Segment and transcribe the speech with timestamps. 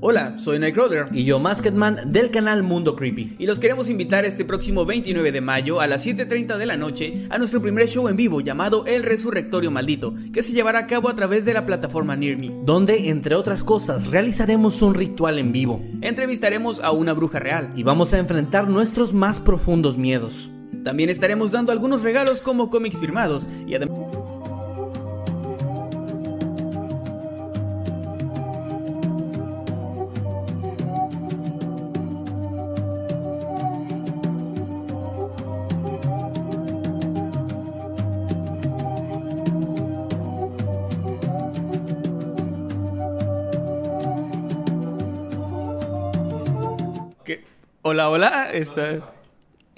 [0.00, 3.34] Hola, soy Nightcrawler y yo Masketman del canal Mundo Creepy.
[3.38, 7.26] y los queremos invitar este próximo 29 de mayo a las 7.30 de la noche
[7.30, 11.08] a nuestro primer show en vivo llamado El Resurrectorio Maldito, que se llevará a cabo
[11.08, 12.50] a través de la plataforma Near Me.
[12.62, 17.82] Donde, entre otras cosas, realizaremos un ritual en vivo Entrevistaremos a una bruja real y
[17.82, 20.50] vamos a enfrentar nuestros más profundos miedos.
[20.84, 24.15] También estaremos dando algunos regalos como cómics firmados y además...
[47.88, 48.50] Hola, hola.
[48.50, 49.14] Está...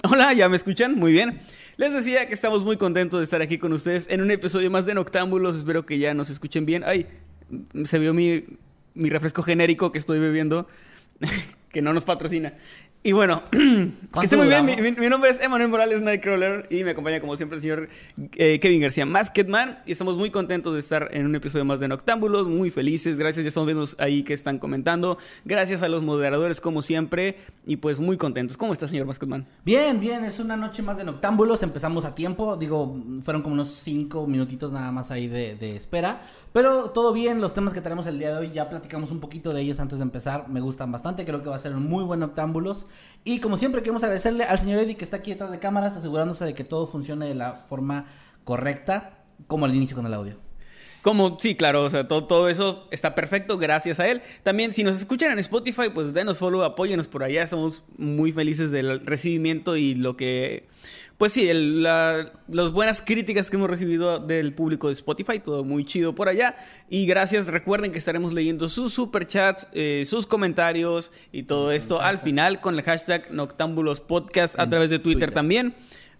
[0.01, 0.95] Hola, ¿ya me escuchan?
[0.95, 1.41] Muy bien.
[1.77, 4.87] Les decía que estamos muy contentos de estar aquí con ustedes en un episodio más
[4.87, 5.55] de Noctámbulos.
[5.55, 6.83] Espero que ya nos escuchen bien.
[6.83, 7.05] Ay,
[7.83, 8.45] se vio mi,
[8.95, 10.67] mi refresco genérico que estoy bebiendo,
[11.69, 12.55] que no nos patrocina.
[13.01, 13.89] Y bueno, que
[14.23, 14.65] esté muy bien.
[14.65, 17.87] Mi, mi- mi nombre es Emanuel Morales Nightcrawler y me acompaña como siempre el señor
[18.35, 19.79] eh, Kevin García Masketman.
[19.85, 23.17] Y estamos muy contentos de estar en un episodio más de Noctámbulos, muy felices.
[23.17, 25.17] Gracias, ya estamos viendo ahí que están comentando.
[25.45, 28.57] Gracias a los moderadores como siempre y pues muy contentos.
[28.57, 29.45] ¿Cómo está, señor Masketman?
[29.63, 31.63] Bien, bien, es una noche más de noctámbulos.
[31.63, 36.21] Empezamos a tiempo, digo, fueron como unos cinco minutitos nada más ahí de, de espera.
[36.51, 39.53] Pero todo bien, los temas que tenemos el día de hoy ya platicamos un poquito
[39.53, 40.49] de ellos antes de empezar.
[40.49, 42.87] Me gustan bastante, creo que va a ser un muy buen noctámbulos.
[43.23, 46.45] Y como siempre, queremos agradecerle al señor Eddie que está aquí detrás de cámaras, asegurándose
[46.45, 48.05] de que todo funcione de la forma
[48.43, 50.37] correcta, como al inicio con el audio.
[51.01, 54.21] Como, sí, claro, o sea, todo, todo eso está perfecto gracias a él.
[54.43, 57.43] También, si nos escuchan en Spotify, pues denos follow, apóyenos por allá.
[57.43, 60.67] Estamos muy felices del recibimiento y lo que...
[61.19, 65.65] Pues sí, el- la- las buenas críticas que hemos recibido del público de Spotify, todo
[65.65, 66.55] muy chido por allá.
[66.89, 72.19] Y gracias, recuerden que estaremos leyendo sus superchats, eh, sus comentarios y todo esto al
[72.19, 75.33] final con el hashtag Noctámbulos Podcast a través de Twitter Twitter.
[75.33, 75.75] también.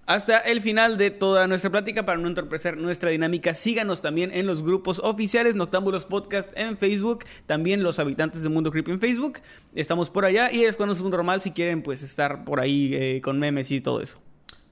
[0.05, 4.47] Hasta el final de toda nuestra plática, para no entorpecer nuestra dinámica, síganos también en
[4.47, 9.39] los grupos oficiales Noctámbulos Podcast en Facebook, también los habitantes de Mundo Creepy en Facebook.
[9.75, 12.89] Estamos por allá y es cuando es un normal si quieren pues estar por ahí
[12.93, 14.19] eh, con memes y todo eso.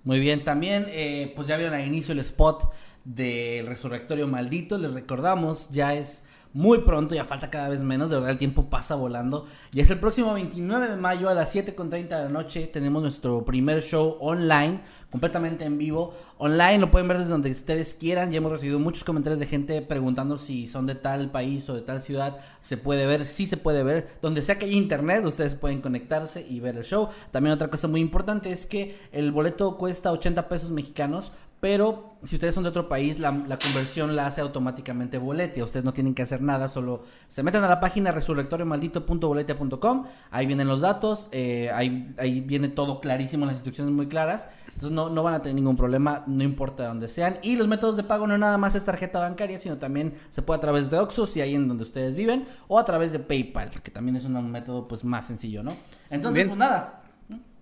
[0.07, 2.73] Muy bien, también eh, pues ya vieron al inicio el spot
[3.03, 6.23] del Resurrectorio Maldito, les recordamos, ya es
[6.57, 9.45] muy pronto, ya falta cada vez menos, de verdad el tiempo pasa volando.
[9.71, 13.45] Y es el próximo 29 de mayo a las 7.30 de la noche, tenemos nuestro
[13.45, 14.81] primer show online,
[15.11, 16.15] completamente en vivo.
[16.39, 19.83] Online lo pueden ver desde donde ustedes quieran, ya hemos recibido muchos comentarios de gente
[19.83, 23.57] preguntando si son de tal país o de tal ciudad, se puede ver, sí se
[23.57, 27.09] puede ver, donde sea que haya internet, ustedes pueden conectarse y ver el show.
[27.29, 32.35] También otra cosa muy importante es que el boleto cuesta 80 pesos mexicanos, pero si
[32.35, 35.63] ustedes son de otro país, la, la conversión la hace automáticamente Bolete.
[35.63, 40.05] Ustedes no tienen que hacer nada, solo se meten a la página resurrectoriomaldito.bolete.com.
[40.29, 44.49] Ahí vienen los datos, eh, ahí, ahí viene todo clarísimo, las instrucciones muy claras.
[44.67, 47.39] Entonces no, no van a tener ningún problema, no importa de dónde sean.
[47.41, 50.59] Y los métodos de pago no nada más es tarjeta bancaria, sino también se puede
[50.59, 53.71] a través de Oxxo, si ahí en donde ustedes viven, o a través de PayPal,
[53.71, 55.73] que también es un método pues más sencillo, ¿no?
[56.11, 56.49] Entonces, Bien.
[56.49, 57.01] pues nada.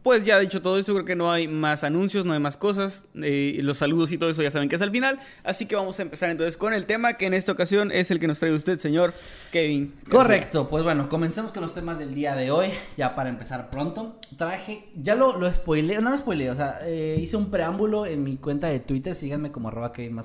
[0.06, 3.06] Pues ya dicho todo esto, creo que no hay más anuncios, no hay más cosas.
[3.24, 5.20] eh, los saludos y todo eso ya saben que es al final.
[5.44, 8.20] Así que vamos a empezar entonces con el tema que en esta ocasión es el
[8.20, 9.16] que nos trae usted, señor
[9.52, 9.96] Kevin.
[10.08, 14.20] Correcto, pues bueno, comencemos con los temas del día de hoy, ya para empezar pronto.
[14.38, 18.24] Traje, ya lo, lo spoileé, no lo spoileé, o sea, eh, hice un preámbulo en
[18.24, 20.16] mi cuenta de Twitter, síganme como arroba Kevin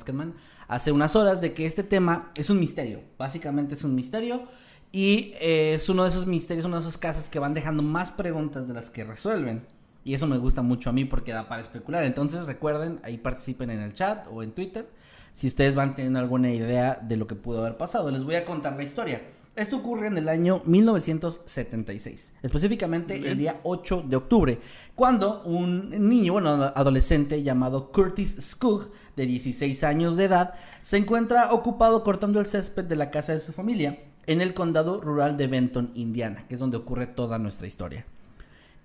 [0.69, 4.43] hace unas horas de que este tema es un misterio, básicamente es un misterio.
[4.93, 8.11] Y eh, es uno de esos misterios, uno de esos casos que van dejando más
[8.11, 9.63] preguntas de las que resuelven.
[10.05, 12.05] Y eso me gusta mucho a mí porque da para especular.
[12.05, 14.89] Entonces recuerden, ahí participen en el chat o en Twitter.
[15.33, 18.45] Si ustedes van teniendo alguna idea de lo que pudo haber pasado, les voy a
[18.45, 19.23] contar la historia.
[19.55, 24.61] Esto ocurre en el año 1976, específicamente el día 8 de octubre,
[24.95, 31.53] cuando un niño, bueno, adolescente llamado Curtis Skug, de 16 años de edad, se encuentra
[31.53, 33.99] ocupado cortando el césped de la casa de su familia
[34.33, 38.05] en el condado rural de Benton, Indiana, que es donde ocurre toda nuestra historia.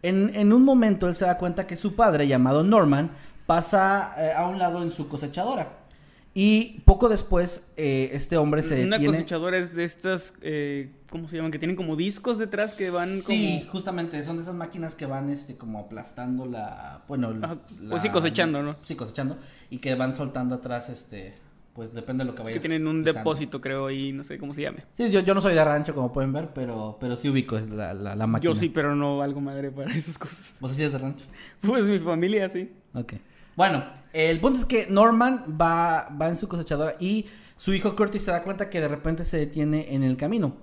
[0.01, 3.11] En, en un momento él se da cuenta que su padre, llamado Norman,
[3.45, 5.79] pasa eh, a un lado en su cosechadora.
[6.33, 9.17] Y poco después, eh, este hombre se Una detiene...
[9.19, 11.51] cosechadora es de estas, eh, ¿cómo se llaman?
[11.51, 13.71] Que tienen como discos detrás que van Sí, como...
[13.71, 18.01] justamente, son de esas máquinas que van este como aplastando la, bueno, Ajá, la- pues
[18.01, 18.75] sí, cosechando, ¿no?
[18.83, 19.37] Sí, cosechando
[19.69, 21.35] y que van soltando atrás este
[21.75, 22.63] pues depende de lo que Es vayas.
[22.63, 23.19] que tienen un pisando.
[23.19, 24.85] depósito, creo, y no sé cómo se llame.
[24.93, 27.69] Sí, yo, yo no soy de rancho como pueden ver, pero pero sí ubico es
[27.69, 28.51] la, la, la máquina.
[28.53, 30.55] Yo sí, pero no valgo madre para esas cosas.
[30.59, 31.25] ¿Vos sí eres de rancho?
[31.61, 32.71] Pues mi familia, sí.
[32.93, 33.13] Ok.
[33.55, 37.25] Bueno, el punto es que Norman va, va en su cosechadora y
[37.57, 40.57] su hijo Curtis se da cuenta que de repente se detiene en el camino.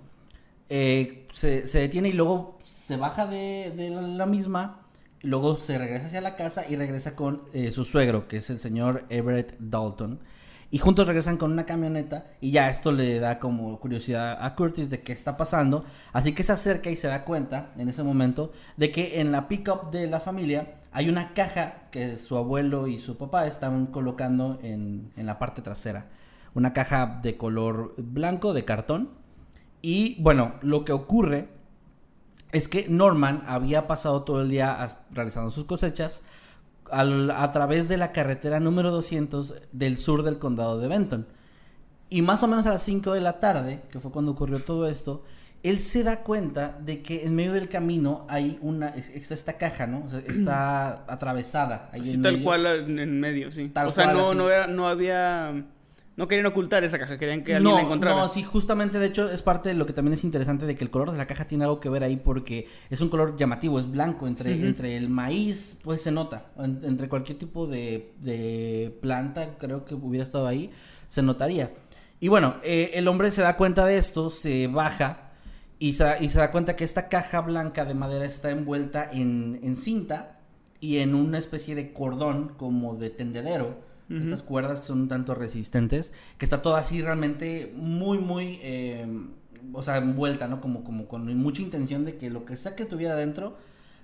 [0.69, 4.81] Eh, se, se detiene y luego se baja de, de la, misma.
[5.23, 8.59] Luego se regresa hacia la casa y regresa con eh, su suegro, que es el
[8.59, 10.21] señor Everett Dalton.
[10.73, 14.89] Y juntos regresan con una camioneta y ya esto le da como curiosidad a Curtis
[14.89, 15.85] de qué está pasando.
[16.15, 19.49] Así que se acerca y se da cuenta en ese momento de que en la
[19.49, 24.61] pickup de la familia hay una caja que su abuelo y su papá están colocando
[24.63, 26.07] en, en la parte trasera.
[26.55, 29.11] Una caja de color blanco, de cartón.
[29.83, 31.51] Y bueno, lo que ocurre
[32.51, 36.23] es que Norman había pasado todo el día realizando sus cosechas
[36.93, 41.27] al- a través de la carretera número 200 del sur del condado de Benton.
[42.11, 44.87] Y más o menos a las 5 de la tarde, que fue cuando ocurrió todo
[44.87, 45.25] esto,
[45.63, 49.53] él se da cuenta de que en medio del camino hay una, es- está esta
[49.59, 50.05] caja, ¿no?
[50.07, 51.89] O sea, está atravesada.
[51.93, 52.45] ahí Así en tal medio.
[52.45, 53.69] cual en, medio, sí.
[53.69, 55.65] Tal o sea, cual, no, no, era- no había...
[56.15, 58.17] No querían ocultar esa caja, querían que alguien no, la encontrara.
[58.17, 60.85] No, sí, justamente, de hecho, es parte de lo que también es interesante de que
[60.85, 63.79] el color de la caja tiene algo que ver ahí porque es un color llamativo,
[63.79, 68.95] es blanco, entre, entre el maíz, pues se nota, en- entre cualquier tipo de, de
[69.01, 70.71] planta, creo que hubiera estado ahí,
[71.07, 71.73] se notaría.
[72.21, 75.31] Y bueno, eh, el hombre se da cuenta de esto, se baja
[75.79, 79.59] y se, y se da cuenta que esta caja blanca de madera está envuelta en,
[79.63, 80.39] en cinta
[80.79, 83.91] y en una especie de cordón como de tendedero.
[84.11, 89.07] Estas cuerdas son un tanto resistentes, que está todo así realmente muy, muy, eh,
[89.73, 90.61] o sea, envuelta, ¿no?
[90.61, 93.57] Como, como con mucha intención de que lo que sea que tuviera dentro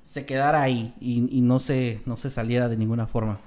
[0.03, 3.39] se quedara ahí y, no, se, no se saliera de ninguna forma.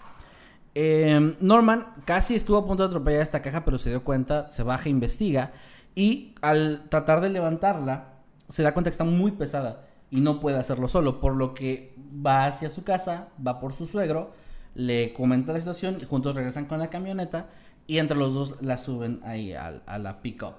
[0.75, 4.62] Eh, Norman casi estuvo a punto de atropellar esta caja, pero se dio cuenta, se
[4.62, 5.53] baja, investiga
[5.95, 8.13] y al tratar de levantarla,
[8.48, 11.95] se da cuenta que está muy pesada y no puede hacerlo solo, por lo que
[12.25, 14.33] va hacia su casa, va por su suegro,
[14.75, 17.50] le comenta la situación y juntos regresan con la camioneta
[17.88, 20.56] y entre los dos la suben ahí al- a, la pickup.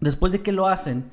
[0.00, 1.10] Después de que lo hacen,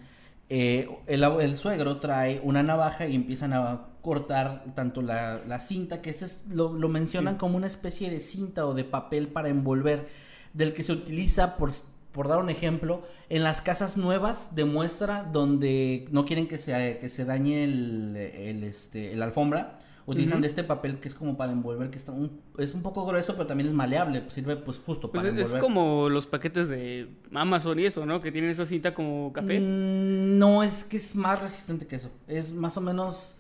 [0.50, 6.02] eh, el, el suegro trae una navaja y empiezan a cortar tanto la, la cinta,
[6.02, 7.40] que este es, lo, lo mencionan Sí.
[7.40, 10.08] como una especie de cinta o de papel para envolver,
[10.54, 11.72] del que se utiliza, por,
[12.14, 16.98] por dar un ejemplo, en las casas nuevas de muestra donde no quieren que se,
[17.00, 19.80] que se dañe el, el, este, la alfombra.
[20.08, 20.42] Utilizan Ujú.
[20.44, 23.34] de este papel que es como para envolver, que está un- es un poco grueso,
[23.34, 25.62] pero también es maleable, sirve pues justo Pues para es, es envolver.
[25.62, 28.22] como los paquetes de Amazon y eso, ¿no?
[28.22, 29.60] Que tienen esa cinta como café.
[29.60, 32.10] Mm, no, es que es más resistente que eso.
[32.28, 33.34] Es más o menos.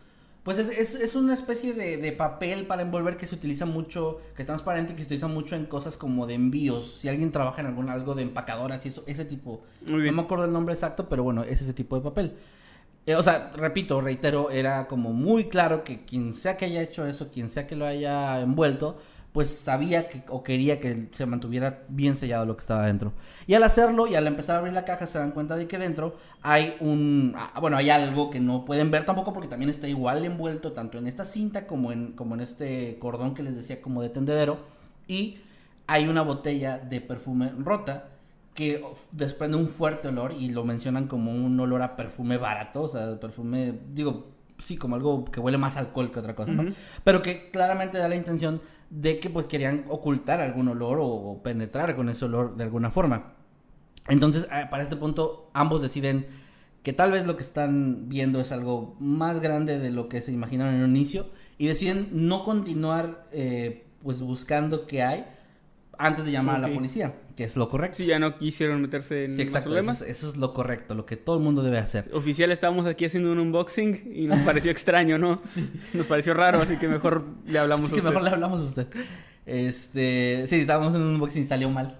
[0.43, 4.19] Pues es, es, es una especie de, de papel para envolver que se utiliza mucho,
[4.35, 6.99] que es transparente, que se utiliza mucho en cosas como de envíos.
[7.01, 9.61] Si alguien trabaja en algún algo de empacadoras y eso, ese tipo.
[9.89, 10.15] Muy bien.
[10.15, 12.33] No me acuerdo el nombre exacto, pero bueno, es ese tipo de papel.
[13.07, 17.07] Eh, o sea, repito, reitero, era como muy claro que quien sea que haya hecho
[17.07, 18.97] eso, quien sea que lo haya envuelto,
[19.31, 23.13] pues sabía que o quería que se mantuviera bien sellado lo que estaba dentro.
[23.45, 25.77] Y al hacerlo y al empezar a abrir la caja se dan cuenta de que
[25.77, 29.87] dentro hay un, ah, bueno, hay algo que no pueden ver tampoco porque también está
[29.87, 33.81] igual envuelto tanto en esta cinta como en como en este cordón que les decía
[33.81, 34.57] como de tendedero
[35.07, 35.37] y
[35.87, 38.09] hay una botella de perfume rota
[38.57, 42.87] que desprende un fuerte olor y lo mencionan como un olor a perfume barato, o
[42.87, 44.31] sea, perfume, digo,
[44.63, 46.65] sí, como algo que huele más alcohol que otra cosa.
[47.03, 48.59] Pero que claramente da la intención
[48.89, 52.89] de que pues querían ocultar algún olor o, o penetrar con ese olor de alguna
[52.89, 53.35] forma.
[54.07, 56.25] Entonces, eh, para este punto, ambos deciden
[56.81, 60.31] que tal vez lo que están viendo es algo más grande de lo que se
[60.31, 61.27] imaginaron en un inicio
[61.59, 65.27] y deciden no continuar eh, pues buscando qué hay
[65.97, 67.97] antes de llamar a la policía, que es lo correcto.
[67.97, 70.95] Sí, ya no quisieron meterse en Sí, más exacto, eso es, eso es lo correcto,
[70.95, 72.09] lo que todo el mundo debe hacer.
[72.13, 75.41] Oficial, estábamos aquí haciendo un unboxing y nos pareció extraño, ¿no?
[75.93, 78.09] Nos pareció raro, así que mejor le hablamos Así a que usted.
[78.09, 78.87] mejor le hablamos a usted.
[79.45, 81.97] Este, sí, estábamos en un unboxing y salió mal.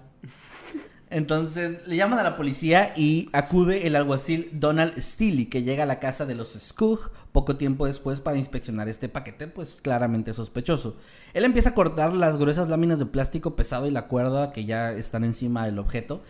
[1.10, 5.86] Entonces le llaman a la policía y acude el alguacil Donald Steely, que llega a
[5.86, 10.96] la casa de los Skug poco tiempo después para inspeccionar este paquete, pues claramente sospechoso.
[11.32, 14.92] Él empieza a cortar las gruesas láminas de plástico pesado y la cuerda que ya
[14.92, 16.20] están encima del objeto.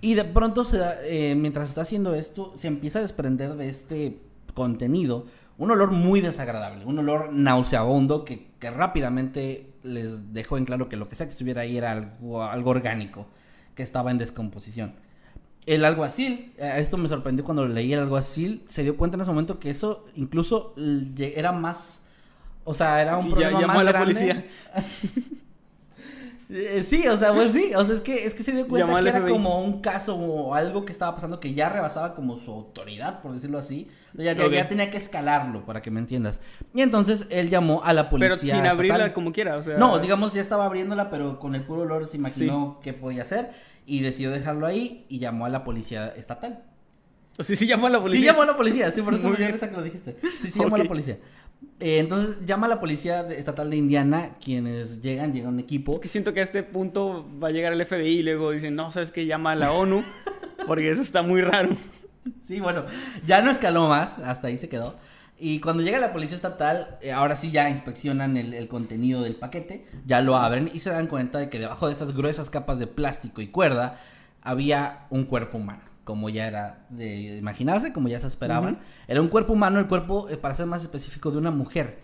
[0.00, 3.68] Y de pronto, se da- eh, mientras está haciendo esto, se empieza a desprender de
[3.68, 4.18] este
[4.54, 5.26] contenido
[5.56, 10.96] Un olor muy desagradable, un olor nauseabundo que, que rápidamente les dejó en claro que
[10.96, 13.26] lo que sea que estuviera ahí era algo, algo orgánico,
[13.74, 14.94] que estaba en descomposición.
[15.66, 19.30] El alguacil, eh, esto me sorprendió cuando leí el alguacil, se dio cuenta en ese
[19.30, 20.74] momento que eso incluso
[21.18, 22.04] era más,
[22.64, 24.14] o sea, era un Y ya problema llamó más a la grande.
[24.14, 24.44] policía.
[26.56, 28.86] Eh, Sí, o sea, pues sí, o sea, es que, es que se dio cuenta
[28.86, 32.36] Llamó que era como un caso o algo que estaba pasando que ya rebasaba como
[32.36, 33.88] su autoridad, por decirlo así.
[34.12, 34.52] Ya, ya- Ok.
[34.52, 36.40] ya tenía que escalarlo, para que me entiendas.
[36.72, 38.36] Y entonces él llamó a la policía.
[38.40, 39.76] Pero sin abrirla como quiera, o sea...
[39.78, 43.50] No, digamos, ya estaba abriéndola, pero con el puro olor se imaginó qué podía hacer
[43.84, 46.62] y decidió dejarlo ahí y llamó a la policía estatal.
[47.36, 48.20] O sea, sí llamó a la policía.
[48.20, 50.16] Sí llamó a la policía, sí, por eso me que lo dijiste.
[50.38, 51.18] Sí, sí llamó a la policía.
[51.80, 55.94] Eh, entonces llama a la policía estatal de Indiana, quienes llegan, llega un equipo.
[55.94, 58.74] Es que siento que a este punto va a llegar el FBI y luego dicen,
[58.74, 59.26] no, ¿sabes qué?
[59.26, 60.02] Llama a la ONU,
[60.66, 61.70] porque eso está muy raro.
[62.46, 62.84] Sí, bueno,
[63.26, 64.96] ya no escaló más, hasta ahí se quedó.
[65.38, 69.34] Y cuando llega la policía estatal, eh, ahora sí ya inspeccionan el, el contenido del
[69.34, 72.78] paquete, ya lo abren y se dan cuenta de que debajo de estas gruesas capas
[72.78, 73.98] de plástico y cuerda
[74.44, 78.78] había un cuerpo humano, como ya era de imaginarse, como ya se esperaban.
[79.08, 81.98] Era un cuerpo humano, el cuerpo, eh, para ser más específico, de una mujer.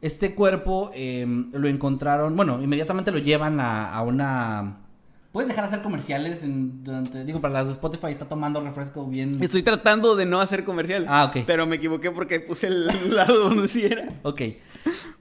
[0.00, 4.78] Este cuerpo eh, lo encontraron, bueno, inmediatamente lo llevan a, a una...
[5.32, 9.06] ¿Puedes dejar de hacer comerciales en- durante, digo, para las de Spotify está tomando refresco
[9.06, 9.40] bien...
[9.42, 11.08] Estoy tratando de no hacer comerciales.
[11.12, 11.44] Ah, ok.
[11.46, 14.08] Pero me equivoqué porque puse el lado donde sí era.
[14.22, 14.40] Ok.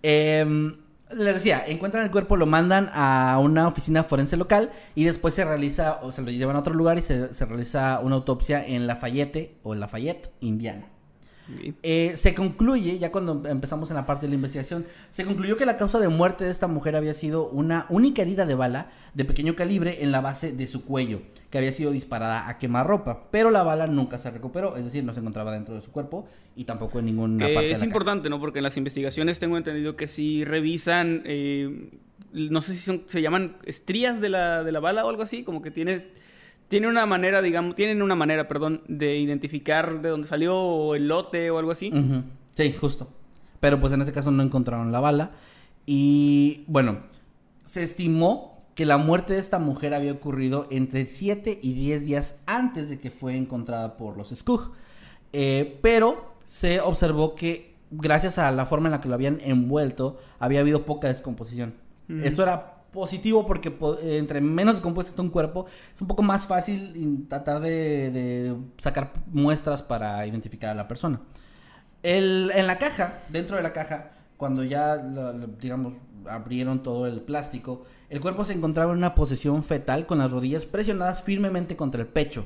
[0.02, 0.78] Em,
[1.16, 5.46] les decía, encuentran el cuerpo, lo mandan a una oficina forense local y después se
[5.46, 8.88] realiza, o se lo llevan a otro lugar y se, se realiza una autopsia en
[8.88, 10.99] Lafayette o Lafayette, Indiana.
[11.84, 15.66] Eh, se concluye, ya cuando empezamos en la parte de la investigación, se concluyó que
[15.66, 19.26] la causa de muerte de esta mujer había sido una única herida de bala de
[19.26, 23.52] pequeño calibre en la base de su cuello, que había sido disparada a quemarropa, pero
[23.52, 26.66] la bala nunca se recuperó, es decir, no se encontraba dentro de su cuerpo y
[26.66, 28.40] tampoco en ninguna Que parte de es la importante, ¿no?
[28.40, 31.90] Porque en las investigaciones tengo entendido que si revisan, eh,
[32.34, 35.44] no sé si son, se llaman estrías de la, de la bala o algo así,
[35.44, 36.06] como que tienes,
[36.70, 41.08] tiene una manera, digamos, tienen una manera, perdón, de identificar de dónde salió o el
[41.08, 41.92] lote o algo así.
[42.56, 43.10] Sí, justo.
[43.60, 45.32] Pero pues en este caso no encontraron la bala.
[45.86, 47.00] Y bueno,
[47.66, 52.40] se estimó que la muerte de esta mujer había ocurrido entre 7 y 10 días
[52.46, 54.72] antes de que fue encontrada por los Skug.
[55.34, 60.20] Eh, pero se observó que gracias a la forma en la que lo habían envuelto,
[60.38, 61.74] había habido poca descomposición.
[62.24, 66.24] Esto era positivo porque po- eh, entre menos descompuesto está un cuerpo, es un poco
[66.24, 71.22] más fácil tratar de, sacar muestras para identificar a la persona.
[72.04, 74.98] El- en la caja, dentro de la caja, cuando ya,
[75.60, 75.94] digamos,
[76.30, 80.66] abrieron todo el plástico, el cuerpo se encontraba en una posición fetal con las rodillas
[80.66, 82.46] presionadas firmemente contra el pecho.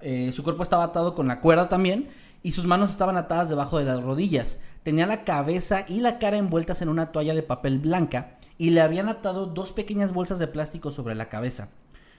[0.00, 2.08] Eh, su cuerpo estaba atado con la cuerda también
[2.42, 4.58] y sus manos estaban atadas debajo de las rodillas.
[4.82, 8.80] Tenía la cabeza y la cara envueltas en una toalla de papel blanca y le
[8.80, 11.70] habían atado dos pequeñas bolsas de plástico sobre la cabeza.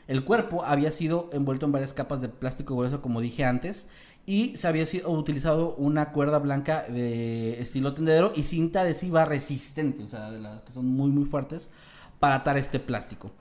[0.08, 3.88] El cuerpo había sido envuelto en varias capas de plástico grueso, como dije antes,
[4.25, 10.04] y se había sido utilizado una cuerda blanca de estilo tendedero y cinta adhesiva resistente,
[10.04, 11.70] o sea, de las que son muy, muy fuertes,
[12.20, 13.32] para atar este plástico.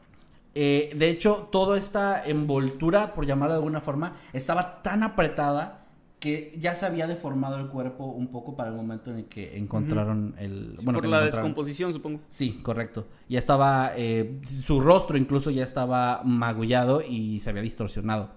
[0.54, 5.83] Eh, de hecho, toda esta envoltura, por llamarlo de alguna forma, estaba tan apretada
[6.24, 9.58] que ya se había deformado el cuerpo un poco para el momento en el que
[9.58, 10.74] encontraron el...
[10.78, 12.20] Sí, bueno, por la descomposición, supongo.
[12.28, 13.06] Sí, correcto.
[13.28, 18.30] Ya estaba, eh, su rostro incluso ya estaba magullado y se había distorsionado.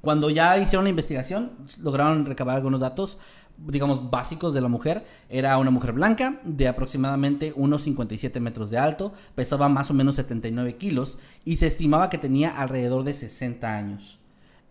[0.00, 3.16] Cuando ya hicieron la investigación, lograron recabar algunos datos,
[3.56, 5.06] digamos, básicos de la mujer.
[5.28, 10.16] Era una mujer blanca de aproximadamente unos 57 metros de alto, pesaba más o menos
[10.16, 14.18] 79 kilos y se estimaba que tenía alrededor de 60 años.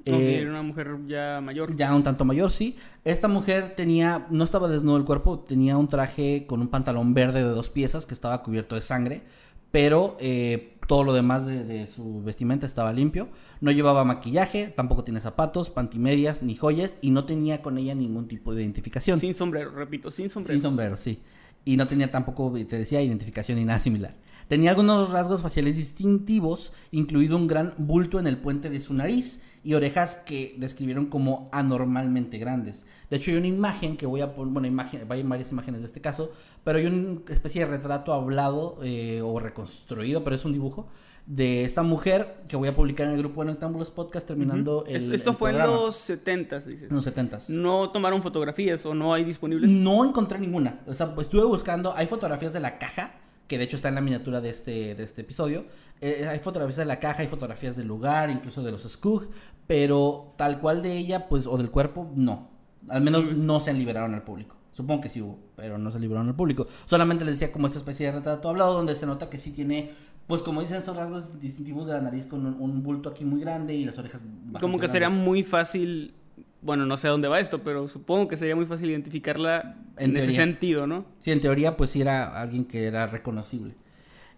[0.05, 1.75] Eh, era una mujer ya mayor.
[1.75, 2.75] ya un tanto mayor, sí.
[3.03, 7.43] Esta mujer tenía, no estaba desnudo el cuerpo, tenía un traje con un pantalón verde
[7.43, 9.24] de dos piezas que estaba cubierto de sangre,
[9.72, 13.29] pero eh, todo lo demás de, de su vestimenta estaba limpio.
[13.62, 18.27] No llevaba maquillaje, tampoco tiene zapatos, pantimedias ni joyas y no tenía con ella ningún
[18.27, 19.20] tipo de identificación.
[19.20, 20.53] Sin sombrero, repito, sin sombrero.
[20.53, 21.22] Sin sombrero, sí.
[21.63, 24.15] Y no tenía tampoco, te decía, identificación ni nada similar.
[24.48, 29.39] Tenía algunos rasgos faciales distintivos, incluido un gran bulto en el puente de su nariz
[29.63, 32.85] y orejas que describieron como anormalmente grandes.
[33.09, 35.87] De hecho, hay una imagen que voy a poner, bueno, imagen, hay varias imágenes de
[35.87, 36.31] este caso,
[36.63, 40.87] pero hay una especie de retrato hablado eh, o reconstruido, pero es un dibujo
[41.27, 44.87] de esta mujer que voy a publicar en el grupo de Noctámbulos Podcast terminando Ujú.
[44.89, 45.73] el Es- Esto el fue programa.
[45.73, 46.89] en los 70s, dices.
[46.89, 47.49] En los 70s.
[47.49, 49.69] No tomaron fotografías o no hay disponibles.
[49.71, 50.79] No encontré ninguna.
[50.87, 51.95] O sea, pues, estuve buscando.
[51.95, 53.13] Hay fotografías de la caja,
[53.51, 55.65] que de hecho está en la miniatura de este, de este episodio.
[56.00, 59.27] Eh, hay fotografías de la caja, hay fotografías del lugar, incluso de los Skug.
[59.67, 62.48] Pero tal cual de ella, pues, o del cuerpo, no.
[62.88, 64.55] Al menos no se liberaron al público.
[64.72, 66.65] Supongo que sí hubo, pero no se libraron al público.
[66.86, 69.91] Solamente les decía como esta especie de retrato hablado donde se nota que sí tiene,
[70.27, 73.41] pues como dicen esos rasgos distintivos de la nariz con un, un bulto aquí muy
[73.41, 74.22] grande y las orejas
[74.62, 76.13] Como que sería muy fácil,
[76.61, 80.11] bueno, no sé a dónde va esto, pero supongo que sería muy fácil identificarla En
[80.11, 81.05] en, ese sentido, ¿no?
[81.19, 83.75] Sí, en teoría, pues sí era alguien que era reconocible.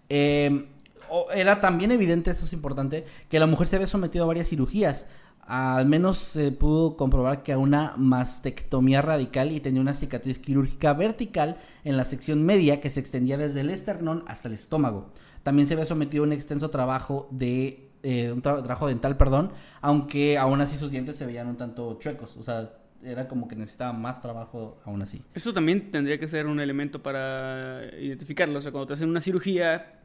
[0.09, 0.65] Eh,
[1.09, 4.47] o- era también evidente, esto es importante, que la mujer se había sometido a varias
[4.49, 5.07] cirugías.
[5.45, 10.93] Al menos se pudo comprobar que a una mastectomía radical y tenía una cicatriz quirúrgica
[10.93, 15.09] vertical en la sección media que se extendía desde el esternón hasta el estómago.
[15.43, 19.51] También se había sometido a un extenso trabajo de eh, un tra- trabajo dental, perdón,
[19.81, 23.55] aunque aún así sus dientes se veían un tanto chuecos, o sea, era como que
[23.55, 25.21] necesitaba más trabajo aún así.
[25.33, 28.59] Eso también tendría que ser un elemento para identificarlo.
[28.59, 29.99] O sea, cuando te hacen una cirugía,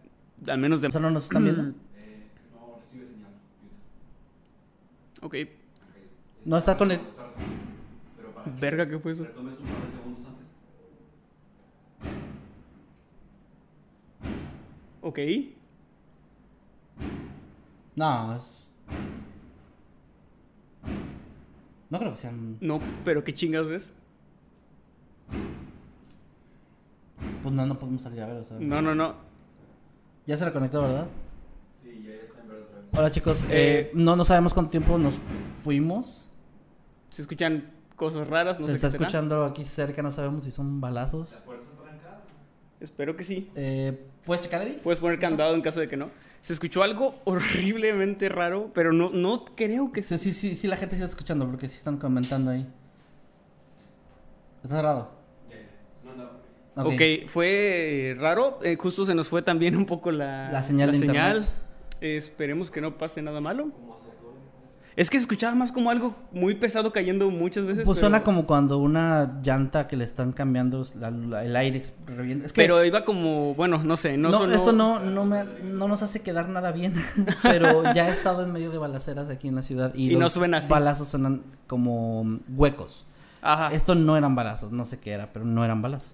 [0.49, 0.89] al menos de...
[0.89, 1.63] ¿O sea, no nos están viendo?
[5.23, 5.35] Ok.
[6.45, 7.01] No está con el...
[8.61, 9.27] Verga, ¿qué fue eso?
[15.01, 15.19] Ok.
[17.99, 18.71] No, es...
[21.91, 22.57] No creo que sean...
[22.61, 23.93] No, pero qué chingados es.
[27.43, 28.57] Pues no, no podemos salir a ver, o sea...
[28.61, 29.17] No, no, no.
[30.27, 31.09] Ya se reconectó, ¿verdad?
[31.83, 35.15] Sí, ya está en verdad Hola chicos, Eh, eh, no, no sabemos cuánto tiempo nos
[35.65, 36.25] fuimos.
[37.11, 39.05] Se escuchan cosas raras, no se sé está qué será.
[39.07, 41.35] escuchando aquí cerca, no sabemos si son balazos.
[42.79, 43.51] Espero que sí.
[43.57, 44.75] Eh, ¿Puedes checar, Eddie?
[44.85, 46.11] Puedes poner candado en caso de que no.
[46.41, 50.19] Se escuchó algo horriblemente raro, pero no, no creo que sea.
[50.19, 52.67] Sí, sí, sí, la gente sí está escuchando porque sí están comentando ahí.
[54.63, 55.19] ¿Está cerrado?
[56.77, 58.59] Ok, fue raro.
[58.63, 61.45] eh, justo se nos fue también un poco la, La señal de internet.
[62.01, 63.73] Eh, esperemos que no pase nada malo.
[64.99, 67.85] Es que se escuchaba más como algo muy pesado cayendo muchas veces.
[67.85, 71.85] Pues pero- suena como cuando una llanta que le están cambiando la- la- el aire
[72.07, 72.47] revienta.
[72.47, 75.45] Es que Pero iba como, bueno, no sé, no, no, sonó- esto no, no, me-
[75.63, 76.95] no nos hace quedar nada bien,
[77.45, 80.23] pero ya he estado en medio de balaceras aquí en la ciudad y, Y no
[80.23, 80.69] los suena así.
[80.69, 83.07] balazos suenan como huecos.
[83.41, 83.73] Ajá.
[83.73, 86.11] Esto no eran balazos, no sé qué era, pero no eran balazos.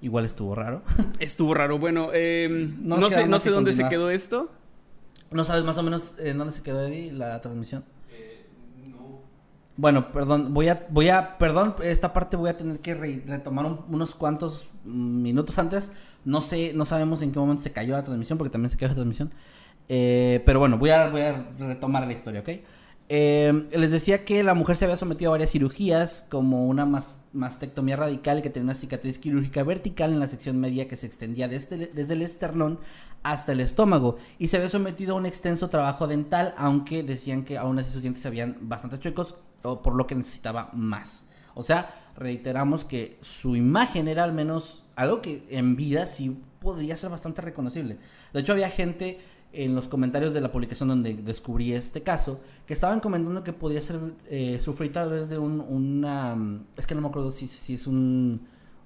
[0.00, 0.80] Igual estuvo raro.
[1.18, 1.78] Estuvo raro.
[1.80, 3.90] Bueno, eh, no sé, no sé dónde continuar.
[3.90, 4.48] se quedó esto.
[5.32, 7.84] ¿No sabes más o menos en dónde se quedó Eddie la transmisión?
[9.76, 13.64] Bueno, perdón, voy a, voy a, perdón, esta parte voy a tener que re- retomar
[13.64, 15.90] un- unos cuantos mm, minutos antes.
[16.24, 18.88] No sé, no sabemos en qué momento se cayó la transmisión, porque también se cayó
[18.88, 19.30] la transmisión.
[19.88, 22.50] Eh, pero bueno, voy a, voy a retomar la historia, ¿ok?
[23.14, 27.20] Eh, les decía que la mujer se había sometido a varias cirugías, como una mas-
[27.34, 31.46] mastectomía radical que tenía una cicatriz quirúrgica vertical en la sección media que se extendía
[31.46, 32.78] desde, el esternón
[33.22, 37.58] hasta el estómago y se había sometido a un extenso trabajo dental, aunque decían que
[37.58, 41.26] aún así sus dientes habían bastante chuecos, por lo que necesitaba más.
[41.54, 46.96] O sea, reiteramos que su imagen era al menos algo que en vida sí podría
[46.96, 47.98] ser bastante reconocible.
[48.32, 49.20] De hecho, había gente
[49.52, 53.82] en los comentarios de la publicación donde descubrí este caso que estaban comentando que podría
[53.82, 56.36] ser eh, sufrir tal vez de un, una...
[56.76, 58.40] Es que no me acuerdo si, si es un,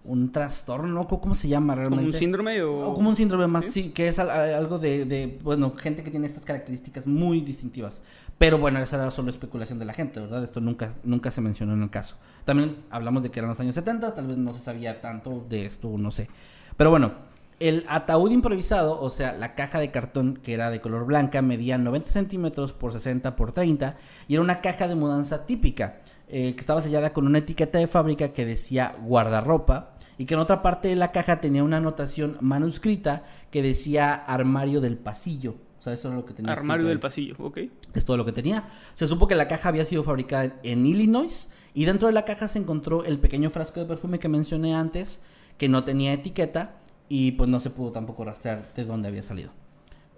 [0.07, 2.05] un trastorno, ¿cómo se llama realmente?
[2.05, 2.91] ¿Como un síndrome o...?
[2.91, 3.71] O como un síndrome más, ¿Sí?
[3.71, 8.03] sí, que es algo de, de, bueno, gente que tiene estas características muy distintivas.
[8.39, 10.45] Pero bueno, esa era solo especulación de la gente, ¿verdad?
[10.45, 12.17] Esto nunca, nunca se mencionó en el caso.
[12.45, 15.67] También hablamos de que eran los años 70, tal vez no se sabía tanto de
[15.67, 16.29] esto, no sé.
[16.77, 17.13] Pero bueno,
[17.59, 21.79] el ataúd improvisado, o sea, la caja de cartón que era de color blanca, medía
[21.79, 23.97] 90 centímetros por 60 por 30
[24.29, 27.87] y era una caja de mudanza típica, eh, que estaba sellada con una etiqueta de
[27.87, 32.37] fábrica que decía guardarropa y que en otra parte de la caja tenía una anotación
[32.41, 35.57] manuscrita que decía armario del pasillo.
[35.79, 36.53] O sea, eso era lo que tenía.
[36.53, 37.59] Armario del pasillo, ok.
[37.95, 38.65] Es todo lo que tenía.
[38.93, 42.49] Se supo que la caja había sido fabricada en Illinois y dentro de la caja
[42.49, 45.21] se encontró el pequeño frasco de perfume que mencioné antes,
[45.59, 46.77] que no tenía etiqueta
[47.09, 49.51] y pues no se pudo tampoco rastrear de dónde había salido.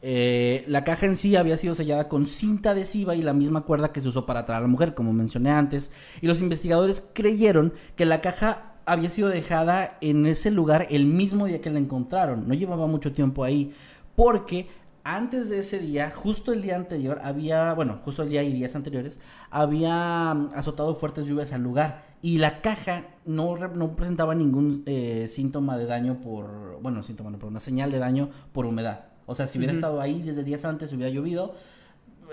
[0.01, 3.93] Eh, la caja en sí había sido sellada con cinta adhesiva y la misma cuerda
[3.93, 7.73] que se usó para atraer a la mujer, como mencioné antes, y los investigadores creyeron
[7.97, 12.47] que la caja había sido dejada en ese lugar el mismo día que la encontraron.
[12.47, 13.73] No llevaba mucho tiempo ahí,
[14.15, 14.69] porque
[15.05, 18.77] antes de ese día, justo el día anterior, había, bueno, justo el día y días
[18.77, 19.19] anteriores,
[19.51, 25.29] había mm, azotado fuertes lluvias al lugar y la caja no, no presentaba ningún eh,
[25.29, 29.07] síntoma de daño por, bueno, síntoma, no, pero una señal de daño por humedad.
[29.27, 31.55] O sea, si hubiera estado ahí desde días antes, hubiera llovido.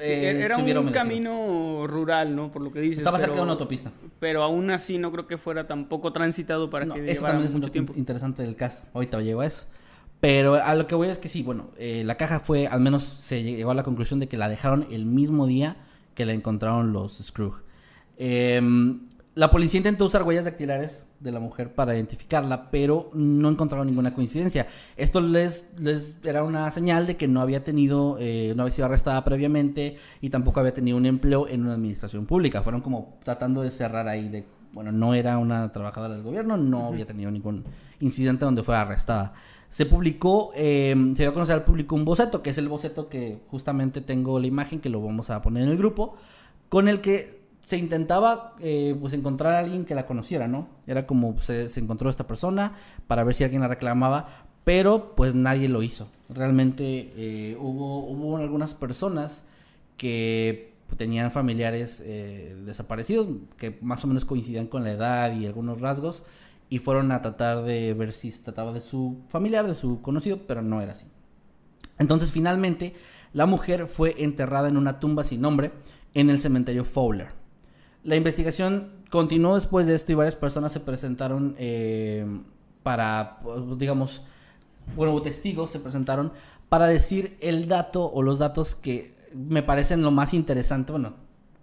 [0.01, 0.91] Eh, era un humedecido.
[0.91, 2.51] camino rural, ¿no?
[2.51, 2.97] Por lo que dices.
[2.97, 3.91] Estaba cerca pero- de una autopista.
[4.19, 7.47] Pero aún así no creo que fuera tampoco transitado para No, que eso llevara también
[7.49, 7.93] es mucho tiempo.
[7.95, 8.83] interesante del caso.
[8.93, 9.65] Ahorita llego a eso.
[10.19, 13.03] Pero a lo que voy es que sí, bueno, eh, la caja fue, al menos
[13.03, 15.77] se llegó a la conclusión de que la dejaron el mismo día
[16.13, 17.61] que la encontraron los Scrooge.
[18.17, 19.01] Em,
[19.35, 24.13] La policía intentó usar huellas dactilares de la mujer para identificarla, pero no encontraron ninguna
[24.13, 24.65] coincidencia.
[24.95, 28.85] Esto les, les era una señal de que no había tenido, eh, no había sido
[28.85, 32.63] arrestada previamente y tampoco había tenido un empleo en una administración pública.
[32.63, 36.87] Fueron como tratando de cerrar ahí de, bueno, no era una trabajadora del gobierno, no
[36.87, 37.65] había tenido ningún
[37.99, 39.33] incidente donde fue arrestada.
[39.67, 43.09] Se publicó, eh, se dio a conocer al público un boceto, que es el boceto
[43.09, 46.15] que justamente tengo la imagen, que lo vamos a poner en el grupo,
[46.69, 50.67] con el que se intentaba eh, pues encontrar a alguien que la conociera, ¿no?
[50.85, 52.73] Era como se, se encontró esta persona
[53.07, 56.07] para ver si alguien la reclamaba, pero pues nadie lo hizo.
[56.29, 59.45] Realmente eh, hubo, hubo algunas personas
[59.97, 65.81] que tenían familiares eh, desaparecidos, que más o menos coincidían con la edad y algunos
[65.81, 66.23] rasgos,
[66.69, 70.41] y fueron a tratar de ver si se trataba de su familiar, de su conocido,
[70.45, 71.07] pero no era así.
[71.97, 72.93] Entonces finalmente
[73.33, 75.71] la mujer fue enterrada en una tumba sin nombre
[76.13, 77.44] en el cementerio Fowler.
[78.05, 82.23] La investigación continuó después de esto y varias personas se presentaron eh,
[82.83, 83.39] para,
[83.77, 84.21] digamos,
[84.95, 86.31] bueno, testigos se presentaron
[86.69, 91.13] para decir el dato o los datos que me parecen lo más interesante, bueno,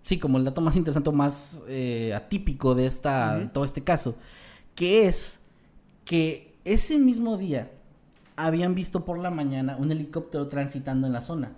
[0.02, 4.16] sí, como el dato más interesante o más eh, atípico de esta, todo este caso,
[4.74, 5.40] que es
[6.04, 7.70] que ese mismo día
[8.34, 11.52] habían visto por la mañana un helicóptero transitando en la zona.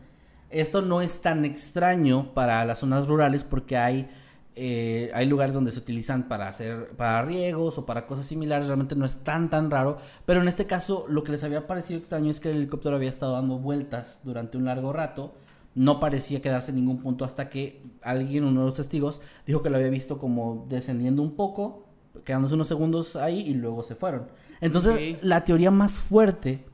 [0.50, 4.10] Esto no es tan extraño para las zonas rurales porque hay
[4.56, 8.94] eh, hay lugares donde se utilizan para hacer para riegos o para cosas similares, realmente
[8.94, 12.30] no es tan tan raro, pero en este caso lo que les había parecido extraño
[12.30, 15.34] es que el helicóptero había estado dando vueltas durante un largo rato,
[15.74, 19.70] no parecía quedarse en ningún punto hasta que alguien, uno de los testigos, dijo que
[19.70, 21.88] lo había visto como descendiendo un poco,
[22.24, 24.28] quedándose unos segundos ahí y luego se fueron.
[24.60, 26.64] Entonces, la teoría más fuerte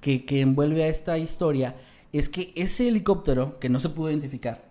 [0.00, 1.74] que, que envuelve a esta historia
[2.12, 4.65] es que ese helicóptero, que no se pudo identificar,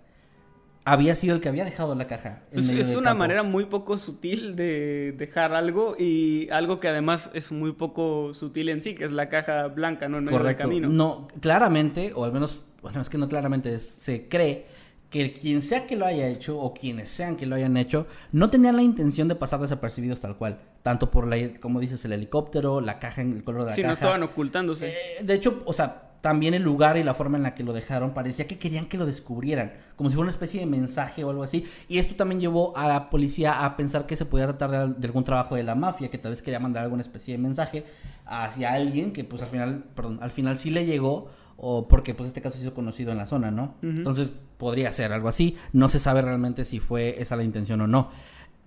[0.86, 2.43] había sido el que había dejado la caja.
[2.54, 7.52] Pues es una manera muy poco sutil de dejar algo y algo que además es
[7.52, 10.19] muy poco sutil en sí, que es la caja blanca, ¿no?
[10.19, 10.88] En medio del camino.
[10.88, 14.67] No, claramente, o al menos, bueno, es que no claramente, se cree
[15.10, 18.52] que quien sea que lo haya hecho o quienes sean que lo hayan hecho, no
[18.52, 20.60] tenían la intención de pasar desapercibidos tal cual.
[20.84, 23.76] Tanto por, la, como dices, el helicóptero, la caja, el color de la caja.
[23.76, 24.89] Sí, no estaban ocultándose.
[24.89, 27.72] Eh, de hecho, o sea, también el lugar y la forma en la que lo
[27.72, 31.30] dejaron parecía que querían que lo descubrieran, como si fuera una especie de mensaje o
[31.30, 31.68] algo así.
[31.88, 35.24] Y esto también llevó a la policía a pensar que se podía tratar de, algún
[35.24, 37.86] trabajo de la mafia, que tal vez quería mandar alguna especie de mensaje
[38.26, 42.30] hacia alguien que pues al final, perdón, al final sí le llegó o porque pues
[42.30, 43.76] este caso se hizo conocido en la zona, ¿no?
[43.84, 47.86] Entonces podría ser algo así, no se sabe realmente si fue esa la intención o
[47.88, 48.10] no.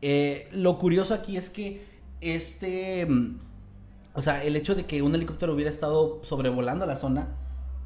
[0.01, 1.85] Eh, lo curioso aquí es que
[2.21, 3.41] este, mm,
[4.15, 7.35] o sea, el hecho de que un helicóptero hubiera estado sobrevolando la zona,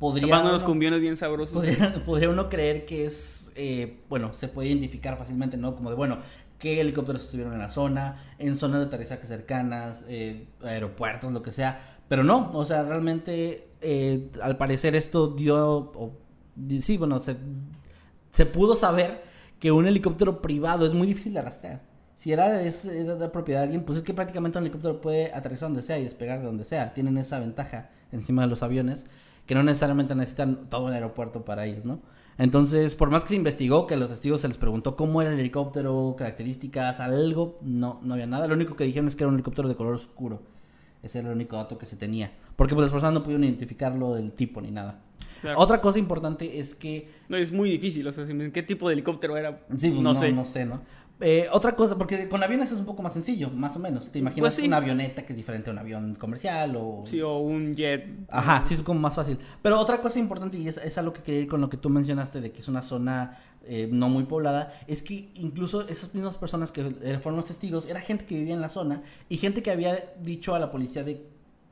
[0.02, 0.40] podría...
[0.40, 1.64] Uno, los cumbiones bien sabrosos.
[2.04, 5.76] Podría, uno creer que es, eh, bueno, se puede identificar fácilmente, ¿no?
[5.76, 6.18] Como de, bueno,
[6.58, 11.52] qué helicópteros estuvieron en la zona, en zonas de aterrizaje cercanas, eh, aeropuertos, lo que
[11.52, 12.00] sea.
[12.08, 15.92] Pero no, o sea, realmente, eh, al parecer esto dio,
[16.80, 17.36] sí, bueno, se,
[18.32, 19.22] se pudo saber
[19.60, 21.80] que un helicóptero privado es muy difícil de arrastrar.
[22.16, 25.32] Si era, es, era de propiedad de alguien, pues es que prácticamente un helicóptero puede
[25.32, 26.92] aterrizar donde sea y despegar de donde sea.
[26.92, 29.06] Tienen esa ventaja encima de los aviones
[29.46, 32.00] que no necesariamente necesitan todo el aeropuerto para ellos, ¿no?
[32.38, 35.32] Entonces, por más que se investigó, que a los testigos se les preguntó cómo era
[35.32, 38.46] el helicóptero, características, algo, no, no había nada.
[38.46, 40.42] Lo único que dijeron es que era un helicóptero de color oscuro.
[41.02, 42.32] Ese era el único dato que se tenía.
[42.56, 45.02] Porque pues, las personas no pudieron identificarlo del tipo ni nada.
[45.56, 47.08] Otra cosa importante es que...
[47.28, 49.60] No, es muy difícil, o sea, ¿qué tipo de helicóptero era?
[49.76, 50.32] Sí, pues, no, sé.
[50.32, 50.82] No sé, ¿no?
[51.24, 54.10] Eh, otra cosa, porque con aviones es un poco más sencillo, más o menos.
[54.10, 57.04] Te imaginas pues una avioneta que es diferente a un avión comercial o...
[57.06, 58.26] Sí, o un jet.
[58.28, 59.38] Ajá, sí, es como más fácil.
[59.62, 61.90] Pero otra cosa importante, y es, es algo que quería ir con lo que tú
[61.90, 66.36] mencionaste de que es una zona eh, no muy poblada, es que incluso esas mismas
[66.36, 69.62] personas que eh, fueron los testigos, era gente que vivía en la zona y gente
[69.62, 71.24] que había dicho a la policía de...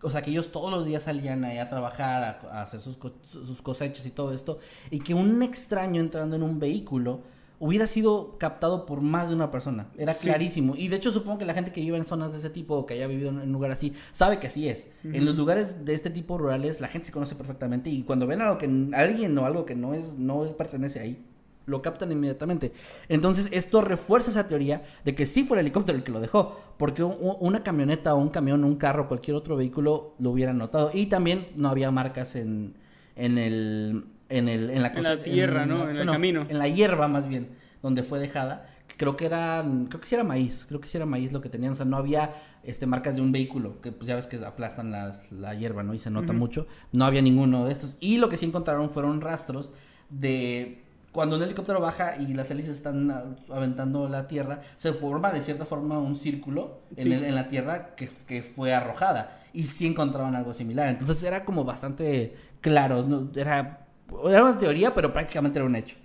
[0.03, 2.97] O sea, que ellos todos los días salían ahí a trabajar, a, a hacer sus,
[3.33, 4.61] sus cosechas y todo esto,
[4.93, 7.21] y que un extraño entrando en un vehículo
[7.61, 9.89] hubiera sido captado por más de una persona.
[9.97, 10.75] Era clarísimo.
[10.77, 12.87] Y de hecho supongo que la gente que vive en zonas de ese tipo o
[12.87, 14.89] que haya vivido en un lugar así, sabe que así es.
[15.05, 18.41] En los lugares de este tipo rurales la gente se conoce perfectamente y cuando ven
[18.41, 21.23] algo que alguien o algo que no es no es, pertenece ahí,
[21.67, 22.73] lo captan inmediatamente.
[23.11, 26.59] Entonces esto refuerza esa teoría de que sí fue el helicóptero el que lo dejó,
[26.79, 30.91] porque una camioneta o un camión, un carro, cualquier otro vehículo lo hubieran notado.
[30.95, 32.75] Y también no había marcas en,
[33.17, 35.89] en el en, el, en la, en la tierra, ¿no?
[35.91, 36.47] En el camino.
[36.49, 37.49] En la hierba más bien,
[37.83, 38.67] donde fue dejada.
[38.97, 41.49] Creo que era, creo que sí era maíz, creo que sí era maíz lo que
[41.49, 42.33] tenían, o sea, no había
[42.65, 45.95] este marcas de un vehículo, que pues ya ves que aplastan la hierba, ¿no?
[45.95, 47.97] Y se nota mucho, no había ninguno de estos.
[48.01, 49.73] Y lo que sí encontraron fueron rastros
[50.11, 55.41] de cuando un helicóptero baja y las hélices están aventando la tierra, se forma de
[55.43, 57.13] cierta forma un círculo en, Sí.
[57.13, 59.39] el- en la tierra que, que fue arrojada.
[59.53, 60.89] Y sí encontraban algo similar.
[60.89, 63.03] Entonces era como bastante claro.
[63.03, 63.31] ¿no?
[63.35, 63.87] Era,
[64.29, 65.97] era una teoría, pero prácticamente era un hecho.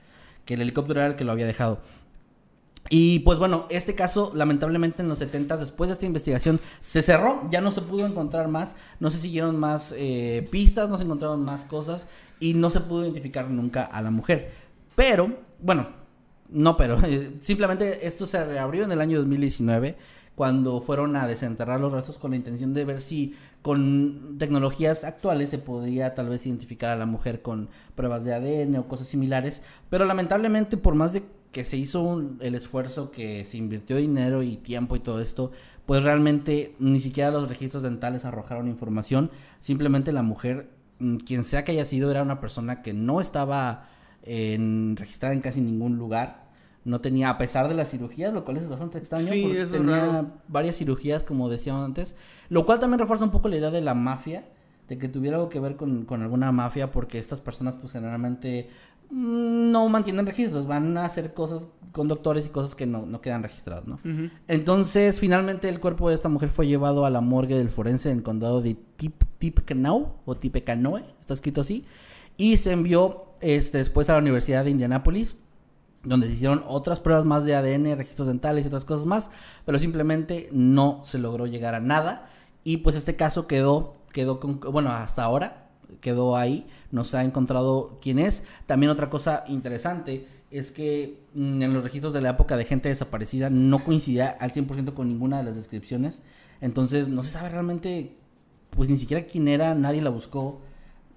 [0.45, 1.79] Que el helicóptero era el que lo había dejado.
[2.89, 7.47] Y pues bueno, este caso lamentablemente en los 70 después de esta investigación se cerró,
[7.49, 11.43] ya no se pudo encontrar más, no se siguieron más eh, pistas, no se encontraron
[11.43, 12.07] más cosas
[12.39, 14.51] y no se pudo identificar nunca a la mujer.
[14.95, 15.87] Pero, bueno,
[16.49, 16.97] no pero,
[17.39, 19.95] simplemente esto se reabrió en el año 2019
[20.35, 25.49] cuando fueron a desenterrar los restos con la intención de ver si con tecnologías actuales
[25.49, 29.61] se podría tal vez identificar a la mujer con pruebas de ADN o cosas similares,
[29.89, 34.43] pero lamentablemente por más de que se hizo un- el esfuerzo, que se invirtió dinero
[34.43, 35.51] y tiempo y todo esto,
[35.85, 40.69] pues realmente ni siquiera los registros dentales arrojaron información, simplemente la mujer,
[40.99, 43.87] mm, quien sea que haya sido, era una persona que no estaba
[44.23, 46.44] en- registrada en casi ningún lugar,
[46.85, 50.05] no tenía, a pesar de las cirugías, lo cual es bastante extraño, Sí, porque tenía
[50.05, 50.27] raro.
[50.47, 52.15] varias cirugías, como decía antes,
[52.49, 54.45] lo cual también refuerza un poco la idea de la mafia,
[54.87, 58.69] de que tuviera algo que ver con, con alguna mafia, porque estas personas pues generalmente
[59.09, 63.19] mm, no mantienen registros, van a hacer cosas con doctores y cosas que no, no
[63.21, 63.99] quedan registradas, ¿no?
[64.47, 68.17] Entonces, finalmente el cuerpo de esta mujer fue llevado a la morgue del forense en
[68.17, 69.23] el condado de Tip,
[70.25, 71.85] o Tippecanoe, está escrito así,
[72.37, 75.35] y se envió este, después a la Universidad de Indianápolis,
[76.05, 79.29] donde se hicieron otras pruebas más de ADN, registros dentales y otras cosas más,
[79.65, 82.29] pero simplemente no se logró llegar a nada,
[82.63, 85.65] y pues este caso quedó, quedó con, bueno, hasta ahora
[86.01, 88.43] quedó ahí, no se ha encontrado quién es.
[88.65, 92.89] También otra cosa interesante es que mm, en los registros de la época de gente
[92.89, 96.21] desaparecida no coincidía al 100% con ninguna de las descripciones.
[96.61, 98.15] Entonces no se sabe realmente,
[98.71, 100.61] pues ni siquiera quién era, nadie la buscó.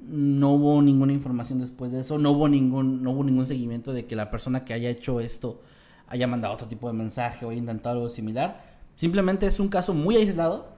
[0.01, 4.07] No hubo ninguna información después de eso, no hubo ningún, no hubo ningún seguimiento de
[4.07, 5.61] que la persona que haya hecho esto
[6.07, 8.65] haya mandado otro tipo de mensaje o haya intentado algo similar.
[8.95, 10.69] Simplemente es un caso muy aislado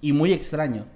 [0.00, 0.86] y muy extraño.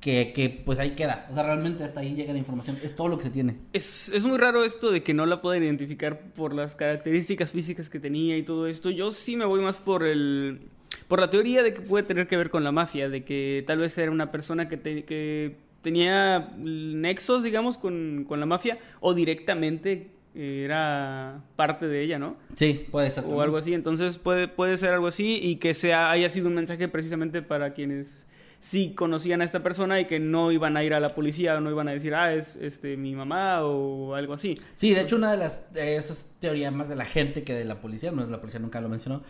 [0.00, 1.26] Que, que, pues ahí queda.
[1.30, 2.76] O sea, realmente hasta ahí llega la información.
[2.82, 3.56] Es todo lo que se tiene.
[3.72, 7.88] Es, es muy raro esto de que no la puedan identificar por las características físicas
[7.88, 8.90] que tenía y todo esto.
[8.90, 10.60] Yo sí me voy más por el
[11.08, 13.78] por la teoría de que puede tener que ver con la mafia, de que tal
[13.78, 19.14] vez era una persona que, te- que tenía nexos, digamos, con, con la mafia o
[19.14, 22.36] directamente eh, era parte de ella, ¿no?
[22.56, 23.24] Sí, puede ser.
[23.28, 23.74] O algo así.
[23.74, 27.74] Entonces puede, puede ser algo así y que sea, haya sido un mensaje precisamente para
[27.74, 28.26] quienes
[28.58, 31.60] sí conocían a esta persona y que no iban a ir a la policía o
[31.60, 34.58] no iban a decir, ah, es este, mi mamá o algo así.
[34.72, 35.66] Sí, de hecho, una de las.
[35.74, 38.80] eh, esas teorías más de la gente que de la policía, no la policía nunca
[38.80, 39.22] lo mencionó,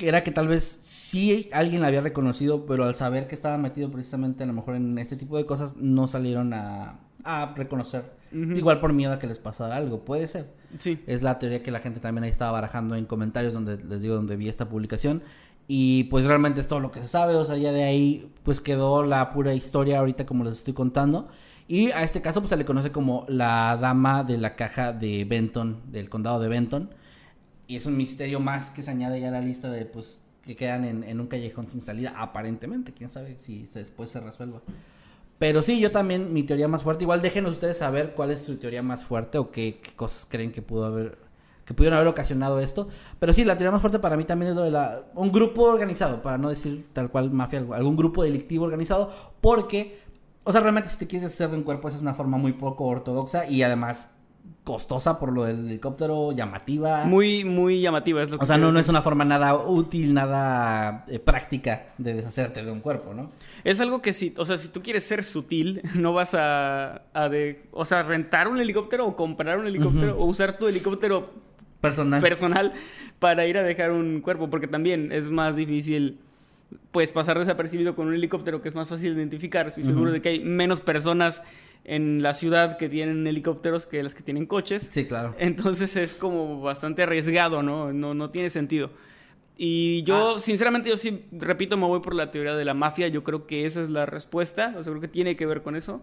[0.00, 3.90] era que tal vez sí alguien la había reconocido, pero al saber que estaba metido
[3.90, 8.18] precisamente a lo mejor en este tipo de cosas, no salieron a, a reconocer.
[8.30, 10.50] Igual por miedo a que les pasara algo, puede ser.
[10.76, 11.00] Sí.
[11.06, 14.16] Es la teoría que la gente también ahí estaba barajando en comentarios donde les digo
[14.16, 15.22] donde vi esta publicación.
[15.66, 17.36] Y pues realmente es todo lo que se sabe.
[17.36, 21.28] O sea, ya de ahí pues quedó la pura historia ahorita como les estoy contando.
[21.68, 25.24] Y a este caso pues se le conoce como la dama de la caja de
[25.24, 26.90] Benton, del condado de Benton.
[27.68, 30.56] Y es un misterio más que se añade ya a la lista de pues que
[30.56, 32.94] quedan en, un callejón sin salida, aparentemente.
[32.94, 34.62] Quién sabe si después se resuelva.
[35.38, 37.04] Pero sí, yo también, mi teoría más fuerte.
[37.04, 40.62] Igual déjenos ustedes saber cuál es su teoría más fuerte o qué, cosas creen que
[40.62, 41.18] pudo haber,
[41.66, 42.88] que pudieron haber ocasionado esto.
[43.18, 45.64] Pero sí, la teoría más fuerte para mí también es lo de la, un grupo
[45.64, 49.10] organizado, para no decir tal cual mafia, algún grupo delictivo organizado,
[49.42, 50.00] porque,
[50.44, 52.54] o sea, realmente si te quieres hacer de un cuerpo, esa es una forma muy
[52.54, 54.08] poco ortodoxa y además
[54.68, 57.04] costosa por lo del helicóptero, llamativa.
[57.04, 60.12] Muy, muy llamativa es lo que o sea, no, no es una forma nada útil,
[60.12, 63.30] nada eh, práctica de deshacerte de un cuerpo, ¿no?
[63.64, 67.30] Es algo que si, o sea, si tú quieres ser sutil, no vas a, a
[67.30, 71.30] de, o sea, rentar un helicóptero o comprar un helicóptero o usar tu helicóptero
[71.80, 72.20] Personal.
[72.20, 72.72] personal
[73.20, 76.18] para ir a dejar un cuerpo, porque también es más difícil
[76.92, 79.68] pues pasar desapercibido con un helicóptero que es más fácil de identificar.
[79.68, 81.42] Estoy seguro de que hay menos personas
[81.90, 84.88] en la ciudad que tienen helicópteros que las que tienen coches.
[84.92, 85.34] Sí, claro.
[85.38, 87.92] Entonces es como bastante arriesgado, ¿no?
[87.92, 88.90] No, no tiene sentido.
[89.56, 90.38] Y yo, Ah.
[90.38, 93.08] sinceramente, yo sí, repito, me voy por la teoría de la mafia.
[93.08, 94.74] Yo creo que esa es la respuesta.
[94.78, 96.02] O sea, creo que tiene que ver con eso.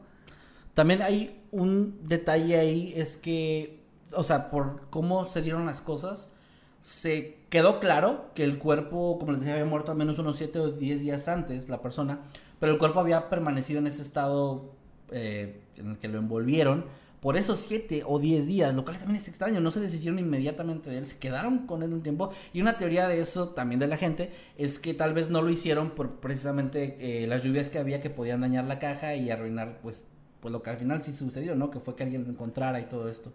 [0.74, 3.80] También hay un detalle ahí, es que,
[4.14, 6.34] o sea, por cómo se dieron las cosas,
[6.82, 10.60] se quedó claro que el cuerpo, como les decía, había muerto al menos unos 7
[10.60, 12.20] o 10 días antes, la persona,
[12.60, 14.74] pero el cuerpo había permanecido en ese estado
[15.12, 16.86] eh, en el que lo envolvieron
[17.22, 20.92] por esos 7 o 10 días, lo cual también es extraño, no se deshicieron inmediatamente
[20.92, 23.88] de él, se quedaron con él un tiempo, y una teoría de eso también de
[23.88, 27.80] la gente es que tal vez no lo hicieron por precisamente eh, las lluvias que
[27.80, 30.06] había que podían dañar la caja y arruinar pues
[30.46, 31.72] pues lo que al final sí sucedió, ¿no?
[31.72, 33.34] Que fue que alguien lo encontrara y todo esto.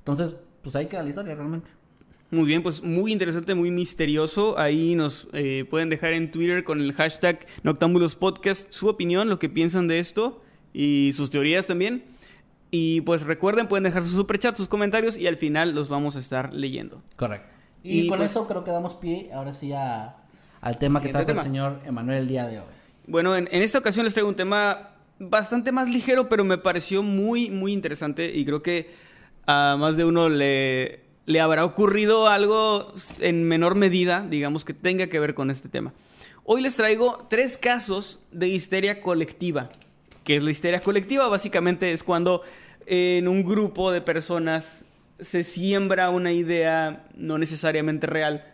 [0.00, 1.70] Entonces, pues ahí queda la historia realmente.
[2.30, 4.58] Muy bien, pues muy interesante, muy misterioso.
[4.58, 9.38] Ahí nos eh, pueden dejar en Twitter con el hashtag Noctámbulos Podcast su opinión, lo
[9.38, 10.42] que piensan de esto
[10.72, 12.04] y sus teorías también.
[12.70, 16.18] Y pues recuerden, pueden dejar sus superchats, sus comentarios y al final los vamos a
[16.20, 17.02] estar leyendo.
[17.16, 17.48] Correcto.
[17.82, 20.16] Y, Y, con pues- eso creo que damos pie ahora sí a-
[20.60, 21.40] al tema que trata tema.
[21.40, 22.66] el señor Emanuel el día de hoy.
[23.06, 27.02] Bueno, en, en esta ocasión les traigo un tema bastante más ligero, pero me pareció
[27.02, 28.90] muy, muy interesante y creo que
[29.46, 35.08] a más de uno le, le habrá ocurrido algo en menor medida, digamos, que tenga
[35.08, 35.92] que ver con este tema.
[36.44, 39.68] Hoy les traigo tres casos de histeria colectiva.
[40.24, 41.28] ¿Qué es la histeria colectiva?
[41.28, 42.42] Básicamente es cuando
[42.86, 44.84] en un grupo de personas
[45.20, 48.44] se siembra una idea no necesariamente real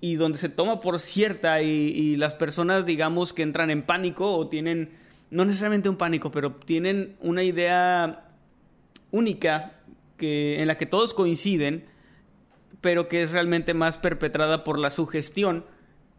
[0.00, 4.36] y donde se toma por cierta y, y las personas, digamos, que entran en pánico
[4.36, 4.90] o tienen,
[5.30, 8.26] no necesariamente un pánico, pero tienen una idea
[9.10, 9.72] única
[10.16, 11.84] que, en la que todos coinciden,
[12.80, 15.64] pero que es realmente más perpetrada por la sugestión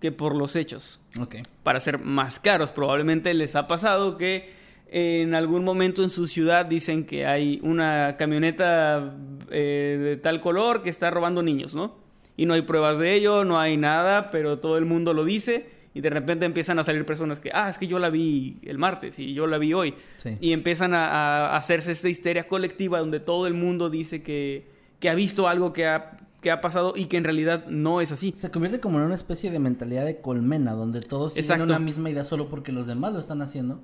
[0.02, 1.00] que por los hechos.
[1.20, 1.38] Ok.
[1.64, 4.57] Para ser más caros, probablemente les ha pasado que
[4.92, 9.16] en algún momento en su ciudad dicen que hay una camioneta
[9.50, 11.96] eh, de tal color que está robando niños, ¿no?
[12.36, 15.70] Y no hay pruebas de ello, no hay nada, pero todo el mundo lo dice
[15.94, 18.78] y de repente empiezan a salir personas que, ah, es que yo la vi el
[18.78, 19.96] martes y yo la vi hoy.
[20.18, 20.38] Sí.
[20.40, 24.68] Y empiezan a, a hacerse esta histeria colectiva donde todo el mundo dice que,
[25.00, 28.12] que ha visto algo que ha, que ha pasado y que en realidad no es
[28.12, 28.34] así.
[28.38, 31.64] Se convierte como en una especie de mentalidad de colmena, donde todos Exacto.
[31.64, 33.82] una misma idea solo porque los demás lo están haciendo,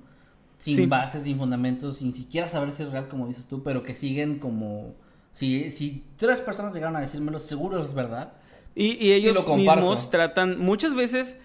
[0.64, 0.86] sin Sí.
[0.86, 4.38] bases, sin fundamentos, sin siquiera saber si es real, como dices tú, pero que siguen
[4.38, 4.94] como...
[5.32, 8.32] Si, si tres personas llegaron a decírmelo, seguro es verdad.
[8.74, 11.36] Y, y ellos lo mismos tratan, muchas veces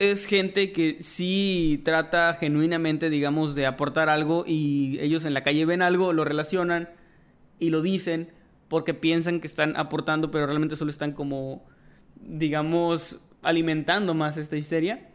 [0.00, 5.64] es gente que sí trata genuinamente, digamos, de aportar algo y ellos en la calle
[5.64, 6.88] ven algo, lo relacionan
[7.60, 8.32] y lo dicen
[8.68, 11.62] porque piensan que están aportando, pero realmente solo están como,
[12.16, 15.09] digamos, alimentando más esta histeria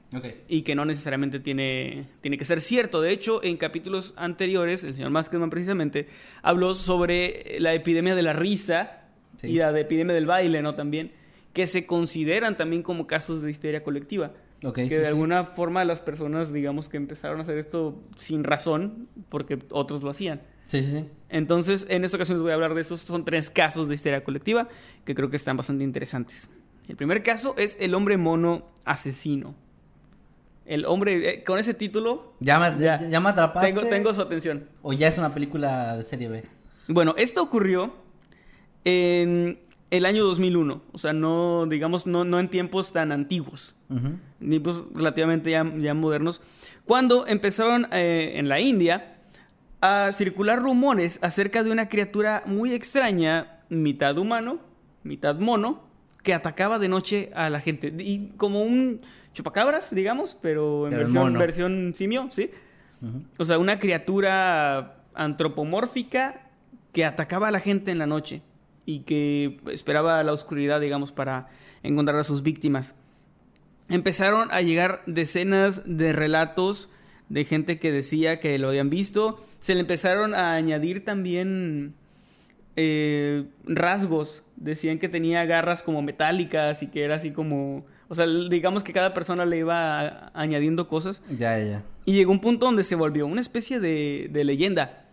[0.47, 3.01] Y que no necesariamente tiene, tiene que ser cierto.
[3.01, 6.08] De hecho, en capítulos anteriores, el señor Maskedman precisamente
[6.41, 9.01] habló sobre la epidemia de la risa
[9.38, 9.47] Sí.
[9.47, 10.75] y la de epidemia del baile, ¿no?
[10.75, 11.12] También,
[11.51, 14.32] que se consideran también como casos de histeria colectiva.
[14.73, 15.06] Que sí, de sí.
[15.06, 20.10] alguna forma las personas, digamos, que empezaron a hacer esto sin razón, porque otros lo
[20.10, 20.41] hacían.
[20.67, 21.06] Sí, sí, sí.
[21.30, 23.01] Entonces, en esta ocasión les voy a hablar de esos.
[23.01, 24.69] Son tres casos de histeria colectiva
[25.04, 26.49] que creo que están bastante interesantes.
[26.88, 29.54] El primer caso es el hombre mono asesino.
[30.65, 33.01] El hombre, eh, con ese título, Ya me, Ya.
[33.08, 33.19] ya.
[33.19, 33.71] me atrapaste.
[33.73, 34.67] tengo, tengo su atención.
[34.82, 36.43] O ya es una película de serie B.
[36.88, 37.93] Bueno, esto ocurrió
[38.84, 39.60] en
[39.91, 40.82] el año 2001.
[40.91, 43.75] O sea, no, digamos, no, no en tiempos tan antiguos.
[43.88, 44.17] Ujú.
[44.39, 46.41] ni pues relativamente ya, ya modernos,
[46.86, 49.17] cuando empezaron eh, en la India
[49.80, 54.58] a circular rumores acerca de una criatura muy extraña, mitad humano,
[55.04, 55.84] mitad mono,
[56.23, 57.93] que atacaba de noche a la gente.
[57.99, 59.01] Y como un
[59.35, 62.49] chupacabras, digamos, pero en Pero versión, simio, ¿sí?
[63.37, 66.49] O sea, una criatura antropomórfica
[66.91, 68.41] que atacaba a la gente en la noche
[68.85, 71.49] y que esperaba la oscuridad, digamos, para
[71.83, 72.95] encontrar a sus víctimas.
[73.89, 76.89] Empezaron a llegar decenas de relatos
[77.29, 79.43] de gente que decía que lo habían visto.
[79.59, 81.93] Se le empezaron a añadir también
[82.75, 84.43] eh, rasgos.
[84.55, 87.85] Decían que tenía garras como metálicas y que era así como...
[88.07, 91.21] O sea, digamos que cada persona le iba añadiendo cosas.
[91.29, 91.83] Ya, ya, ya.
[92.05, 95.05] Y llegó un punto donde se volvió una especie de, de leyenda.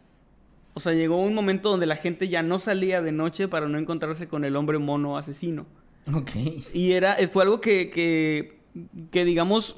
[0.74, 3.78] O sea, llegó un momento donde la gente ya no salía de noche para no
[3.78, 5.66] encontrarse con el hombre mono asesino.
[6.12, 6.30] Ok.
[6.74, 8.58] Y era, fue algo que, que,
[9.10, 9.76] que, digamos,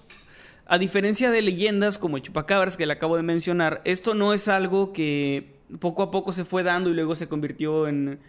[0.67, 4.49] a diferencia de leyendas como el Chupacabras que le acabo de mencionar, esto no es
[4.49, 8.21] algo que poco a poco se fue dando y luego se convirtió en,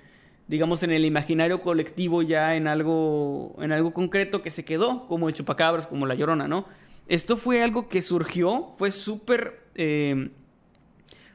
[0.48, 5.28] digamos, en el imaginario colectivo ya en algo, en algo concreto que se quedó, como
[5.28, 6.66] el Chupacabras, como la Llorona, ¿no?
[7.08, 10.30] Esto fue algo que surgió, fue súper eh,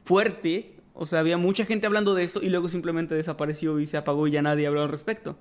[0.05, 3.96] fuerte, o sea, había mucha gente hablando de esto y luego simplemente desapareció y se
[3.96, 5.37] apagó y ya nadie habló al respecto.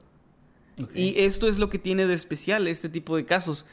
[0.96, 3.66] Y esto es lo que tiene de especial este tipo de casos,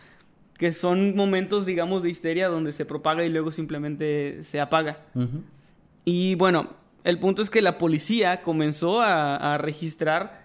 [0.59, 5.05] que son momentos, digamos, de histeria donde se propaga y luego simplemente se apaga.
[6.05, 6.71] Y bueno,
[7.07, 10.45] el punto es que la policía comenzó a, a registrar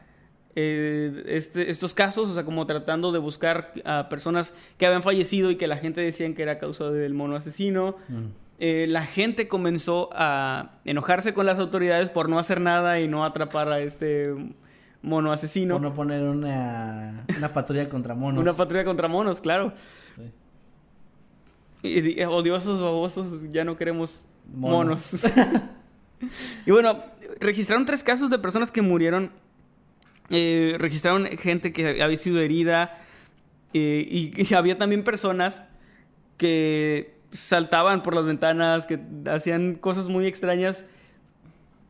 [0.55, 5.49] eh, este- estos casos, o sea, como tratando de buscar a personas que habían fallecido
[5.51, 7.95] y que la gente decían que era causa del mono asesino.
[8.09, 8.25] Mm.
[8.59, 13.25] Eh, la gente comenzó a enojarse con las autoridades por no hacer nada y no
[13.25, 14.33] atrapar a este
[15.01, 15.75] mono asesino.
[15.75, 18.39] Por no poner una, una patrulla contra monos.
[18.41, 19.73] Una patrulla contra monos, claro.
[20.15, 20.31] Sí.
[21.81, 25.13] Y, di- odiosos, babosos, ya no queremos Monos.
[25.13, 25.33] monos.
[26.65, 27.03] y bueno,
[27.39, 29.31] registraron tres casos de personas que murieron
[30.29, 32.97] eh, registraron gente que había sido herida
[33.73, 35.63] eh, y, y había también personas
[36.37, 38.99] que saltaban por las ventanas, que
[39.29, 40.85] hacían cosas muy extrañas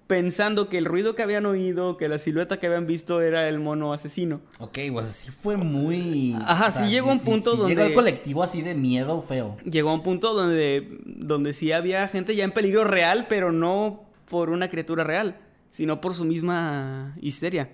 [0.08, 3.60] pensando que el ruido que habían oído, que la silueta que habían visto era el
[3.60, 4.42] mono asesino.
[4.60, 6.36] Ok, pues así fue muy...
[6.46, 9.56] Ajá, sí llegó a un punto sí donde- Llegó el colectivo así de miedo feo.
[9.64, 14.04] Llegó a un punto donde, donde sí había gente ya en peligro real, pero no
[14.32, 15.36] por una criatura real,
[15.68, 17.70] sino por su misma histeria.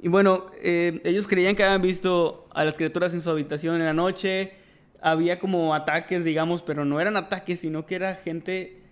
[0.00, 3.84] Y bueno, eh, ellos creían que habían visto a las criaturas en su habitación en
[3.84, 4.52] la noche.
[5.00, 8.82] Había como ataques, digamos, pero no eran ataques, sino que era gente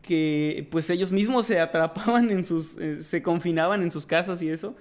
[0.00, 4.48] que pues ellos mismos se atrapaban en sus, eh, se confinaban en sus casas y
[4.48, 4.76] eso,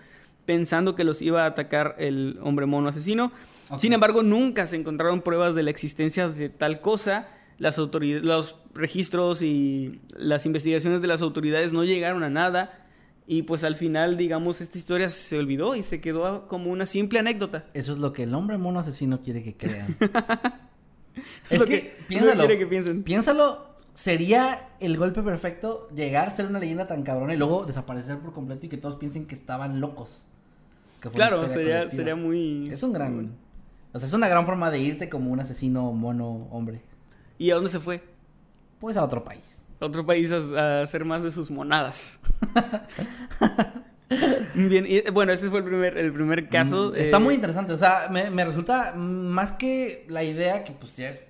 [0.45, 3.33] pensando que los iba a atacar el hombre mono asesino.
[3.77, 7.27] Sin embargo, nunca se encontraron pruebas de la existencia de tal cosa.
[7.59, 12.83] Las autoridades, los registros y las investigaciones de las autoridades no llegaron a nada.
[13.25, 17.19] Y pues al final, digamos, esta historia se olvidó y se quedó como una simple
[17.19, 17.65] anécdota.
[17.73, 19.87] Eso es lo que el hombre mono asesino quiere que crean.
[21.49, 22.39] Es es lo que, que piénsalo.
[22.39, 23.03] quiere que piensen.
[23.03, 28.33] Piénsalo, sería el golpe perfecto llegar, ser una leyenda tan cabrona y luego desaparecer por
[28.33, 30.25] completo y que todos piensen que estaban locos.
[31.01, 31.89] Que Claro, sería, colectiva.
[31.89, 32.69] sería muy...
[32.69, 33.31] Es un gran...
[33.93, 36.81] O sea, es una gran forma de irte como un asesino mono hombre.
[37.37, 38.03] ¿Y a dónde se fue?
[38.79, 39.61] Pues a otro país.
[39.79, 40.37] A otro país a,
[40.79, 42.19] a hacer más de sus monadas.
[44.53, 46.91] Bien, y, bueno, ese fue el primer, el primer caso.
[46.91, 47.73] Mm, Está eh, muy interesante.
[47.73, 51.23] O sea, me, me resulta más que la idea que pues ya es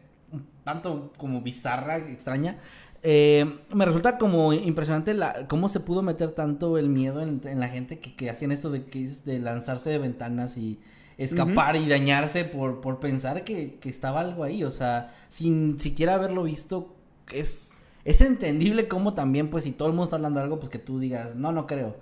[0.63, 2.57] tanto como bizarra, extraña.
[3.03, 7.59] eh, me resulta como impresionante la, cómo se pudo meter tanto el miedo en, en
[7.59, 10.79] la gente que, que hacían esto de que de lanzarse de ventanas y
[11.17, 14.63] escapar y dañarse por, por pensar que, que estaba algo ahí.
[14.63, 16.95] O sea, sin siquiera haberlo visto,
[17.31, 17.73] es,
[18.05, 20.79] es entendible cómo también, pues, si todo el mundo está hablando de algo, pues que
[20.79, 21.97] tú digas, no, no creo.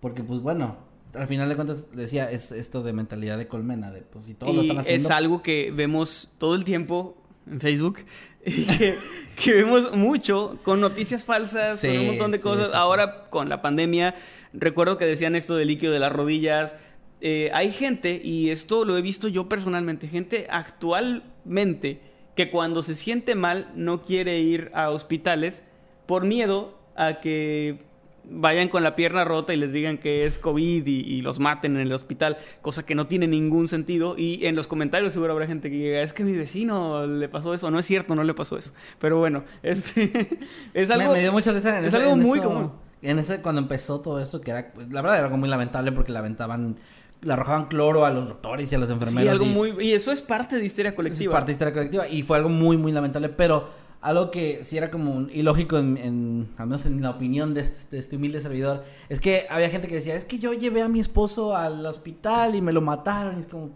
[0.00, 0.76] Porque, pues, bueno,
[1.14, 4.54] al final de cuentas, decía, es esto de mentalidad de colmena, de, pues, si todos
[4.54, 5.08] lo están haciendo.
[5.08, 7.16] es algo que vemos todo el tiempo
[7.50, 7.98] en Facebook.
[8.42, 8.96] Que,
[9.36, 12.68] que vemos mucho con noticias falsas, con un montón de sí, cosas.
[12.68, 12.72] sí.
[12.74, 14.14] Ahora con la pandemia,
[14.54, 16.74] recuerdo que decían esto del líquido de las rodillas.
[17.20, 22.00] Eh, hay gente, y esto lo he visto yo personalmente, gente actualmente
[22.36, 25.62] que cuando se siente mal no quiere ir a hospitales
[26.06, 27.88] por miedo a que
[28.32, 31.74] vayan con la pierna rota y les digan que es COVID y, y los maten
[31.76, 34.14] en el hospital, cosa que no tiene ningún sentido.
[34.16, 37.52] Y en los comentarios seguro habrá gente que diga, es que mi vecino le pasó
[37.54, 37.70] eso.
[37.70, 38.72] No es cierto, no le pasó eso.
[38.98, 40.38] Pero bueno, este
[40.74, 41.12] es algo...
[41.12, 42.72] me, dio mucha risa en es ese- algo en muy eso- común.
[43.02, 46.12] En ese, cuando empezó todo eso, que era, la verdad era algo muy lamentable porque
[46.12, 46.76] le aventaban,
[47.22, 49.22] le arrojaban cloro a los doctores y a los enfermeros.
[49.22, 49.74] Sí, algo y- muy...
[49.80, 51.32] Y eso es parte de histeria Es colectiva.
[51.32, 53.68] parte de historia colectiva y fue algo muy, muy lamentable, pero
[54.00, 57.60] algo que sí era como un- ilógico en, en- al menos en la opinión de
[57.60, 60.80] este, de este humilde servidor, es que había gente que decía, es que yo llevé
[60.82, 63.70] a mi esposo al hospital y me lo mataron, y es como,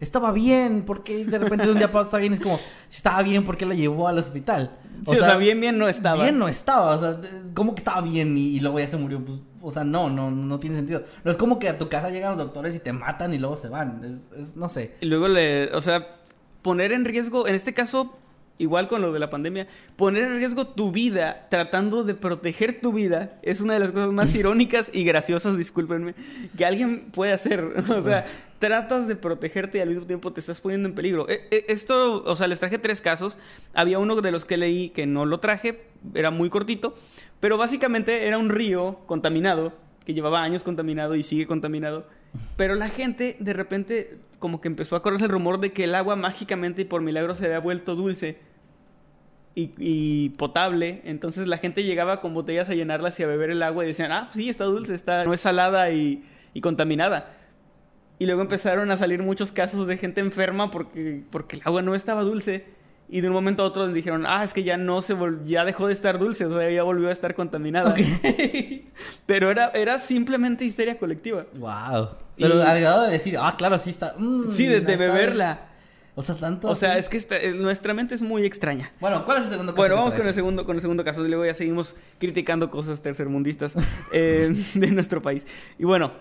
[0.00, 2.32] estaba bien, porque de repente de un día para otro está bien?
[2.32, 2.56] Es como,
[2.88, 4.78] si estaba bien, ¿por qué la llevó al hospital?
[5.06, 6.22] Sí, o sea, bien, bien no estaba.
[6.22, 7.20] Bien no estaba, o sea,
[7.54, 9.24] ¿cómo que estaba bien y, y luego ya se murió?
[9.24, 11.04] Pues, o sea, no, no, no tiene sentido.
[11.22, 13.56] No es como que a tu casa llegan los doctores y te matan y luego
[13.56, 14.94] se van, es, es no sé.
[15.00, 16.16] Y luego le, o sea,
[16.62, 18.16] poner en riesgo, en este caso,
[18.60, 22.92] igual con lo de la pandemia, poner en riesgo tu vida tratando de proteger tu
[22.92, 26.14] vida es una de las cosas más irónicas y graciosas, discúlpenme,
[26.56, 27.64] que alguien puede hacer.
[27.90, 28.26] O sea,
[28.58, 31.28] tratas de protegerte y al mismo tiempo te estás poniendo en peligro.
[31.28, 33.38] E- e- Esto, o sea, les traje tres casos.
[33.74, 36.94] Había uno de los que leí que no lo traje, era muy cortito,
[37.40, 39.72] pero básicamente era un río contaminado
[40.04, 42.06] que llevaba años contaminado y sigue contaminado.
[42.56, 45.94] Pero la gente de repente como que empezó a correrse el rumor de que el
[45.94, 48.38] agua mágicamente y por milagro se había vuelto dulce
[49.54, 51.02] y, y potable.
[51.04, 54.10] Entonces la gente llegaba con botellas a llenarlas y a beber el agua y decían,
[54.10, 56.24] ah, sí, está dulce, está, no es salada y,
[56.54, 57.36] y contaminada.
[58.18, 61.94] Y luego empezaron a salir muchos casos de gente enferma porque, porque el agua no
[61.94, 62.64] estaba dulce.
[63.12, 65.64] Y de un momento a otro les dijeron, ah, es que ya no se ya
[65.64, 67.92] dejó de estar dulce, o sea, ya volvió a estar contaminada.
[69.26, 71.46] Pero era, era simplemente histeria colectiva.
[71.54, 72.10] Wow.
[72.38, 74.14] Pero Y- al grado de decir, ah, claro, sí está.
[74.16, 75.66] mm, Sí, de, beberla.
[76.14, 76.68] O sea, tanto.
[76.68, 77.00] O sea, así.
[77.00, 78.92] es que esta- eh, nuestra mente es muy extraña.
[79.00, 79.80] Bueno, ¿cuál es el segundo caso?
[79.82, 81.24] Bueno, vamos con el segundo, con el segundo caso.
[81.24, 83.74] Y luego ya seguimos criticando cosas tercermundistas
[84.12, 85.46] eh, de nuestro país.
[85.78, 86.12] Y bueno,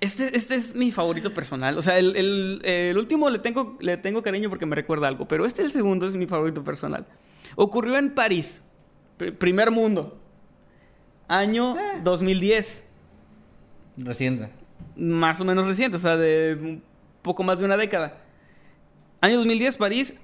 [0.00, 1.76] este, este es mi favorito personal.
[1.78, 5.26] O sea, el, el- el último le tengo, le tengo cariño porque me recuerda algo.
[5.28, 7.06] Pero este, el segundo, es mi favorito personal.
[7.56, 8.62] Ocurrió en París,
[9.18, 10.20] pr- primer mundo.
[11.26, 11.74] Año
[12.04, 12.84] 2010.
[13.98, 14.48] Reciente.
[14.96, 16.82] más o menos reciente, o sea, de un
[17.22, 18.18] poco más de una década.
[19.20, 20.14] Año 2010, París,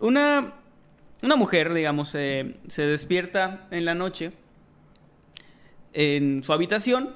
[0.00, 0.54] una,
[1.22, 4.32] una mujer, digamos, eh, se despierta en la noche
[5.92, 7.14] en su habitación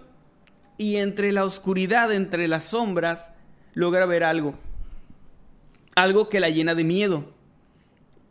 [0.79, 3.33] y entre la oscuridad, entre las sombras,
[3.75, 4.55] logra ver algo.
[5.95, 7.25] Algo que la llena de miedo.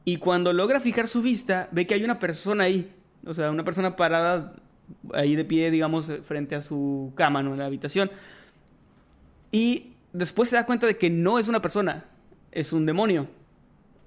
[0.06, 2.92] Y cuando logra fijar su vista, ve que hay una persona ahí.
[3.26, 4.54] O sea, una persona parada
[5.14, 7.54] ahí de pie, digamos, frente a su cama, ¿no?
[7.54, 8.12] En la habitación.
[9.52, 12.06] Y después se da cuenta de que no es una persona,
[12.52, 13.28] es un demonio.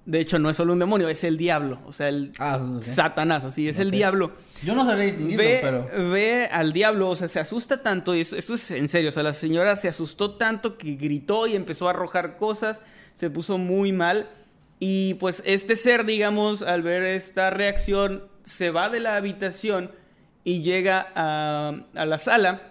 [0.05, 1.79] De hecho, no es solo un demonio, es el diablo.
[1.85, 2.59] O sea, el Ah.
[2.81, 4.31] Satanás, así, es el diablo.
[4.63, 6.09] Yo no sabría distinguirlo, Ve, pero.
[6.11, 9.11] ve al diablo, o sea, se asusta tanto, y esto, esto es en serio, o
[9.11, 12.81] sea, la señora se asustó tanto que gritó y empezó a arrojar cosas,
[13.15, 14.29] se puso muy mal,
[14.79, 19.91] y pues este ser, digamos, al ver esta reacción, se va de la habitación
[20.43, 22.61] y llega a, a la sala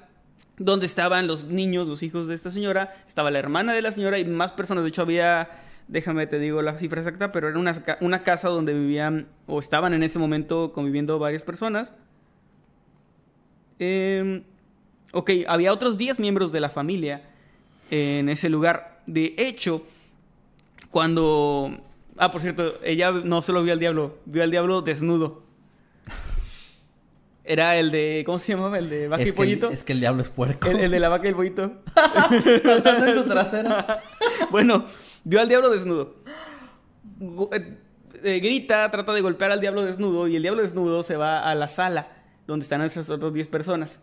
[0.58, 4.18] donde estaban los niños, los hijos de esta señora, estaba la hermana de la señora
[4.18, 5.50] y más personas, de hecho había,
[5.88, 9.94] déjame te digo la cifra exacta, pero era una, una casa donde vivían o estaban
[9.94, 11.92] en ese momento conviviendo varias personas.
[13.78, 14.42] Eh,
[15.12, 17.22] ok, había otros 10 miembros de la familia
[17.90, 19.00] en ese lugar.
[19.06, 19.82] De hecho,
[20.90, 21.78] cuando...
[22.18, 25.42] Ah, por cierto, ella no solo vio al diablo, vio al diablo desnudo.
[27.44, 28.24] Era el de...
[28.26, 28.78] ¿Cómo se llamaba?
[28.78, 29.70] El de vaca es y que, pollito.
[29.70, 30.68] es que el diablo es puerco.
[30.68, 31.74] El, el de la vaca y el pollito.
[32.62, 34.00] Saltando en su trasera.
[34.50, 34.86] bueno,
[35.26, 36.14] vio al diablo desnudo.
[37.52, 37.78] Eh,
[38.22, 41.54] eh, grita, trata de golpear al diablo desnudo y el diablo desnudo se va a
[41.54, 42.08] la sala
[42.46, 44.00] donde están esas otras 10 personas.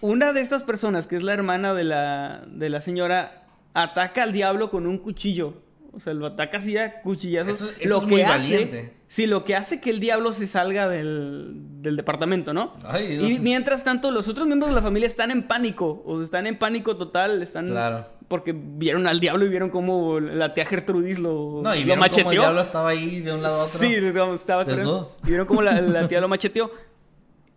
[0.00, 4.32] Una de estas personas, que es la hermana de la, de la señora, ataca al
[4.32, 5.62] diablo con un cuchillo.
[5.94, 7.56] O sea, lo ataca así a cuchillazos.
[7.56, 8.92] Eso- eso lo es que muy hace, valiente.
[9.06, 12.74] Sí, lo que hace que el diablo se salga del, del departamento, ¿no?
[12.84, 16.02] Ay, y mientras tanto, los otros miembros de la familia están en pánico.
[16.04, 17.42] O sea, están en pánico total.
[17.42, 17.66] Están.
[17.68, 18.06] Claro.
[18.26, 21.86] Porque vieron al diablo y vieron cómo la tía Gertrudis lo, No, y lo vieron
[21.86, 22.30] cómo el macheteó.
[22.30, 23.78] diablo estaba ahí de un lado a otro.
[23.78, 25.16] Sí, digamos, estaba Desnudo.
[25.24, 26.70] Y vieron cómo la, la tía lo macheteó.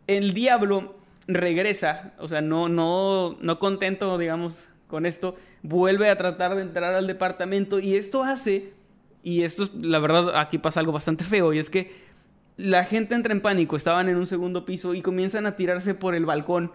[0.07, 0.95] El diablo
[1.27, 6.93] regresa, o sea, no, no, no contento, digamos, con esto, vuelve a tratar de entrar
[6.93, 8.73] al departamento y esto hace,
[9.23, 11.91] y esto es, la verdad, aquí pasa algo bastante feo, y es que
[12.57, 16.15] la gente entra en pánico, estaban en un segundo piso y comienzan a tirarse por
[16.15, 16.71] el balcón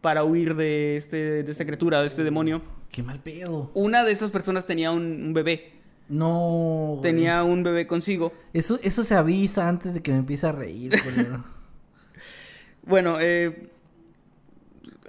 [0.00, 2.62] para huir de, este, de esta criatura, de este demonio.
[2.90, 3.70] Qué mal pedo.
[3.74, 5.72] Una de estas personas tenía un, un bebé,
[6.08, 6.96] No.
[6.98, 7.02] güey.
[7.02, 8.32] tenía un bebé consigo.
[8.52, 10.92] Eso, eso se avisa antes de que me empiece a reír.
[12.82, 13.68] Bueno, eh.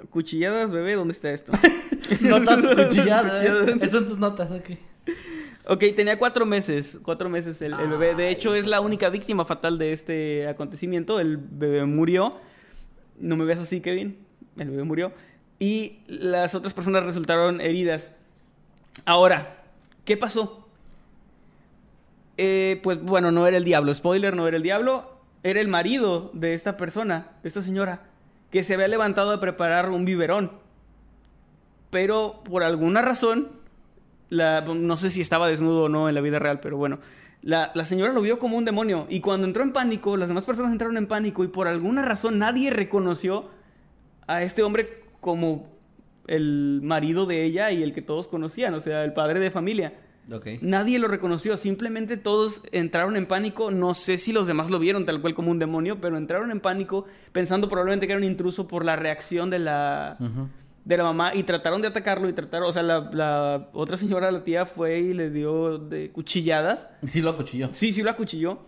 [0.09, 1.51] Cuchilladas, bebé, ¿dónde está esto?
[2.21, 3.45] Notas cuchilladas.
[3.45, 3.75] ¿eh?
[3.77, 4.77] Esas son tus notas aquí.
[5.67, 6.99] ok, tenía cuatro meses.
[7.03, 8.15] Cuatro meses el, el bebé.
[8.15, 11.19] De hecho, es la única víctima fatal de este acontecimiento.
[11.19, 12.37] El bebé murió.
[13.19, 14.17] No me veas así, Kevin.
[14.57, 15.13] El bebé murió.
[15.59, 18.11] Y las otras personas resultaron heridas.
[19.05, 19.63] Ahora,
[20.05, 20.67] ¿qué pasó?
[22.37, 23.93] Eh, pues bueno, no era el diablo.
[23.93, 25.21] Spoiler, no era el diablo.
[25.43, 28.03] Era el marido de esta persona, de esta señora,
[28.51, 30.51] que se había levantado a preparar un biberón.
[31.91, 33.49] Pero por alguna razón,
[34.29, 36.97] la- no sé si estaba desnudo o no en la vida real, pero bueno,
[37.43, 39.05] la, la señora lo vio como un demonio.
[39.09, 42.39] Y cuando entró en pánico, las demás personas entraron en pánico y por alguna razón
[42.39, 43.45] nadie reconoció
[44.27, 45.67] a este hombre como
[46.27, 49.93] el marido de ella y el que todos conocían, o sea, el padre de familia.
[50.31, 50.47] Ok.
[50.61, 53.71] Nadie lo reconoció, simplemente todos entraron en pánico.
[53.71, 56.61] No sé si los demás lo vieron tal cual como un demonio, pero entraron en
[56.61, 60.15] pánico pensando probablemente que era un intruso por la reacción de la.
[60.83, 64.31] De la mamá y trataron de atacarlo y trataron, o sea, la, la otra señora,
[64.31, 66.89] la tía, fue y le dio de cuchilladas.
[67.05, 67.69] Sí lo acuchilló.
[67.71, 68.59] Sí, sí lo acuchilló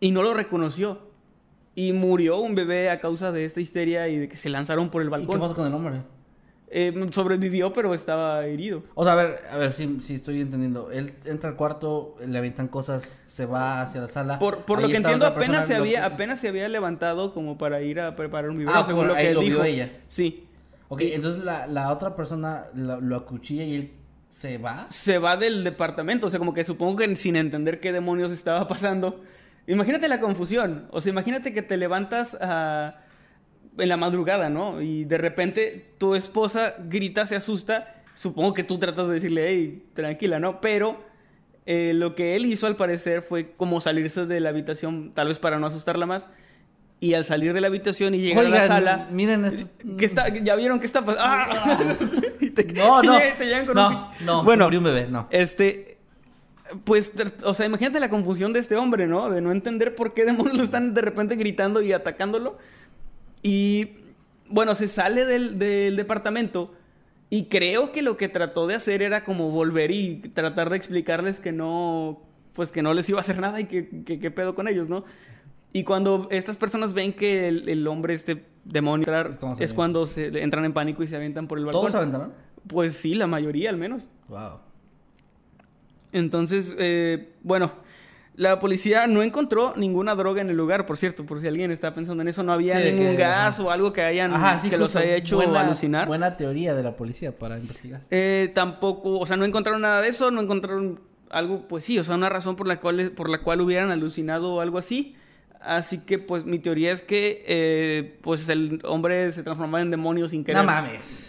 [0.00, 1.06] y no lo reconoció.
[1.74, 5.00] Y murió un bebé a causa de esta histeria y de que se lanzaron por
[5.00, 5.40] el ¿Y qué balcón.
[5.40, 6.02] pasó con el hombre?
[6.70, 8.82] Eh, sobrevivió, pero estaba herido.
[8.94, 10.90] O sea, a ver, a ver si, si estoy entendiendo.
[10.90, 14.38] Él entra al cuarto, le avientan cosas, se va hacia la sala.
[14.40, 17.80] Por, por lo que entiendo, persona, apenas se, había, apenas se había levantado como para
[17.80, 19.64] ir a preparar un biberón, Ah, según por lo que ahí él lo vio dijo.
[19.64, 19.92] ella.
[20.08, 20.47] Sí.
[20.88, 23.92] Ok, entonces la, la otra persona lo, lo acuchilla y él
[24.30, 24.86] se va.
[24.90, 28.66] Se va del departamento, o sea, como que supongo que sin entender qué demonios estaba
[28.68, 29.22] pasando.
[29.66, 32.96] Imagínate la confusión, o sea, imagínate que te levantas ah,
[33.76, 34.80] en la madrugada, ¿no?
[34.80, 39.84] Y de repente tu esposa grita, se asusta, supongo que tú tratas de decirle, hey,
[39.92, 40.62] tranquila, ¿no?
[40.62, 41.04] Pero
[41.66, 45.38] eh, lo que él hizo al parecer fue como salirse de la habitación, tal vez
[45.38, 46.26] para no asustarla más.
[47.00, 49.96] Y al salir de la habitación y llegar a la Oigan, sala, miren esto.
[49.96, 51.24] que está, ya vieron qué está pasando.
[51.24, 51.96] ¡Ah!
[52.54, 53.18] Te- No, no.
[53.38, 53.88] te llegan con no,
[54.20, 55.28] un- no, Bueno, murió un bebé, no.
[55.30, 55.98] este,
[56.82, 57.12] pues,
[57.44, 59.30] o sea, imagínate la confusión de este hombre, ¿no?
[59.30, 62.58] De no entender por qué demonios lo están de repente gritando y atacándolo.
[63.44, 63.90] Y,
[64.48, 66.74] bueno, se sale del, del departamento
[67.30, 71.38] y creo que lo que trató de hacer era como volver y tratar de explicarles
[71.38, 72.22] que no,
[72.54, 74.88] pues que no les iba a hacer nada y que, que, qué pedo con ellos,
[74.88, 75.04] ¿no?
[75.72, 80.06] Y cuando estas personas ven que el, el hombre, este demonio, entrar, Es se cuando
[80.06, 81.80] se entran en pánico y se avientan por el balcón.
[81.82, 82.32] ¿Todos se aventaron?
[82.66, 84.08] Pues sí, la mayoría al menos.
[84.28, 84.60] Wow.
[86.12, 87.72] Entonces, eh, bueno,
[88.34, 91.92] la policía no encontró ninguna droga en el lugar, por cierto, por si alguien está
[91.94, 93.64] pensando en eso, no había Sí, ningún que- gas ajá.
[93.64, 96.06] o algo que hayan Ajá, sí, que los haya hecho Buena- alucinar.
[96.08, 98.02] Buena teoría de la policía para investigar.
[98.10, 101.00] Eh, tampoco, o sea, no encontraron nada de eso, no encontraron
[101.30, 104.54] algo, pues sí, o sea, una razón por la cual, por la cual hubieran alucinado
[104.54, 105.14] o algo así.
[105.60, 110.28] Así que, pues, mi teoría es que, eh, pues, el hombre se transformaba en demonio
[110.28, 110.60] sin querer.
[110.62, 111.26] No mames.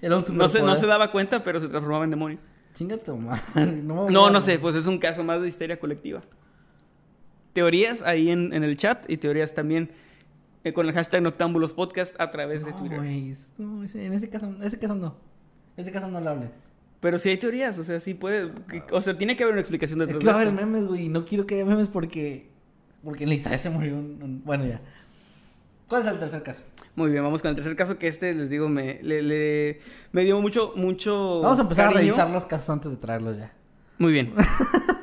[0.00, 0.76] Era un No se, no superpoder.
[0.78, 2.38] se daba cuenta, pero se transformaba en demonio.
[2.74, 3.42] Chinga tu madre.
[3.82, 6.22] No, No, no sé, pues es un caso más de histeria colectiva.
[7.54, 9.90] Teorías ahí en, en el chat y teorías también
[10.62, 12.98] eh, con el hashtag Noctámbulos Podcast a través de Twitter.
[12.98, 13.34] güey.
[13.56, 15.16] No, en ese caso, ese caso no.
[15.76, 16.50] En ese caso no le hable.
[17.00, 18.50] Pero sí hay teorías, o sea, sí puede.
[18.68, 20.54] que- O sea, tiene que haber una explicación Es detrás que va a de haber
[20.54, 20.66] esto.
[20.66, 21.08] memes, güey.
[21.08, 22.48] No quiero que haya memes porque.
[23.04, 24.80] Porque en la historia se murió un, un- Bueno, ya.
[25.88, 26.62] ¿Cuál es el tercer caso?
[26.96, 29.80] Muy bien, vamos con el tercer caso que este, les digo, me, le, le-
[30.12, 31.40] me dio mucho, mucho.
[31.42, 31.98] Vamos a empezar cariño.
[32.14, 33.52] a revisar los casos antes de traerlos ya.
[33.98, 34.32] Muy bien.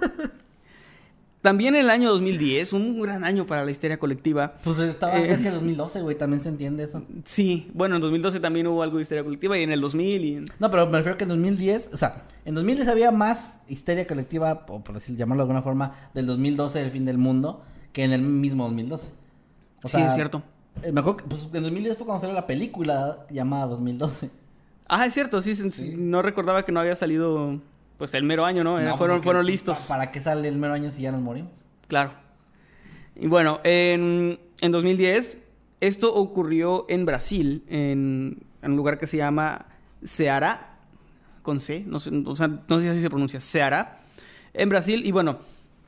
[1.43, 4.53] También en el año 2010, un gran año para la histeria colectiva.
[4.63, 5.27] Pues estaba Eh.
[5.27, 6.17] cerca de 2012, güey.
[6.17, 7.03] También se entiende eso.
[7.25, 10.35] Sí, bueno, en 2012 también hubo algo de histeria colectiva y en el 2000 y
[10.37, 10.45] en...
[10.57, 14.65] No, pero me refiero que en 2010, o sea, en 2010 había más histeria colectiva,
[14.69, 18.13] o por decir, llamarlo de alguna forma, del 2012, el fin del mundo, que en
[18.13, 19.09] el mismo 2012.
[19.83, 20.41] O Sí, es cierto.
[20.81, 24.29] eh, me acuerdo que pues, en 2010 fue cuando salió la película llamada 2012.
[24.87, 27.59] Ah, es cierto, sí, sí, sí, no recordaba que no había salido
[28.03, 28.71] pues el mero año, ¿no?
[28.97, 29.79] Fueron, porque, fueron listos.
[29.83, 31.53] pa- ¿Para qué sale el mero año si ya nos morimos?
[31.87, 32.11] Claro.
[33.15, 35.37] Y bueno, en, en 2010,
[35.79, 39.67] esto ocurrió en Brasil, en, en un lugar que se llama
[40.03, 40.79] Ceará,
[41.43, 44.01] con C, no sé, o sea, no sé si así se pronuncia, Ceará,
[44.53, 45.05] en Brasil.
[45.05, 45.37] Y bueno,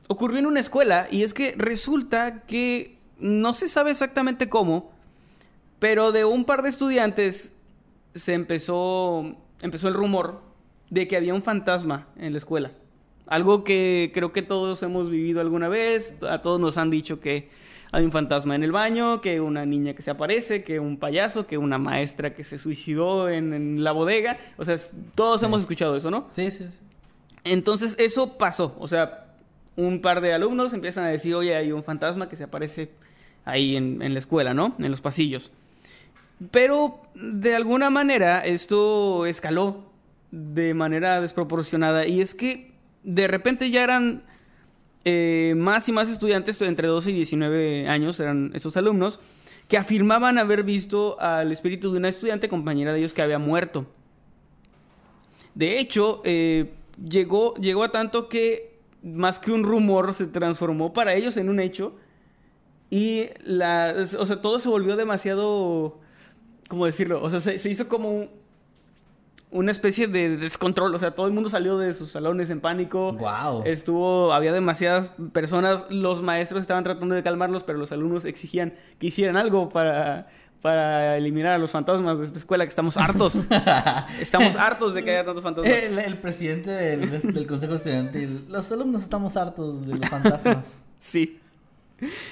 [0.08, 4.90] ocurrió en una escuela y es que resulta que no se sabe exactamente cómo,
[5.80, 7.52] pero de un par de estudiantes
[8.14, 10.45] se empezó, empezó el rumor
[10.90, 12.72] de que había un fantasma en la escuela.
[13.26, 16.16] Algo que creo que todos hemos vivido alguna vez.
[16.28, 17.48] A todos nos han dicho que
[17.92, 21.46] hay un fantasma en el baño, que una niña que se aparece, que un payaso,
[21.46, 24.38] que una maestra que se suicidó en, en la bodega.
[24.56, 24.76] O sea,
[25.14, 26.26] todos hemos escuchado eso, ¿no?
[26.30, 26.78] Sí, sí, sí.
[27.44, 28.76] Entonces eso pasó.
[28.78, 29.26] O sea,
[29.76, 32.90] un par de alumnos empiezan a decir, oye, hay un fantasma que se aparece
[33.44, 34.74] ahí en, en la escuela, ¿no?
[34.78, 35.52] En los pasillos.
[36.50, 39.85] Pero de alguna manera esto escaló
[40.30, 42.06] de manera desproporcionada.
[42.06, 42.72] Y es que
[43.02, 44.24] de repente ya eran
[45.04, 49.20] eh, más y más estudiantes, entre 12 y 19 años eran esos alumnos,
[49.68, 53.86] que afirmaban haber visto al espíritu de una estudiante compañera de ellos que había muerto.
[55.54, 56.72] De hecho, eh,
[57.02, 61.60] llegó, llegó a tanto que más que un rumor se transformó para ellos en un
[61.60, 61.94] hecho.
[62.90, 65.98] Y la, o sea, todo se volvió demasiado,
[66.68, 67.22] ¿cómo decirlo?
[67.22, 68.30] O sea, se, se hizo como un-
[69.56, 70.94] una especie de descontrol.
[70.94, 73.12] O sea, todo el mundo salió de sus salones en pánico.
[73.14, 73.62] Guau.
[73.64, 75.86] Estuvo, había demasiadas personas.
[75.90, 80.28] Los maestros estaban tratando de calmarlos, pero los alumnos exigían que hicieran algo para,
[80.62, 83.34] para eliminar a los fantasmas de esta escuela, que estamos hartos.
[84.20, 85.82] estamos hartos de que haya tantos fantasmas.
[85.82, 88.44] El, el presidente del, del consejo estudiantil.
[88.48, 90.66] Los alumnos estamos hartos de los fantasmas.
[90.98, 91.38] Sí.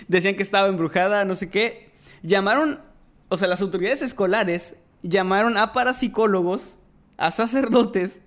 [0.09, 1.91] Decían que estaba embrujada, no sé qué.
[2.22, 2.81] Llamaron,
[3.29, 6.77] o sea, las autoridades escolares llamaron a parapsicólogos,
[7.17, 8.21] a sacerdotes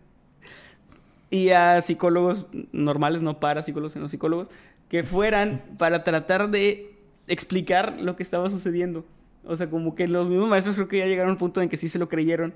[1.29, 4.49] y a psicólogos normales, no parapsicólogos, sino psicólogos,
[4.89, 6.95] que fueran para tratar de
[7.27, 9.05] explicar lo que estaba sucediendo.
[9.45, 11.69] O sea, como que los mismos maestros creo que ya llegaron a un punto en
[11.69, 12.53] que sí se lo creyeron,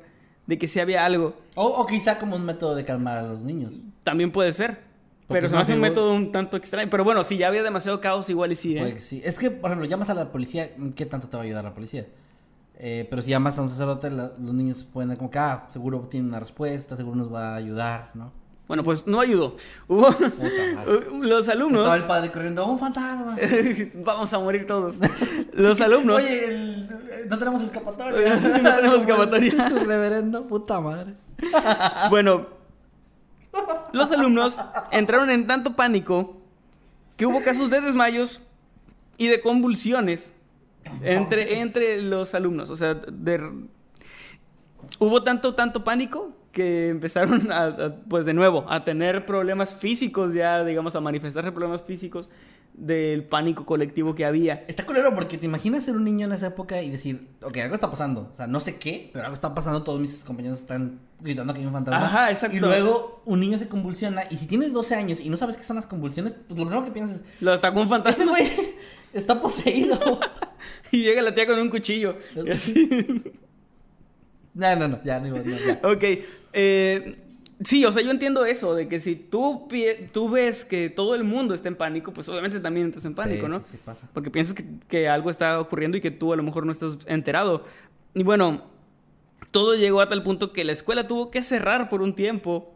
[0.47, 1.35] de que sí había algo.
[1.55, 3.73] O, o quizá como un método de calmar a los niños.
[4.03, 4.79] También puede ser.
[5.27, 6.89] Porque Pero se me no hace un método un tanto extraño.
[6.89, 8.93] Pero bueno, si ya había demasiado caos, igual y sí, ¿eh?
[8.93, 9.21] Que sí.
[9.23, 11.73] Es que, por ejemplo, llamas a la policía, ¿qué tanto te va a ayudar la
[11.73, 12.05] policía?
[12.83, 15.99] Eh, pero si llamas a un sacerdote, la- los niños pueden como que, ah, seguro
[16.09, 18.31] tiene una respuesta, seguro nos va a ayudar, ¿no?
[18.67, 19.55] Bueno, pues no ayudó.
[19.87, 20.07] Hubo
[21.21, 21.81] los alumnos.
[21.81, 23.35] Estaba el padre corriendo, ¡un fantasma!
[24.03, 24.95] Vamos a morir todos.
[25.53, 26.23] Los alumnos.
[26.23, 26.89] Oye, el-
[27.29, 28.35] no tenemos escapatoria.
[28.63, 29.69] No tenemos escapatoria.
[29.69, 31.13] Reverendo, puta madre.
[32.09, 32.47] Bueno,
[33.93, 34.59] los alumnos
[34.91, 36.37] entraron en tanto pánico
[37.17, 38.41] que hubo casos de desmayos
[39.17, 40.31] y de convulsiones
[41.03, 42.69] entre, entre los alumnos.
[42.69, 43.67] O sea, de-
[44.99, 50.33] hubo tanto, tanto pánico que empezaron a, a, pues de nuevo, a tener problemas físicos
[50.33, 52.29] ya, digamos, a manifestarse problemas físicos
[52.73, 54.63] del pánico colectivo que había.
[54.67, 57.75] Está culero porque te imaginas ser un niño en esa época y decir, ok, algo
[57.75, 58.29] está pasando.
[58.31, 59.83] O sea, no sé qué, pero algo está pasando.
[59.83, 62.05] Todos mis compañeros están gritando que hay un fantasma.
[62.05, 62.55] Ajá, exacto.
[62.55, 64.23] Y luego un niño se convulsiona.
[64.29, 66.85] Y si tienes 12 años y no sabes qué son las convulsiones, pues lo primero
[66.85, 68.49] que piensas es, Lo atacó un este fantasma güey
[69.13, 70.19] está poseído.
[70.91, 72.17] y llega la tía con un cuchillo.
[72.45, 72.89] Y así.
[74.53, 75.79] no, no, no, ya no, no ya.
[75.83, 76.03] Ok,
[76.53, 77.17] eh,
[77.63, 79.67] sí, o sea, yo entiendo eso, de que si tú,
[80.11, 83.45] tú ves que todo el mundo está en pánico, pues obviamente también entras en pánico,
[83.45, 83.59] Sí, ¿no?
[83.59, 84.09] sí, sí pasa.
[84.13, 86.97] Porque piensas que, que algo está ocurriendo y que tú a lo mejor no estás
[87.05, 87.65] enterado.
[88.13, 88.63] Y bueno,
[89.51, 92.73] todo llegó a tal punto que la escuela tuvo que cerrar por un tiempo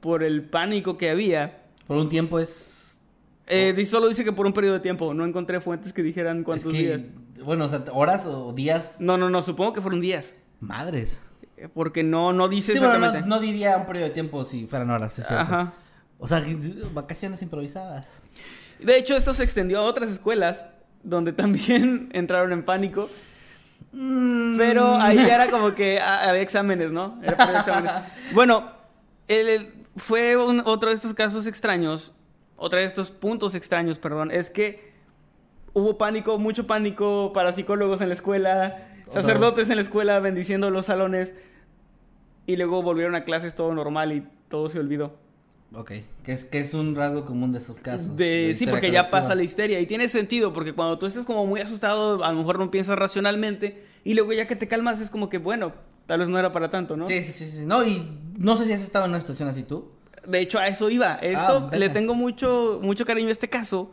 [0.00, 1.62] por el pánico que había.
[1.86, 2.73] Por un tiempo es...
[3.46, 6.38] Eh, di- solo dice que por un periodo de tiempo, no encontré fuentes que dijeran
[6.38, 7.00] Es cuántos que, días.
[7.44, 8.96] bueno, o sea, horas o días.
[9.00, 10.34] No, no, no, supongo que fueron días.
[10.60, 11.20] Madres.
[11.58, 14.66] eh, Porque no, no dice Sí, bueno, no, no diría un periodo de tiempo si
[14.66, 15.30] fueran horas, es.
[15.30, 15.74] Ajá.
[16.18, 16.42] O sea,
[16.94, 18.06] vacaciones improvisadas.
[18.78, 20.64] De hecho, esto se extendió a otras escuelas
[21.02, 23.10] donde también entraron en pánico.
[23.92, 24.56] Mm.
[24.56, 27.18] Pero ahí ya era como que ah, había exámenes, ¿no?
[27.22, 27.92] Era exámenes.
[28.32, 28.70] Bueno,
[29.28, 32.14] el- el- fue un- otro de estos casos extraños,
[32.56, 34.92] otro de estos puntos extraños, perdón, es que
[35.72, 40.70] hubo pánico, mucho pánico para psicólogos en la escuela, Otra sacerdotes en la escuela bendiciendo
[40.70, 41.34] los salones
[42.46, 45.16] y luego volvieron a clases todo normal y todo se olvidó.
[45.76, 45.90] Ok,
[46.22, 48.16] que es, que es un rasgo común de estos casos.
[48.16, 51.46] De, sí, porque ya pasa la histeria y tiene sentido porque cuando tú estás como
[51.46, 55.10] muy asustado, a lo mejor no piensas racionalmente y luego ya que te calmas es
[55.10, 55.72] como que bueno,
[56.06, 57.06] tal vez no era para tanto, ¿no?
[57.06, 57.66] Sí, sí, sí, sí.
[57.66, 59.90] No, y no sé si has estado en una situación así tú.
[60.26, 61.14] De hecho, a eso iba.
[61.14, 61.76] Esto Ah, venga.
[61.78, 63.90] le tengo mucho, mucho cariño a este caso,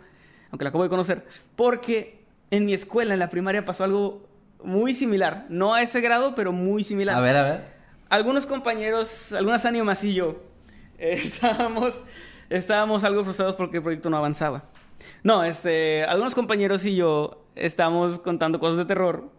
[0.52, 1.26] aunque lo acabo de conocer,
[1.56, 4.28] porque en mi escuela, en la primaria, pasó algo
[4.64, 5.46] muy similar.
[5.50, 7.16] No a ese grado, pero muy similar.
[7.16, 7.64] A ver, a ver.
[8.10, 10.42] Algunos compañeros, algunas ánimas y yo,
[10.98, 12.04] eh, estábamos,
[12.50, 14.66] estábamos algo frustrados porque el proyecto no avanzaba.
[15.24, 19.30] No, este, algunos compañeros y yo estábamos contando cosas de terror.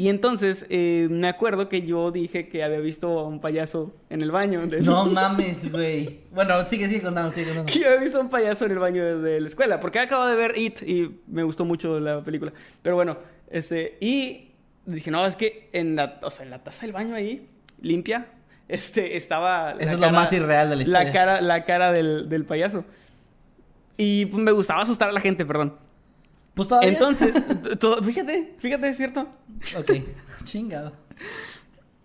[0.00, 4.22] Y entonces eh, me acuerdo que yo dije que había visto a un payaso en
[4.22, 4.64] el baño.
[4.68, 6.20] de- No mames, güey.
[6.30, 7.66] Bueno, sigue, sigue contando, sigue contando.
[7.72, 9.80] que yo había visto a un payaso en el baño de, de la escuela.
[9.80, 12.52] Porque acabo de ver It y me gustó mucho la película.
[12.80, 13.18] Pero bueno,
[13.50, 14.52] este, y
[14.86, 17.48] dije, no, es que en la, o sea, en la taza del baño ahí,
[17.82, 18.28] limpia,
[18.68, 19.74] este, estaba...
[19.74, 21.12] la Eso es lo más irreal de la historia.
[21.12, 22.84] cara, la cara del, del payaso.
[23.96, 25.74] Y pues, me gustaba asustar a la gente, perdón.
[26.58, 26.90] Pues todavía.
[26.90, 27.34] Entonces,
[27.78, 29.28] todo- fíjate, fíjate, es cierto.
[29.78, 29.92] ok.
[30.44, 30.92] Chingado.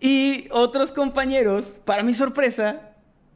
[0.00, 2.90] Y otros compañeros, para mi sorpresa,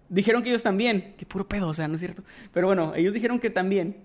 [0.09, 1.14] dijeron que ellos también.
[1.19, 2.23] Qué puro pedo, o sea, no es cierto.
[2.53, 3.97] Pero bueno, ellos dijeron que también.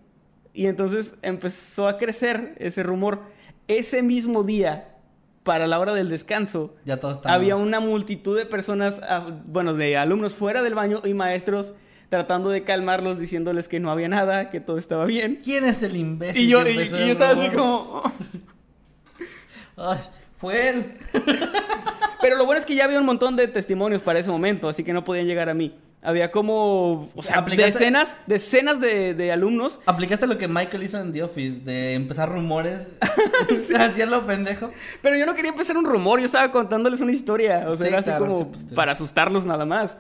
[0.53, 3.21] Y entonces empezó a crecer ese rumor.
[3.67, 4.95] Ese mismo día,
[5.43, 10.33] para la hora del descanso, Ya había una multitud de personas, ah, bueno, de alumnos
[10.33, 11.73] fuera del baño y maestros
[12.13, 15.39] tratando de calmarlos, diciéndoles que no había nada, que todo estaba bien.
[15.43, 16.43] ¿Quién es el imbécil?
[16.43, 18.03] Y yo, y- yo estaba así como...
[19.77, 19.97] Ay,
[20.37, 20.93] fue él.
[22.21, 24.83] Pero lo bueno es que ya había un montón de testimonios para ese momento, así
[24.83, 25.75] que no podían llegar a mí.
[26.03, 29.79] Había como, o sea, decenas, decenas de, de alumnos.
[29.87, 32.89] Aplicaste lo que Michael hizo en The Office, de empezar rumores,
[33.79, 34.69] hacerlo pendejo.
[35.01, 37.65] Pero yo no quería empezar un rumor, yo estaba contándoles una historia.
[37.69, 38.75] O sea, Sí, era así claro, como sí, pues, sí.
[38.75, 39.97] para asustarlos nada más.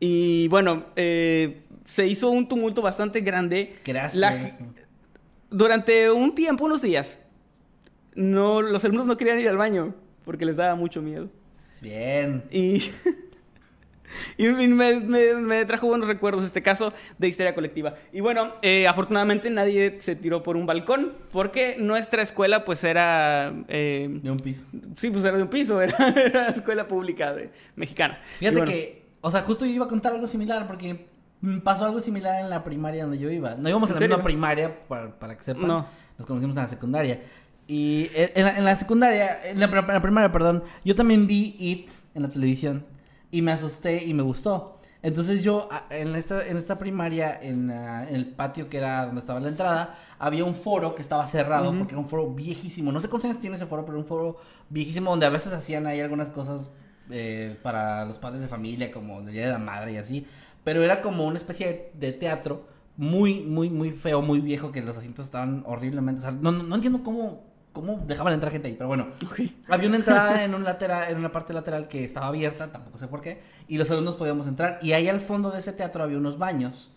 [0.00, 3.74] Y bueno, eh, se hizo un tumulto bastante grande.
[4.14, 4.30] La-
[5.50, 7.18] durante un tiempo, unos días,
[8.14, 9.94] no, los alumnos no querían ir al baño
[10.24, 11.28] porque les daba mucho miedo.
[11.80, 12.42] Bien.
[12.50, 12.82] Y,
[14.38, 17.94] y me, me- me trajo buenos recuerdos este caso de histeria colectiva.
[18.12, 23.54] Y bueno, eh, afortunadamente nadie se tiró por un balcón porque nuestra escuela pues era...
[23.68, 24.64] eh, De un piso.
[24.96, 28.18] sí, pues era de un piso, era, era escuela pública de, mexicana.
[28.38, 31.08] Fíjate bueno, que, o sea, justo yo iba a contar algo similar porque
[31.64, 33.56] pasó algo similar en la primaria donde yo iba.
[33.56, 34.24] No íbamos ¿En a la misma serio?
[34.24, 35.66] primaria, para, para que sepan.
[35.66, 35.84] No.
[36.16, 37.22] Nos conocimos en la secundaria.
[37.66, 41.26] Y en en la, en la secundaria, en la, en la primaria, perdón, yo también
[41.26, 42.86] vi It en la televisión
[43.32, 44.78] y me asusté y me gustó.
[45.02, 49.20] Entonces yo, en esta, en esta primaria, en, ah, en el patio que era donde
[49.20, 52.92] estaba la entrada, había un foro que estaba cerrado porque era un foro viejísimo.
[52.92, 54.36] No sé cuántos años tiene ese foro, pero un foro
[54.70, 56.70] viejísimo donde a veces hacían ahí algunas cosas
[57.10, 60.26] eh, para los padres de familia, como de Día de la Madre y así.
[60.64, 64.82] Pero era como una especie de, de teatro muy, muy, muy feo, muy viejo, que
[64.82, 66.20] los asientos estaban horriblemente...
[66.20, 69.08] o sea, no, no, no entiendo cómo, cómo dejaban entrar gente ahí, pero bueno.
[69.68, 73.06] Había una entrada en un lateral, en una parte lateral que estaba abierta, tampoco sé
[73.06, 74.78] por qué, y los alumnos podíamos entrar.
[74.82, 76.90] Y ahí al fondo de ese teatro había unos baños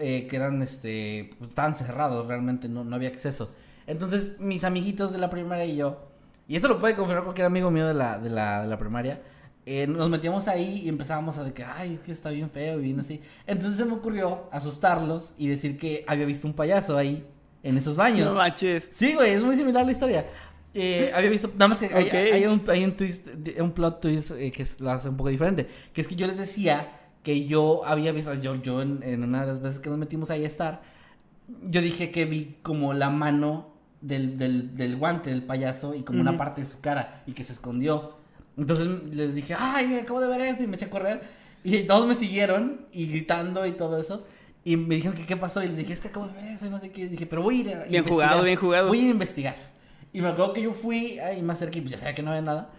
[0.00, 3.54] eh, que eran, este, pues, estaban cerrados, realmente no, no había acceso.
[3.86, 6.08] Entonces, mis amiguitos de la primaria y yo,
[6.48, 9.22] y esto lo puede confirmar cualquier amigo mío de la, de la, de la primaria,
[9.70, 12.78] eh, nos metíamos ahí y empezábamos a de que, ay, es que está bien feo
[12.78, 13.20] y bien así.
[13.46, 17.24] Entonces se me ocurrió asustarlos y decir que había visto un payaso ahí
[17.62, 18.28] en esos baños.
[18.28, 18.88] No manches.
[18.92, 20.24] Sí, güey, es muy similar la historia.
[20.74, 22.14] Eh, había visto, nada más que hay, Ok.
[22.14, 23.26] hay un, hay un twist,
[23.60, 25.66] un plot twist eh, que lo hace un poco diferente.
[25.92, 26.88] Que es que yo les decía
[27.22, 30.30] que yo había visto, yo, yo en, en una de las veces que nos metimos
[30.30, 30.82] ahí a estar,
[31.64, 36.20] yo dije que vi como la mano del, del, del guante del payaso y como
[36.20, 38.17] una parte de su cara y que se escondió.
[38.58, 41.22] Entonces les dije, ay, acabo de ver esto y me eché a correr.
[41.64, 44.26] Y todos me siguieron y gritando y todo eso.
[44.64, 46.66] Y me dijeron que qué pasó y les dije, es que acabo de ver eso
[46.66, 47.02] y no sé qué.
[47.02, 48.12] Y dije, pero voy a ir a Bien investigar.
[48.12, 48.88] jugado, bien jugado.
[48.88, 49.56] Voy a ir a investigar.
[50.12, 52.30] Y me acuerdo que yo fui ahí más cerca y pues ya sabía que no
[52.30, 52.70] había nada.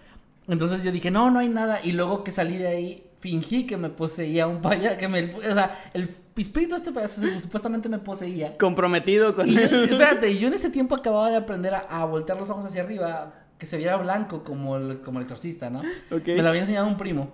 [0.47, 1.79] Entonces yo dije, no, no hay nada.
[1.83, 4.97] Y luego que salí de ahí, fingí que me poseía un payaso.
[4.97, 8.57] Que me, o sea, el espíritu de este payaso supuestamente me poseía.
[8.57, 12.05] Comprometido con Y yo, espérate, y yo en ese tiempo acababa de aprender a, a
[12.05, 15.81] voltear los ojos hacia arriba, que se viera blanco como el, como el exorcista, ¿no?
[16.11, 16.27] Ok.
[16.27, 17.31] Me lo había enseñado un primo.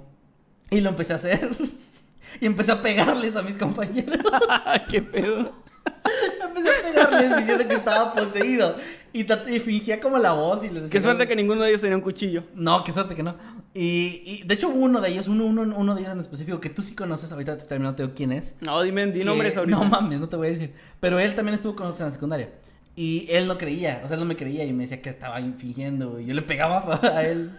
[0.71, 1.49] Y lo empecé a hacer.
[2.41, 4.19] y empecé a pegarles a mis compañeros.
[4.89, 5.53] Qué pedo.
[6.43, 8.76] empecé a pegarles diciendo que estaba poseído.
[9.13, 10.89] Y, y fingía como la voz y les decía...
[10.89, 12.43] Qué suerte que ninguno de ellos tenía un cuchillo.
[12.53, 13.36] No, qué suerte que no.
[13.73, 16.59] Y, y, de hecho hubo uno de ellos, uno, uno, uno de ellos en específico
[16.59, 18.55] que tú sí conoces, ahorita te termino, te digo quién es.
[18.61, 19.78] No, dime, di nombres ahorita.
[19.78, 20.73] No mames, no te voy a decir.
[20.99, 22.49] Pero él también estuvo con nosotros en la secundaria.
[22.98, 25.38] Y él no creía, o sea, él no me creía y me decía que estaba
[25.58, 26.18] fingiendo.
[26.20, 27.52] Y yo le pegaba a él.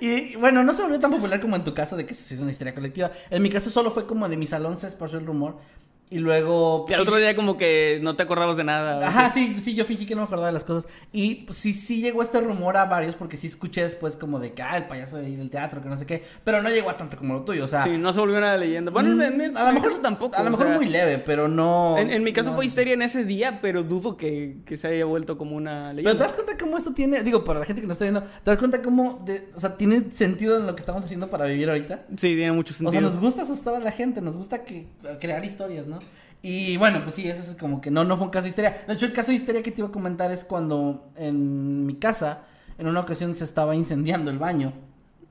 [0.00, 2.42] y bueno, no se volvió tan popular como en tu caso de que se hizo
[2.42, 3.10] una historia colectiva.
[3.30, 5.56] En mi caso solo fue como de mi salón se esparció el rumor.
[6.08, 6.86] Y luego.
[6.88, 9.04] Y al sí- otro día como que no te acordabas de nada.
[9.08, 10.88] Ajá, sí, sí, yo fingí que no me acordaba de las cosas.
[11.12, 14.52] Y pues, sí, sí llegó este rumor a varios, porque sí escuché después como de
[14.52, 16.22] que, ah, el payaso de ahí del teatro, que no sé qué.
[16.44, 17.82] Pero no llegó a tanto como lo tuyo, o sea.
[17.82, 18.92] Sí, no se volvió una leyenda.
[18.92, 20.36] Bueno, mm, en, en- a lo mejor caso tampoco.
[20.36, 21.98] A lo mejor sea, muy leve, pero no.
[21.98, 22.56] En, en mi caso no.
[22.56, 25.96] fue histeria en ese día, pero dudo que, que se haya vuelto como una Pero
[25.96, 26.24] te leyenda.
[26.24, 28.58] das cuenta cómo esto tiene, digo, para la gente que nos está viendo, ¿te das
[28.58, 32.04] cuenta cómo, de- o sea, tiene sentido en lo que estamos haciendo para vivir ahorita?
[32.16, 33.10] Sí, tiene mucho O sea, sentido.
[33.10, 34.86] nos gusta asustar a la gente, nos gusta que,
[35.20, 35.95] crear historias, ¿no?
[36.42, 38.84] Y bueno, pues sí, eso es como que no, no fue un caso de histeria.
[38.86, 41.94] De hecho, el caso de histeria que te iba a comentar es cuando en mi
[41.96, 42.42] casa,
[42.78, 44.72] en una ocasión se estaba incendiando el baño.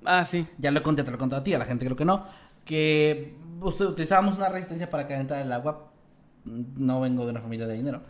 [0.04, 0.46] Ah, sí.
[0.58, 2.26] Ya lo conté, te lo conté a ti, a la gente creo que no.
[2.66, 5.92] Que usted- utilizábamos una resistencia para calentar el agua.
[6.44, 8.02] No vengo de una familia de dinero.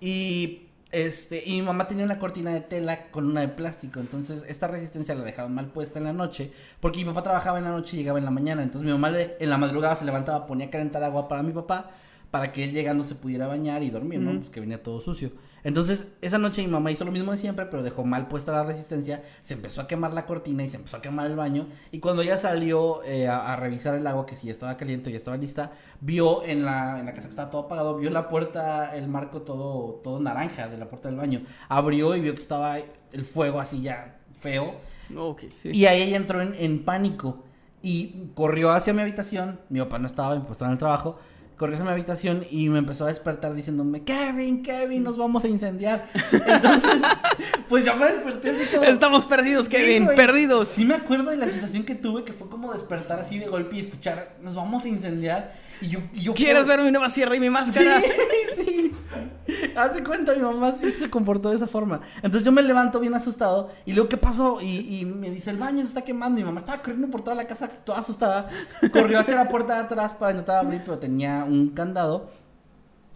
[0.00, 4.00] Y este, y mi mamá tenía una cortina de tela con una de plástico.
[4.00, 6.52] Entonces, esta resistencia la dejaban mal puesta en la noche.
[6.80, 8.62] Porque mi papá trabajaba en la noche y llegaba en la mañana.
[8.62, 11.52] Entonces, mi mamá le- en la madrugada se levantaba, ponía a calentar agua para mi
[11.52, 11.90] papá.
[12.30, 14.30] Para que él llegando se pudiera bañar y dormir, ¿no?
[14.30, 14.40] Ujú.
[14.40, 15.30] Pues que venía todo sucio.
[15.62, 18.64] Entonces, esa noche mi mamá hizo lo mismo de siempre, pero dejó mal puesta la
[18.64, 19.22] resistencia.
[19.40, 21.68] Se empezó a quemar la cortina y se empezó a quemar el baño.
[21.90, 25.10] Y cuando ella salió eh, a, a revisar el agua, que si ya estaba caliente
[25.10, 28.28] ya estaba lista, vio en la, en la casa que estaba todo apagado, vio la
[28.28, 31.40] puerta, el marco todo, todo naranja de la puerta del baño.
[31.70, 34.74] Abrió y vio que estaba el fuego así ya feo.
[35.16, 35.70] Ok, sí.
[35.70, 37.42] Y ahí ella entró en, en pánico
[37.80, 39.60] y corrió hacia mi habitación.
[39.70, 41.18] Mi papá no estaba, mi papá estaba en el trabajo.
[41.56, 45.48] Corrió hacia mi habitación y me empezó a despertar diciéndome, Kevin, Kevin, nos vamos a
[45.48, 46.08] incendiar.
[46.32, 47.00] Entonces,
[47.68, 48.88] pues yo me desperté así como...
[48.88, 50.16] Estamos perdidos, Sí, Kevin, güey.
[50.16, 50.68] perdidos.
[50.68, 53.76] Sí me acuerdo de la sensación que tuve, que fue como despertar así de golpe
[53.76, 55.54] y escuchar, nos vamos a incendiar.
[55.80, 56.00] Y yo...
[56.12, 58.00] y yo ¿Quieres por- ver mi nueva sierra y mi Sí, máscara?
[58.56, 58.92] sí.
[59.76, 62.00] Haz de cuenta, mi mamá sí se comportó de esa forma.
[62.16, 64.60] Entonces yo me levanto bien asustado y luego, ¿qué pasó?
[64.60, 66.40] Y, y me dice, el baño se está quemando.
[66.40, 68.48] Y mi mamá estaba corriendo por toda la casa, toda asustada.
[68.92, 72.30] Corrió hacia la puerta de atrás para intentar abrir, pero tenía un candado.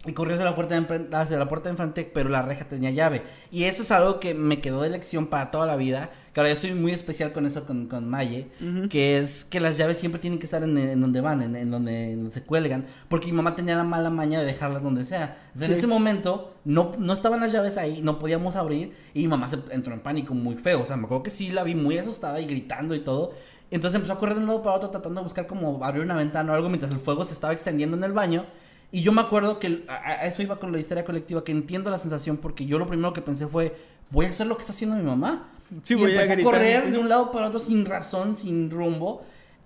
[0.05, 2.63] Y corrió hacia la puerta de enfrente, hacia la puerta de enfrente, pero la reja
[2.65, 3.21] tenía llave.
[3.51, 6.09] Y eso es algo que me quedó de lección para toda la vida.
[6.39, 8.47] Ahora yo soy muy especial con eso con, con Maye.
[8.87, 11.69] Que es que las llaves siempre tienen que estar en, en donde van, en, en
[11.69, 12.85] donde, en donde se cuelgan.
[13.09, 15.37] Porque mi mamá tenía la mala maña de dejarlas donde sea.
[15.47, 15.73] Entonces, Sí.
[15.73, 18.93] En ese momento no, no estaban las llaves ahí, no podíamos abrir.
[19.13, 20.81] Y mi mamá se entró en pánico muy feo.
[20.81, 23.33] O sea, me acuerdo que sí la vi muy asustada y gritando y todo.
[23.69, 26.15] Entonces empezó a correr de un lado para otro tratando de buscar como abrir una
[26.15, 28.45] ventana o algo mientras el fuego se estaba extendiendo en el baño.
[28.91, 31.91] Y yo me acuerdo que a, a eso iba con la histeria colectiva, que entiendo
[31.91, 33.75] la sensación porque yo lo primero que pensé fue,
[34.09, 35.49] voy a hacer lo que está haciendo mi mamá.
[35.83, 36.91] Sí, y voy a empecé a, gritar, correr sí.
[36.91, 39.23] de un lado para otro sin razón, sin rumbo.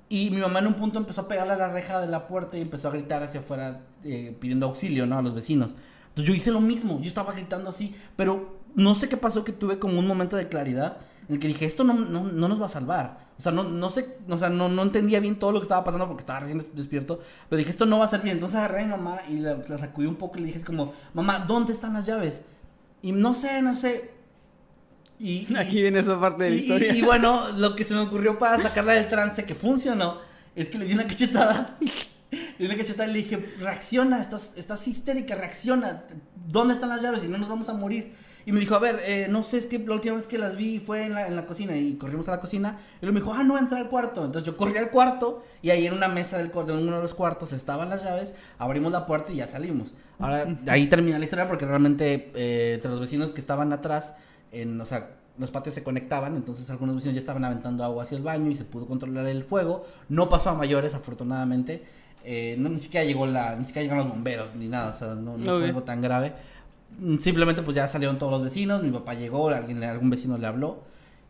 [0.10, 2.58] Y mi mamá en un punto empezó a pegarle a la reja de la puerta
[2.58, 5.18] y empezó a gritar hacia afuera eh, pidiendo auxilio, ¿no?
[5.18, 5.72] A los vecinos.
[6.10, 9.52] Entonces yo hice lo mismo, yo estaba gritando así, pero no sé qué pasó que
[9.52, 10.98] tuve como un momento de claridad
[11.28, 13.23] en el que dije, esto no, no, no nos va a salvar.
[13.38, 15.84] O sea, no, no sé, o sea, no, no entendía bien todo lo que estaba
[15.84, 17.20] pasando porque estaba recién des- despierto,
[17.50, 18.38] pero dije, esto no va a ser bien.
[18.38, 20.94] Entonces agarré a mi mamá y la, la sacudí un poco y le dije como,
[21.14, 22.42] mamá, ¿dónde están las llaves?
[23.02, 24.12] Y no sé, no sé.
[25.20, 26.94] Y, y- Aquí viene esa parte de la y, historia.
[26.94, 30.18] y- y bueno, lo que se me ocurrió para sacarla del trance que funcionó
[30.56, 31.78] es que le di una cachetada.
[32.32, 36.04] le di una cachetada y le dije, reacciona, estás, estás histérica, reacciona.
[36.48, 37.22] ¿Dónde están las llaves?
[37.24, 38.14] Si no nos vamos a morir.
[38.46, 40.56] Y me dijo, a ver, eh, no sé, es que la última vez que las
[40.56, 42.78] vi fue en la, en la cocina y corrimos a la cocina.
[43.02, 44.26] Y luego me dijo, ah, no, entra al cuarto.
[44.26, 47.04] Entonces yo corrí al cuarto y ahí en una mesa del cuarto, en uno de
[47.04, 49.94] los cuartos estaban las llaves, abrimos la puerta y ya salimos.
[50.20, 54.16] Ahora, ahí termina la historia porque realmente eh, entre los vecinos que estaban atrás,
[54.52, 58.18] en, o sea, los patios se conectaban, entonces algunos vecinos ya estaban aventando agua hacia
[58.18, 59.86] el baño y se pudo controlar el fuego.
[60.10, 61.84] No pasó a mayores, afortunadamente.
[62.26, 65.08] Eh, no, ni siquiera llegó la, ni siquiera llegaron los bomberos ni nada, o sea,
[65.10, 66.34] no, no fue algo tan grave.
[67.20, 70.84] Simplemente pues ya salieron todos los vecinos, mi papá llegó, alguien, algún vecino le habló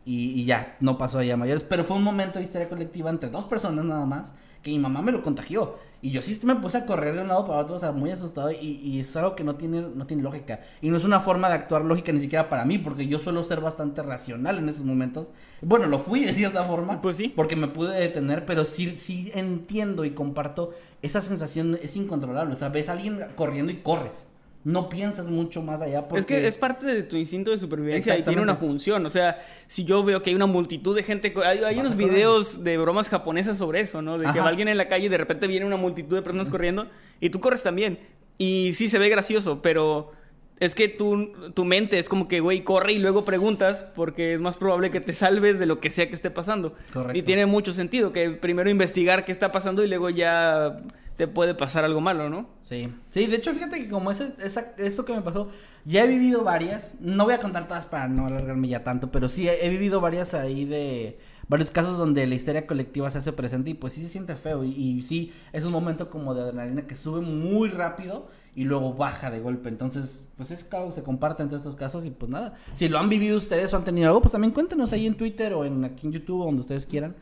[0.04, 1.62] y, y ya, no pasó ahí a mayores.
[1.62, 5.02] Pero fue un momento de histeria colectiva entre dos personas nada más, que mi mamá
[5.02, 5.76] me lo contagió.
[6.02, 8.10] Y yo sí me puse a correr de un lado para otro, o sea, muy
[8.10, 10.60] asustado y, y es algo que no tiene, no tiene lógica.
[10.82, 13.42] Y no es una forma de actuar lógica ni siquiera para mí, porque yo suelo
[13.42, 15.30] ser bastante racional en esos momentos.
[15.62, 17.00] Bueno, lo fui de cierta forma.
[17.00, 17.32] Pues sí.
[17.34, 22.52] Porque me pude detener, pero sí, sí entiendo y comparto esa sensación, es incontrolable.
[22.52, 24.26] O sea, ves a alguien corriendo y corres.
[24.64, 26.20] No piensas mucho más allá porque...
[26.20, 29.04] Es que es parte de tu instinto de supervivencia y tiene una función.
[29.04, 31.34] O sea, si yo veo que hay una multitud de gente.
[31.44, 34.16] Hay, unos videos de bromas japonesas sobre eso, ¿no?
[34.16, 36.48] De que va alguien en la calle y de repente viene una multitud de personas
[36.48, 36.88] corriendo
[37.20, 37.98] y tú corres también.
[38.38, 40.12] Y sí se ve gracioso, pero
[40.60, 44.40] es que tu, tu mente es como que, güey, corre y luego preguntas porque es
[44.40, 46.74] más probable que te salves de lo que sea que esté pasando.
[46.92, 47.18] Correcto.
[47.18, 50.80] Y tiene mucho sentido que primero investigar qué está pasando y luego ya
[51.16, 52.48] te puede pasar algo malo, ¿no?
[52.60, 55.48] Sí, sí, de hecho, fíjate que como ese, esa, eso que me pasó,
[55.84, 59.28] ya he vivido varias, no voy a contar todas para no alargarme ya tanto, pero
[59.28, 63.70] sí he, vivido varias ahí de varios casos donde la histeria colectiva se hace presente
[63.70, 66.86] y pues sí se siente feo y, y sí, es un momento como de adrenalina
[66.86, 71.42] que sube muy rápido y luego baja de golpe, entonces pues es que se comparte
[71.42, 74.20] entre estos casos y pues nada, si lo han vivido ustedes o han tenido algo,
[74.20, 77.14] pues también cuéntenos ahí en Twitter o en aquí en YouTube o donde ustedes quieran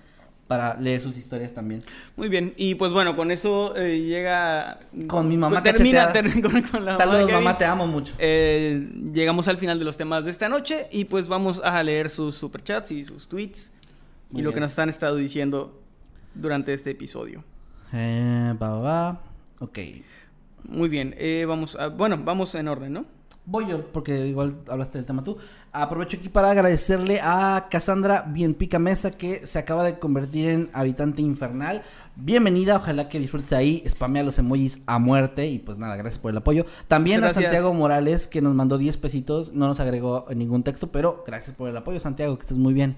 [0.52, 1.82] para leer sus historias también.
[2.14, 4.80] Muy bien, y pues bueno, con eso eh, llega...
[5.06, 6.32] Con mi mamá Termina, cacheteada.
[6.42, 8.12] ter- con, con la Saludos mamá, te amo mucho.
[8.18, 12.10] Eh, llegamos al final de los temas de esta noche y pues vamos a leer
[12.10, 13.72] sus superchats y sus tweets
[14.30, 15.80] Muy y lo que nos han estado diciendo
[16.34, 17.44] durante este episodio.
[17.94, 19.20] Eh, va, va, va.
[19.60, 19.78] Ok.
[20.64, 23.06] Muy bien, eh, vamos a, bueno, vamos en orden, ¿no?
[23.44, 25.36] Voy yo, porque igual hablaste del tema tú.
[25.72, 31.22] Aprovecho aquí para agradecerle a Cassandra Bienpica Mesa, que se acaba de convertir en habitante
[31.22, 31.82] infernal.
[32.14, 33.82] Bienvenida, ojalá que disfrutes ahí.
[33.88, 35.48] Spamea los emojis a muerte.
[35.48, 36.66] Y pues nada, gracias por el apoyo.
[36.86, 37.32] También a.
[37.32, 39.52] Santiago Morales, que nos mandó 10 pesitos.
[39.52, 42.96] No nos agregó ningún texto, pero gracias por el apoyo, Santiago, que estés muy bien.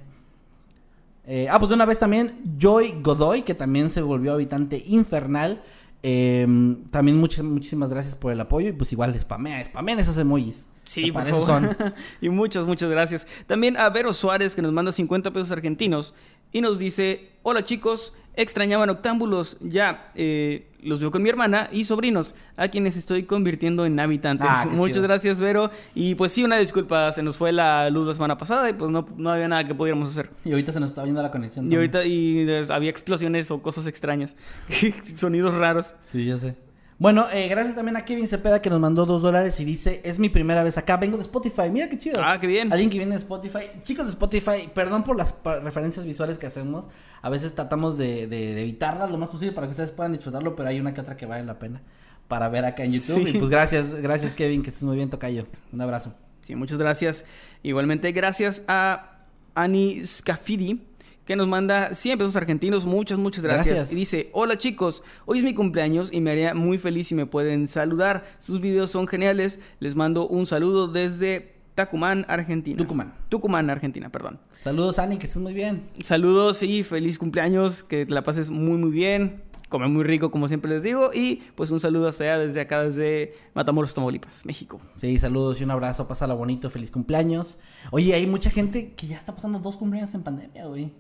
[1.27, 5.63] Eh, ah, pues de una vez también Joy Godoy, que también se volvió habitante infernal.
[6.07, 6.47] Eh,
[6.91, 8.69] también muchas, muchísimas gracias por el apoyo.
[8.69, 10.67] Y pues igual, spamea, spamean esos emojis.
[10.85, 11.47] Sí, por favor.
[11.47, 11.77] son.
[12.21, 13.27] y muchas, muchas gracias.
[13.47, 16.13] También a Vero Suárez, que nos manda 50 pesos argentinos
[16.53, 19.57] y nos dice: Hola chicos, extrañaban octámbulos.
[19.61, 24.47] Ya eh, los veo con mi hermana y sobrinos, a quienes estoy convirtiendo en habitantes.
[24.51, 25.03] Ah, muchas chido.
[25.03, 25.71] gracias, Vero.
[25.95, 28.91] Y pues sí, una disculpa, se nos fue la luz la semana pasada y pues
[28.91, 30.31] no, no había nada que pudiéramos hacer.
[30.45, 31.67] Y ahorita se nos está viendo la conexión.
[31.67, 31.95] Y también.
[31.95, 34.37] ahorita y había explosiones o cosas extrañas,
[35.17, 35.95] sonidos raros.
[36.01, 36.55] Sí, ya sé.
[36.99, 40.19] Bueno, eh, gracias también a Kevin Cepeda que nos mandó dos dólares y dice, es
[40.21, 42.21] mi primera vez acá, vengo de Spotify, mira qué chido.
[42.23, 42.73] Ah, qué bien.
[42.73, 43.65] Alguien que viene de Spotify.
[43.83, 46.89] Chicos de Spotify, perdón por las referencias visuales que hacemos.
[47.21, 50.55] A veces tratamos de, de- de evitarlas lo más posible para que ustedes puedan disfrutarlo,
[50.55, 51.83] pero hay una que otra que vale la pena
[52.29, 53.25] para ver acá en YouTube.
[53.25, 53.31] Sí.
[53.35, 55.47] Y pues gracias, gracias Kevin, que estés muy bien, Tocayo.
[55.73, 56.15] Un abrazo.
[56.43, 57.25] Sí, muchas gracias.
[57.63, 59.19] Igualmente, gracias a
[59.55, 60.81] Ani Scafidi,
[61.25, 62.85] que nos manda 100 pesos argentinos.
[62.85, 63.77] Muchas, muchas gracias.
[63.77, 63.93] Gracias.
[63.93, 67.27] Y dice: Hola chicos, hoy es mi cumpleaños y me haría muy feliz si me
[67.27, 68.25] pueden saludar.
[68.39, 69.61] Sus videos son geniales.
[69.81, 72.79] Les mando un saludo desde Tucumán, Argentina.
[72.79, 73.15] Tucumán.
[73.29, 74.39] Tucumán, Argentina, perdón.
[74.63, 75.89] Saludos, Ani, que estés muy bien.
[76.03, 80.47] Saludos y feliz cumpleaños, que te la pases muy muy bien, come muy rico como
[80.47, 84.81] siempre les digo y pues un saludo hasta allá desde acá desde Matamoros, Tamaulipas, México.
[84.97, 87.59] Sí, saludos y un abrazo, pásala bonito, feliz cumpleaños.
[87.91, 90.93] Oye, hay mucha gente que ya está pasando dos cumpleaños en pandemia, güey.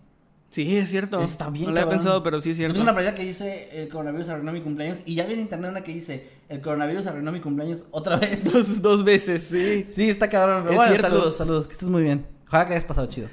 [0.54, 1.18] Sí, es cierto.
[1.20, 1.98] Eso está bien, No lo cabrón.
[1.98, 2.74] pensado, pero sí es Yo cierto.
[2.74, 5.70] tengo una playera que dice el coronavirus arruinó mi cumpleaños y ya vi en internet
[5.72, 8.44] una que dice el coronavirus arruinó mi cumpleaños otra vez.
[8.52, 9.82] Dos, dos veces, sí.
[9.84, 10.62] sí, está cabrón.
[10.62, 11.08] Pero Es bueno, cierto.
[11.10, 12.24] saludos, saludos, que estés muy bien.
[12.46, 13.28] Ojalá que hayas pasado chido.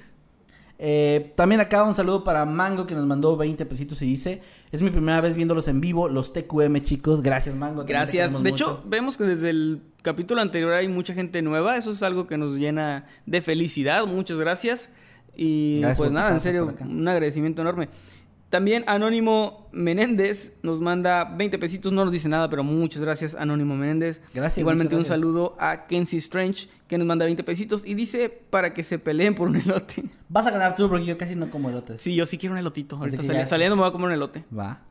[0.84, 4.42] Eh, también acá un saludo para Mango que nos mandó 20 pesitos y dice,
[4.72, 7.86] es mi primera vez viéndolos en vivo, los TQM chicos, gracias Mango.
[7.86, 8.32] Gracias.
[8.34, 8.52] De mucho.
[8.56, 11.78] hecho, vemos que desde el capítulo anterior hay mucha gente nueva.
[11.78, 14.08] Eso es algo que nos llena de felicidad.
[14.08, 14.90] Muchas gracias.
[15.36, 17.90] Y Gracias pues nada, en serio, un agradecimiento enorme.
[18.50, 23.78] También Anónimo Menéndez nos manda 20 pesitos, no nos dice nada, pero muchas gracias Anónimo
[23.78, 24.22] Menéndez.
[24.34, 28.74] Gracias, Igualmente un saludo a Kenzie Strange que nos manda 20 pesitos y dice para
[28.74, 30.04] que se peleen por un elote.
[30.28, 32.02] Vas a ganar tú porque yo casi no como elotes.
[32.02, 32.98] Sí, yo sí quiero un elotito.
[32.98, 34.44] Ahorita que sali- ya- saliendo me voy a comer un elote.
[34.58, 34.82] Va.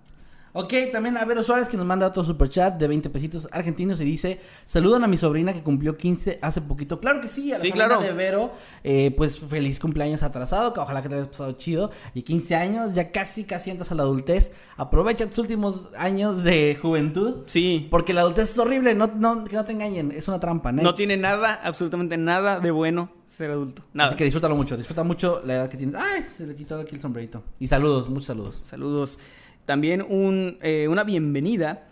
[0.52, 4.04] Ok, también a Vero Suárez que nos manda otro superchat de 20 pesitos argentinos y
[4.04, 6.98] dice, saludan a mi sobrina que cumplió 15 hace poquito.
[6.98, 8.02] Claro que sí, a la Sí, sobrina claro.
[8.02, 11.90] de Vero, eh, pues feliz cumpleaños atrasado, que ojalá que te hayas pasado chido.
[12.14, 14.52] Y 15 años, ya casi casi entras a la adultez.
[14.76, 17.44] Aprovecha tus últimos años de juventud.
[17.46, 17.86] Sí.
[17.90, 20.82] Porque la adultez es horrible, no, no, que no te engañen, es una trampa, ¿no?
[20.82, 23.84] No tiene nada, absolutamente nada de bueno ser adulto.
[23.92, 24.08] Nada.
[24.08, 25.94] Así que disfrútalo mucho, disfruta mucho la edad que tienes.
[25.94, 27.44] Ay, se le quitó aquí el sombrerito.
[27.60, 28.58] Y saludos, muchos saludos.
[28.62, 29.18] Saludos.
[29.66, 31.84] También un, eh, una bienvenida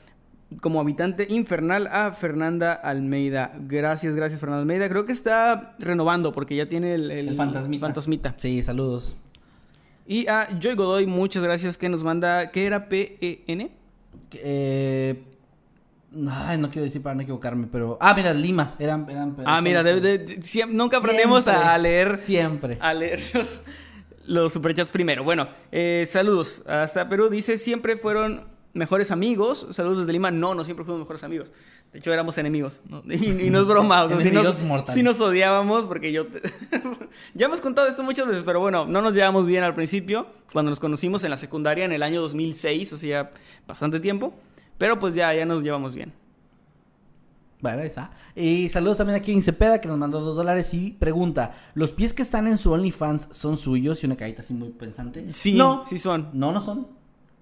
[0.60, 3.52] como habitante infernal a Fernanda Almeida.
[3.66, 4.88] Gracias, gracias Fernanda Almeida.
[4.88, 7.86] Creo que está renovando porque ya tiene el, El fantasmita.
[7.86, 8.34] fantasmita.
[8.36, 9.14] Sí, saludos.
[10.06, 13.70] Y a Joy Godoy, muchas gracias que nos manda, ¿qué era P-E-N?
[14.32, 15.22] Eh,
[16.30, 17.98] ay, no quiero decir para no equivocarme, pero...
[18.00, 18.74] Ah, mira, Lima.
[18.78, 22.78] Eran, eran Ah, mira, de- de- de- siem- nunca aprendemos Siempre, a leer Siempre.
[22.80, 23.20] a leer
[24.29, 25.24] los, superchats primero.
[25.24, 27.29] Bueno, eh, saludos hasta Perú.
[27.29, 29.66] Dice, siempre fueron mejores amigos.
[29.70, 30.31] Saludos desde Lima.
[30.31, 31.51] No, no siempre fuimos mejores amigos.
[31.93, 32.81] De hecho, éramos enemigos.
[32.89, 33.03] ¿no?
[33.09, 34.05] Y, y no es broma.
[34.05, 34.95] O sea, sí nos, mortales.
[34.95, 36.26] sí nos odiábamos porque yo...
[36.26, 36.43] te-
[37.35, 40.26] ya hemos contado esto muchas veces, pero bueno, no nos llevamos bien al principio.
[40.53, 43.31] Cuando nos conocimos en la secundaria en el año 2006, hacía
[43.66, 44.35] bastante tiempo.
[44.76, 46.12] Pero pues ya, ya nos llevamos bien.
[47.61, 48.12] Bueno, ahí está.
[48.36, 52.12] Y saludos también a Kevin Cepeda que nos mandó dos dólares y pregunta, ¿los pies
[52.12, 54.02] que están en su OnlyFans son suyos?
[54.02, 55.26] Y una carita así muy pensante.
[55.34, 56.30] Sí, No, sí son.
[56.34, 56.86] no, no son.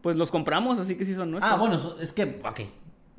[0.00, 1.52] Pues los compramos, así que sí son nuestros.
[1.52, 2.60] Ah, bueno, es que, ok.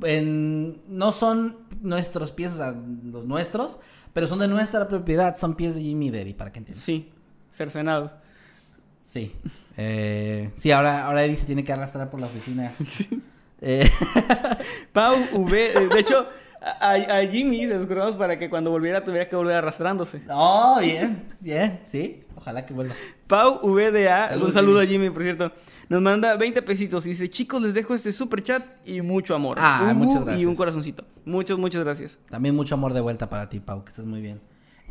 [0.03, 2.71] En- no son nuestros pies, o sea,
[3.03, 3.79] los nuestros,
[4.13, 6.83] pero son de nuestra propiedad, son pies de Jimmy Daddy, para que entiendas.
[6.83, 7.11] Sí,
[7.51, 8.15] cercenados.
[9.03, 9.33] Sí.
[9.77, 12.71] Eh, sí, ahora, ahora Eddie se tiene que arrastrar por la oficina.
[13.59, 13.89] Eh,
[14.93, 16.27] Pau V, de hecho,
[16.79, 20.21] a, a Jimmy se los cortamos para que cuando volviera tuviera que volver arrastrándose.
[20.29, 22.23] oh, bien, bien, sí.
[22.35, 22.93] Ojalá que vuelva.
[23.27, 24.85] Pau VDA, Saludos, un saludo Jimmy.
[24.85, 25.51] a Jimmy, por cierto,
[25.89, 29.57] nos manda 20 pesitos y dice, chicos, les dejo este super chat y mucho amor.
[29.59, 30.45] Ah, muchas Y gracias.
[30.47, 31.03] un corazoncito.
[31.25, 32.17] Muchas, muchas gracias.
[32.29, 34.39] También mucho amor de vuelta para ti, Pau, que estés muy bien.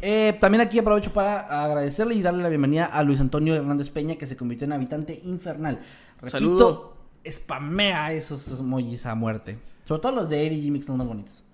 [0.03, 4.17] Eh, también aquí aprovecho para agradecerle y darle la bienvenida a Luis Antonio Hernández Peña,
[4.17, 5.79] que se convirtió en habitante infernal.
[6.21, 6.97] Repito, Saludo.
[7.27, 9.59] spamea esos emojis a muerte.
[9.85, 11.45] Sobre todo los de Eddie y Jimmy, que son los más bonitos.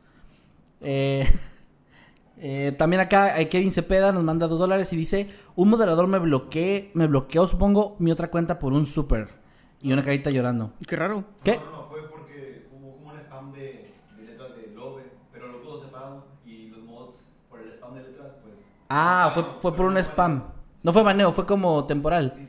[0.83, 1.27] Eh,
[2.39, 6.19] eh, también acá eh, Kevin Cepeda nos manda dos dólares y dice, un moderador me
[6.19, 9.29] bloqueó, me bloqueó, supongo, mi otra cuenta por un super.
[9.81, 10.73] Y una carita llorando.
[10.87, 11.25] Qué raro.
[11.43, 11.57] ¿Qué?
[11.57, 15.03] No, no, no, fue porque hubo como un spam de, de letras de Love,
[15.33, 18.55] pero lo pudo separado y los mods por el spam de letras, pues.
[18.89, 20.45] Ah, fue, fue por un spam.
[20.85, 22.49] No fue baneo, fue como temporal.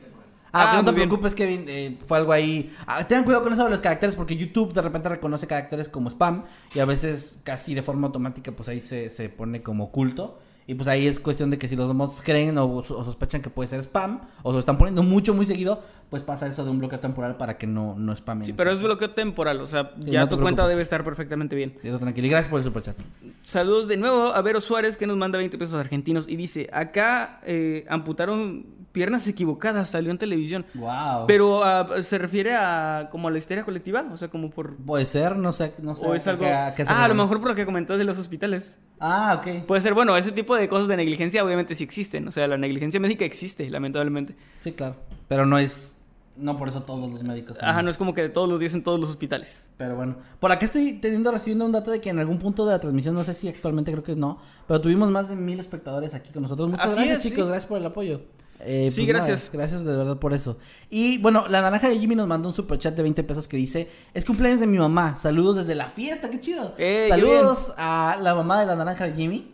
[0.54, 1.08] Ah, Ah, no te bien.
[1.08, 1.64] preocupes, Kevin.
[1.68, 2.74] eh, fue algo ahí.
[2.86, 6.08] Ah, tengan cuidado con eso de los caracteres, porque YouTube de repente reconoce caracteres como
[6.10, 6.44] spam.
[6.74, 10.38] Y a veces, casi de forma automática, pues ahí se, se pone como oculto.
[10.66, 13.50] Y pues ahí es cuestión de que si los mods creen o, o sospechan que
[13.50, 16.70] puede ser spam, o se lo están poniendo mucho, muy seguido, pues pasa eso de
[16.70, 18.46] un bloqueo temporal para que no, no spamen.
[18.46, 21.54] Sí, pero es bloqueo temporal, o sea, Sí, ya no tu cuenta debe estar perfectamente
[21.54, 21.76] bien.
[21.82, 22.28] Quedo tranquilo.
[22.28, 22.96] Y gracias por el superchat.
[23.42, 27.40] Saludos de nuevo a Vero Suárez que nos manda 20 pesos argentinos y dice, acá
[27.44, 28.64] eh, amputaron
[28.94, 30.64] piernas equivocadas, salió en televisión.
[30.74, 31.26] Wow.
[31.26, 34.76] Pero ah, se refiere a como a la histeria colectiva, o sea, como por...
[34.76, 36.06] Puede ser, no sé, no sé.
[36.06, 36.44] O es algo...
[36.44, 38.78] qué- a qué se Ah, a lo mejor por lo que comentaste de los hospitales.
[39.00, 39.66] Ah, ok.
[39.66, 42.26] Puede ser, bueno, ese tipo de cosas de negligencia obviamente sí existen.
[42.28, 44.36] O sea, la negligencia médica existe, lamentablemente.
[44.60, 44.94] Sí, claro.
[45.28, 45.90] Pero no es.
[46.36, 47.58] No por eso todos los médicos.
[47.58, 49.68] son- Ajá, no es como que de todos los días en todos los hospitales.
[49.76, 50.16] Pero bueno.
[50.40, 53.14] Por acá estoy teniendo, recibiendo un dato de que en algún punto de la transmisión,
[53.14, 56.42] no sé si actualmente creo que no, pero tuvimos más de mil espectadores aquí con
[56.42, 56.68] nosotros.
[56.68, 57.44] Muchas Así gracias, es, chicos.
[57.44, 57.48] sí.
[57.50, 58.20] Gracias por el apoyo.
[58.60, 59.50] Eh, Sí, pues nada, gracias.
[59.52, 60.56] gracias de verdad por eso.
[60.90, 63.88] Y bueno, la naranja de Jimmy nos mandó un superchat de 20 pesos que dice:
[64.14, 65.16] Es cumpleaños de mi mamá.
[65.16, 66.72] Saludos desde la fiesta, qué chido.
[66.78, 69.50] ¡Ey, qué Saludos a la mamá de la naranja de Jimmy.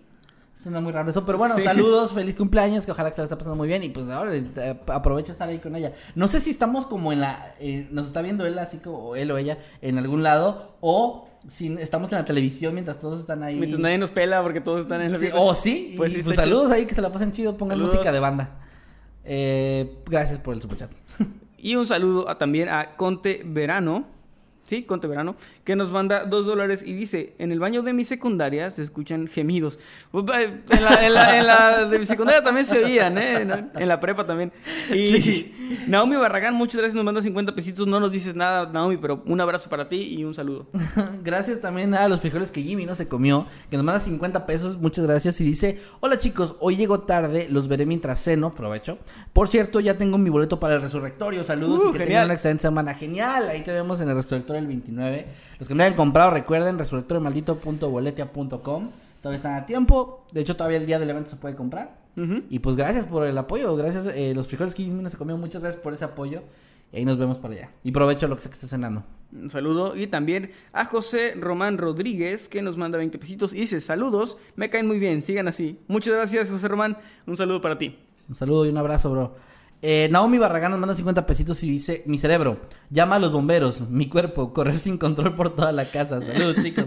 [0.54, 1.62] Suena muy raro eso, pero bueno, Sí.
[1.62, 4.36] saludos, feliz cumpleaños, que ojalá que se la esté pasando muy bien y pues ahora
[4.36, 5.94] eh, aprovecho estar ahí con ella.
[6.14, 9.16] No sé si estamos como en la, eh, nos está viendo él así como o
[9.16, 13.42] él o ella en algún lado o si estamos en la televisión mientras todos están
[13.42, 13.56] ahí.
[13.56, 16.22] Mientras nadie nos pela porque todos están en la Sí, oh, sí, Pues y, sí,
[16.24, 16.44] pues chido.
[16.44, 17.94] saludos ahí, que se la pasen chido, pongan Saludos.
[17.94, 18.50] música de banda.
[19.32, 20.90] Eh, gracias por el superchat.
[21.56, 24.06] Y un saludo a- también a Conte Verano.
[24.70, 28.04] Sí, Conte Verano, que nos manda dos dólares y dice, en el baño de mi
[28.04, 29.80] secundaria se escuchan gemidos.
[30.12, 33.40] En la, en la- en la de mi secundaria también se oían, ¿eh?
[33.74, 34.52] En, la prepa también.
[34.94, 35.52] Y
[35.88, 37.88] Naomi Barragán, muchas gracias, nos manda 50 pesitos.
[37.88, 40.68] No nos dices nada, Naomi, pero un abrazo para ti y un saludo.
[41.24, 44.78] gracias también a los frijoles que Jimmy no se comió, que nos manda 50 pesos,
[44.78, 45.40] muchas gracias.
[45.40, 48.98] Y dice, hola chicos, hoy llego tarde, los veré mientras ceno, provecho.
[49.32, 52.06] Por cierto, ya tengo mi boleto para el resurrectorio, saludos Uh, y que genial.
[52.08, 52.94] tengan una excelente semana.
[52.94, 55.26] Genial, ahí te vemos en el resurrectorio el 29.
[55.58, 58.90] Los que no hayan comprado, recuerden, resurrectoriomaldito.boletia.com.
[59.20, 62.00] Todavía están a tiempo, de hecho todavía el día del evento se puede comprar.
[62.50, 65.82] Y pues gracias por el apoyo, gracias, eh, los frijoles que se comió, muchas gracias
[65.82, 66.42] por ese apoyo.
[66.92, 67.70] Y ahí nos vemos para allá.
[67.84, 69.04] Y provecho lo que sea que estés cenando.
[69.32, 69.96] Un saludo.
[69.96, 73.52] Y también a José Román Rodríguez, que nos manda 20 pesitos.
[73.52, 75.78] Y dice, saludos, me caen muy bien, sigan así.
[75.86, 76.96] Muchas gracias, José Román.
[77.26, 77.96] Un saludo para ti.
[78.28, 79.36] Un saludo y un abrazo, bro.
[79.82, 83.80] Eh, Naomi Barragán nos manda 50 pesitos y dice, mi cerebro, llama a los bomberos,
[83.88, 86.20] mi cuerpo, correr sin control por toda la casa.
[86.20, 86.84] Saludos, chicos.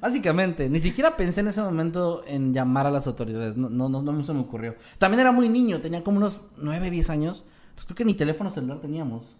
[0.00, 3.56] Básicamente, ni siquiera pensé en ese momento en llamar a las autoridades.
[3.56, 4.76] No, no, no, no se me ocurrió.
[4.98, 7.44] También era muy niño, tenía como unos 9, 10 años.
[7.74, 9.36] Pues creo que ni teléfono celular teníamos.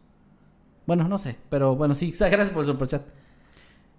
[0.84, 3.02] Bueno, no sé, pero bueno, sí, gracias por el superchat.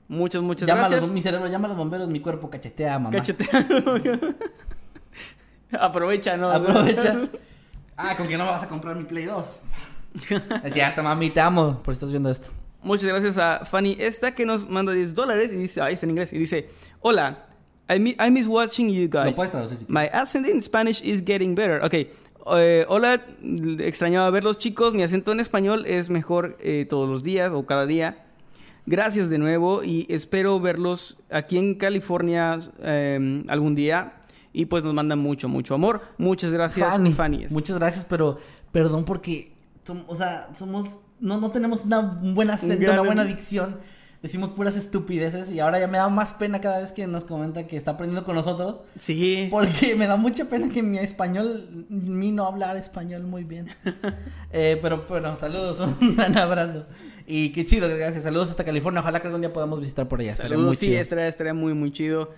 [0.09, 1.01] Muchas, muchas Llama a gracias.
[1.01, 3.11] los, mi cerebro, llama a los bomberos, mi cuerpo cachetea, mamá.
[3.17, 3.67] Cachetea.
[5.79, 6.49] Aprovecha, ¿no?
[6.49, 7.29] Aprovecha.
[7.97, 9.59] Ah, con que no me vas a comprar mi Play 2.
[10.63, 12.49] Es cierto, mami, te amo por si estás viendo esto.
[12.83, 16.11] Muchas gracias a Fanny esta que nos manda 10 dólares y dice, ahí está en
[16.11, 16.69] inglés, y dice,
[17.01, 17.45] hola,
[17.89, 19.35] I, mi- I miss watching you guys.
[19.35, 21.83] Traducir si My accent in Spanish is getting better.
[21.83, 21.93] Ok,
[22.55, 23.21] eh, hola,
[23.79, 27.85] extrañaba verlos chicos, mi acento en español es mejor eh, todos los días o cada
[27.85, 28.23] día.
[28.85, 34.13] Gracias de nuevo y espero verlos aquí en California eh, algún día.
[34.59, 36.01] Y pues nos mandan mucho, mucho amor.
[36.17, 37.45] Muchas gracias, Fanny.
[37.51, 38.39] Muchas gracias, pero
[38.71, 39.51] perdón porque,
[40.07, 40.87] o sea, somos,
[41.19, 43.77] no, no tenemos una buena acento, gran- una buena dicción.
[44.23, 47.67] Decimos puras estupideces y ahora ya me da más pena cada vez que nos comenta
[47.67, 48.79] que está aprendiendo con nosotros.
[48.99, 49.47] Sí.
[49.51, 53.67] Porque me da mucha pena que mi español, mi no hablar español muy bien.
[54.51, 56.85] Eh, pero bueno, saludos, un gran abrazo.
[57.27, 58.23] Y qué chido, gracias.
[58.23, 59.01] Saludos hasta California.
[59.01, 60.31] Ojalá que algún día podamos visitar por allá.
[60.31, 60.99] Estaría Saludos, muy sí, chido.
[61.01, 62.31] estaría, estaría muy, muy chido.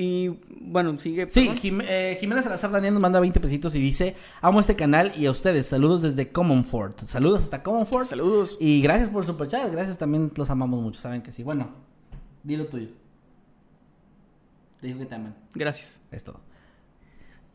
[0.00, 0.28] Y
[0.60, 1.28] bueno, sigue.
[1.28, 1.48] Sí.
[1.60, 5.26] Jim- eh, Jimena Salazar Daniel nos manda 20 pesitos y dice, amo este canal y
[5.26, 7.04] a ustedes, saludos desde Commonfort.
[7.08, 8.04] Saludos hasta Commonfort.
[8.06, 8.56] Saludos.
[8.60, 11.42] Y gracias por su superchat, gracias también, los amamos mucho, saben que sí.
[11.42, 11.70] Bueno,
[12.44, 12.90] dilo tuyo.
[14.80, 16.00] Te digo que te aman, Gracias.
[16.12, 16.40] es todo.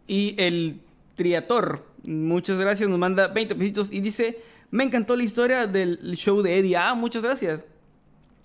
[0.05, 0.81] Y el
[1.15, 6.41] Triator, muchas gracias, nos manda 20 pesitos y dice, me encantó la historia del show
[6.41, 6.75] de Eddie.
[6.75, 7.65] Ah, muchas gracias.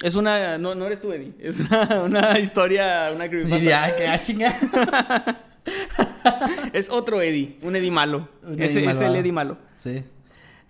[0.03, 1.33] Es una, no, no eres tú, Eddie.
[1.41, 3.57] Es una, una historia, una creepypasta.
[3.59, 4.55] Diría, ay, que ah, chinga.
[6.73, 8.29] Es otro Eddie, un Eddie malo.
[8.43, 9.17] Un Ese Eddie es el.
[9.17, 9.59] Eddie malo.
[9.77, 10.03] Sí.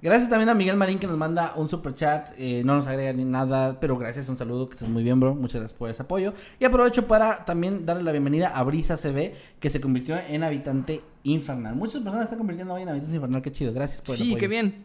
[0.00, 2.28] Gracias también a Miguel Marín que nos manda un super chat.
[2.36, 5.34] eh, no nos agrega ni nada, pero gracias, un saludo, que estés muy bien, bro.
[5.34, 6.34] Muchas gracias por ese apoyo.
[6.58, 11.00] Y aprovecho para también darle la bienvenida a Brisa CB, que se convirtió en habitante
[11.24, 11.74] infernal.
[11.76, 13.72] Muchas personas están convirtiendo hoy en habitantes infernal, qué chido.
[13.72, 14.38] Gracias por el Sí, apoyo.
[14.38, 14.84] qué bien.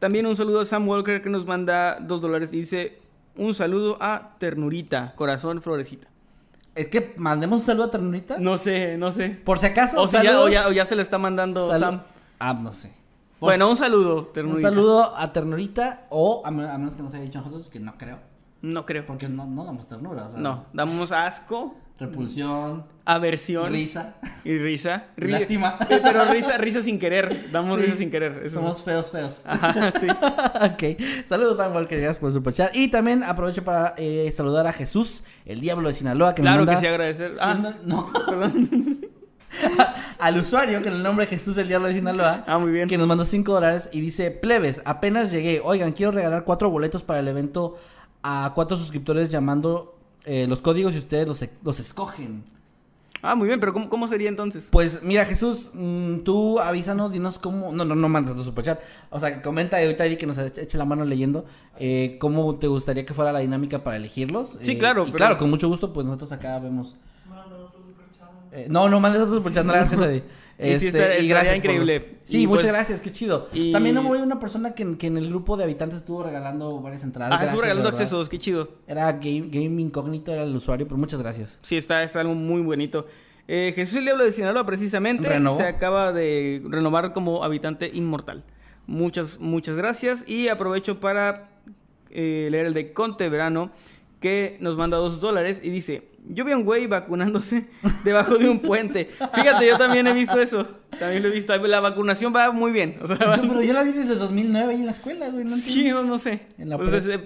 [0.00, 2.50] También un saludo a Sam Walker que nos manda dos dólares.
[2.50, 2.98] Dice,
[3.38, 6.08] un saludo a Ternurita, corazón florecita.
[6.74, 8.36] Es que mandemos un saludo a Ternurita.
[8.38, 9.30] No sé, no sé.
[9.30, 12.02] Por si acaso, O, si ya, o, ya, o ya se le está mandando Sam.
[12.38, 12.92] Ah, no sé.
[13.40, 14.68] Bueno, si- un saludo, un Ternurita.
[14.68, 18.18] saludo a Ternurita o a, a menos que nos haya dicho nosotros, que no creo.
[18.62, 19.06] No creo.
[19.06, 20.24] Porque no, no damos ternura.
[20.26, 24.14] O sea, No, damos asco, Repulsión, aversión risa.
[24.44, 25.06] y risa.
[25.16, 25.78] Ri- Lástima.
[25.88, 27.50] Pero risa, risa sin querer.
[27.50, 27.86] Damos Sí.
[27.86, 28.42] risa sin querer.
[28.44, 29.40] Eso Somos es- feos, feos.
[29.44, 30.06] Ajá, sí.
[30.94, 31.26] ok.
[31.26, 32.74] Saludos a Walker, gracias por su chat.
[32.76, 36.34] Y también aprovecho para eh, saludar a Jesús, el diablo de Sinaloa.
[36.36, 37.32] Que nos Claro que sí, agradecer.
[37.40, 37.54] Ah,
[37.84, 38.12] no.
[38.28, 39.00] perdón.
[40.20, 42.44] Al usuario con el nombre Jesús, el diablo de Sinaloa.
[42.46, 42.88] Ah, muy bien.
[42.88, 45.60] Que nos mandó 5 dólares y dice: Plebes, apenas llegué.
[45.64, 47.76] Oigan, quiero regalar cuatro boletos para el evento
[48.22, 52.42] a cuatro suscriptores llamando eh, los códigos y ustedes los, los escogen.
[53.20, 54.68] Ah, muy bien, pero ¿cómo, cómo sería entonces?
[54.70, 57.72] Pues mira, Jesús, mm, tú avísanos, dinos cómo.
[57.72, 58.78] No, no, no mandas tu superchat.
[59.10, 61.44] O sea, comenta ahorita Eddie que nos eche la mano leyendo.
[61.80, 64.56] eh, ¿Cómo te gustaría que fuera la dinámica para elegirlos?
[64.62, 66.96] Sí, Eh, claro, y pero- claro, con mucho gusto, pues nosotros acá vemos.
[68.52, 70.22] Eh, no, no mandes otro superchat, no le hagas
[70.58, 70.74] Eddie.
[70.76, 71.98] Y sí, estaría- por increíble.
[71.98, 73.48] los- Sí, Y, muchas pues, gracias, qué chido.
[73.52, 76.80] y- También hubo una persona que, en- que en el grupo de habitantes estuvo regalando
[76.80, 77.32] varias entradas.
[77.32, 78.02] Ah, estuvo Gracias, regalando de verdad.
[78.02, 78.68] accesos, qué chido.
[78.86, 81.58] Era Game, Game Incógnito, era el usuario, pero muchas gracias.
[81.62, 83.06] Sí, está, es algo muy bonito.
[83.46, 85.56] Eh, Jesús el Diablo de Sinaloa, precisamente, Renovó.
[85.56, 88.44] se acaba de renovar como habitante inmortal.
[88.86, 90.22] Muchas, muchas gracias.
[90.26, 91.48] Y aprovecho para
[92.10, 93.70] eh, leer el de Conte Verano,
[94.20, 97.66] que nos manda dos dólares y dice: Yo vi a un güey vacunándose
[98.04, 99.10] debajo de un puente.
[99.34, 100.66] Fíjate, yo también he visto eso.
[100.98, 101.56] También lo he visto.
[101.56, 102.98] La vacunación va muy bien.
[103.02, 105.44] O sea, va- Pero yo la vi desde 2009 ahí en la escuela, güey.
[105.44, 106.46] No sí, no, no sé.
[106.58, 107.20] En la pues, pre- ese-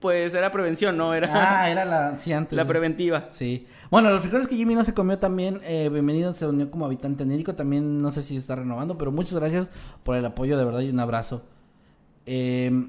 [0.00, 1.14] pues era prevención, ¿no?
[1.14, 1.30] Era
[1.62, 2.18] Ah, era la.
[2.18, 2.54] Sí, antes.
[2.56, 3.24] la preventiva.
[3.30, 3.66] Sí.
[3.90, 7.22] Bueno, los frijoles que Jimmy no se comió también, eh, bienvenido, se unió como habitante
[7.22, 9.70] anírico, también no sé si está renovando, pero muchas gracias
[10.02, 11.42] por el apoyo, de verdad, y un abrazo.
[12.26, 12.86] Eh,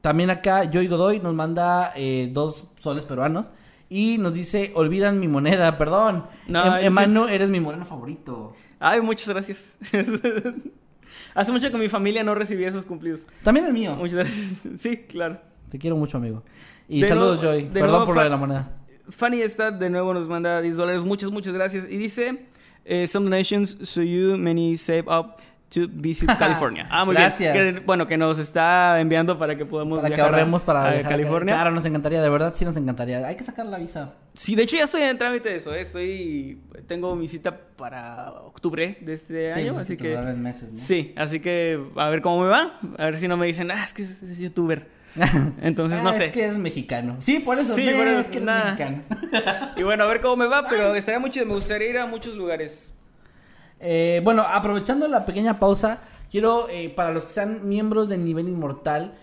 [0.00, 3.50] también acá Joy Godoy nos manda eh, dos soles peruanos
[3.90, 6.26] y nos dice, olvidan mi moneda, perdón.
[6.46, 8.54] No, Em- yo Emano, eres mi moreno favorito.
[8.78, 9.76] Ay, muchas gracias.
[11.34, 13.26] Hace mucho que mi familia no recibía esos cumplidos.
[13.42, 13.94] También el mío.
[13.96, 14.62] Muchas gracias.
[14.78, 15.40] Sí, claro.
[15.70, 16.42] Te quiero mucho, amigo.
[16.88, 17.68] Y De saludos, nuevo- Joy.
[17.70, 18.74] Perdón nuevo, por lo de la moneda.
[19.10, 21.04] Fanny está de nuevo nos manda 10 dólares.
[21.04, 21.86] Muchas, muchas gracias.
[21.88, 22.46] Y dice:
[22.84, 25.36] eh, Some donations, so you many save up
[25.70, 26.86] to visit California.
[26.90, 27.52] Ah, muy Gracias.
[27.54, 27.74] bien.
[27.76, 30.90] Que- bueno, que nos está enviando para que podamos Para que viajar ahorremos para a
[30.92, 31.54] viajar a California.
[31.54, 33.26] Claro, nos encantaría, de verdad sí nos encantaría.
[33.26, 34.14] Hay que sacar la visa.
[34.34, 35.74] Sí, de hecho ya estoy en trámite de eso.
[35.74, 35.80] ¿eh?
[35.80, 40.72] Estoy, tengo mi cita para octubre de este Sí, año, sí, así sí, que meses,
[40.72, 40.78] ¿no?
[40.78, 43.84] sí, así que a ver cómo me va, a ver si no me dicen, ah,
[43.84, 44.86] es que es, es youtuber.
[45.62, 46.26] Entonces no sé.
[46.26, 47.16] Es que es mexicano.
[47.20, 47.74] Sí, por eso.
[47.74, 48.72] Sí, por eso, es que nada.
[48.76, 49.02] mexicano.
[49.76, 51.46] Y bueno, a ver cómo me va, pero estaría muy chido.
[51.46, 52.94] Me gustaría ir a muchos lugares.
[53.80, 56.00] Eh, bueno, aprovechando la pequeña pausa,
[56.30, 59.14] quiero, eh, para los que sean miembros del nivel inmortal,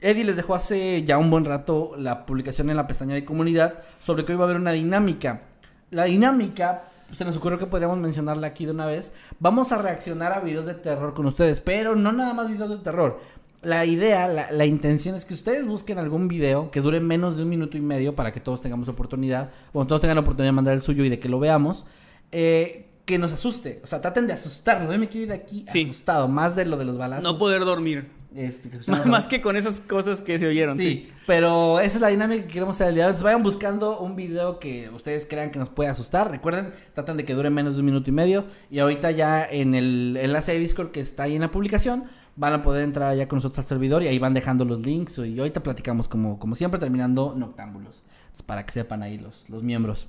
[0.00, 3.82] Eddie les dejó hace ya un buen rato la publicación en la pestaña de comunidad
[4.00, 5.42] sobre que hoy va a haber una dinámica.
[5.90, 6.84] La dinámica,
[7.14, 9.12] se nos ocurrió que podríamos mencionarla aquí de una vez.
[9.38, 12.78] Vamos a reaccionar a videos de terror con ustedes, pero no nada más videos de
[12.78, 13.20] terror.
[13.62, 17.44] La idea, la, la intención es que ustedes busquen algún video que dure menos de
[17.44, 20.52] un minuto y medio para que todos tengamos oportunidad, bueno, todos tengan la oportunidad de
[20.52, 21.86] mandar el suyo y de que lo veamos.
[22.32, 24.92] eh, que nos asuste, o sea, traten de asustarnos.
[24.92, 25.84] Yo me quiero ir de aquí Sí.
[25.84, 27.22] asustado, más de lo de los balazos.
[27.24, 28.10] No poder dormir.
[28.34, 31.12] Este, que Más, más que con esas cosas que se oyeron, Sí, sí.
[31.26, 33.10] pero esa es la dinámica que queremos hacer el día de hoy.
[33.12, 36.30] Entonces vayan buscando un video que ustedes crean que nos puede asustar.
[36.30, 38.44] Recuerden, tratan de que dure menos de un minuto y medio.
[38.70, 42.04] Y ahorita ya en el enlace de Discord que está ahí en la publicación,
[42.34, 45.16] van a poder entrar allá con nosotros al servidor y ahí van dejando los links.
[45.18, 48.02] Y ahorita platicamos como, como siempre, terminando Noctámbulos.
[48.24, 50.08] Entonces, para que sepan ahí los, los miembros.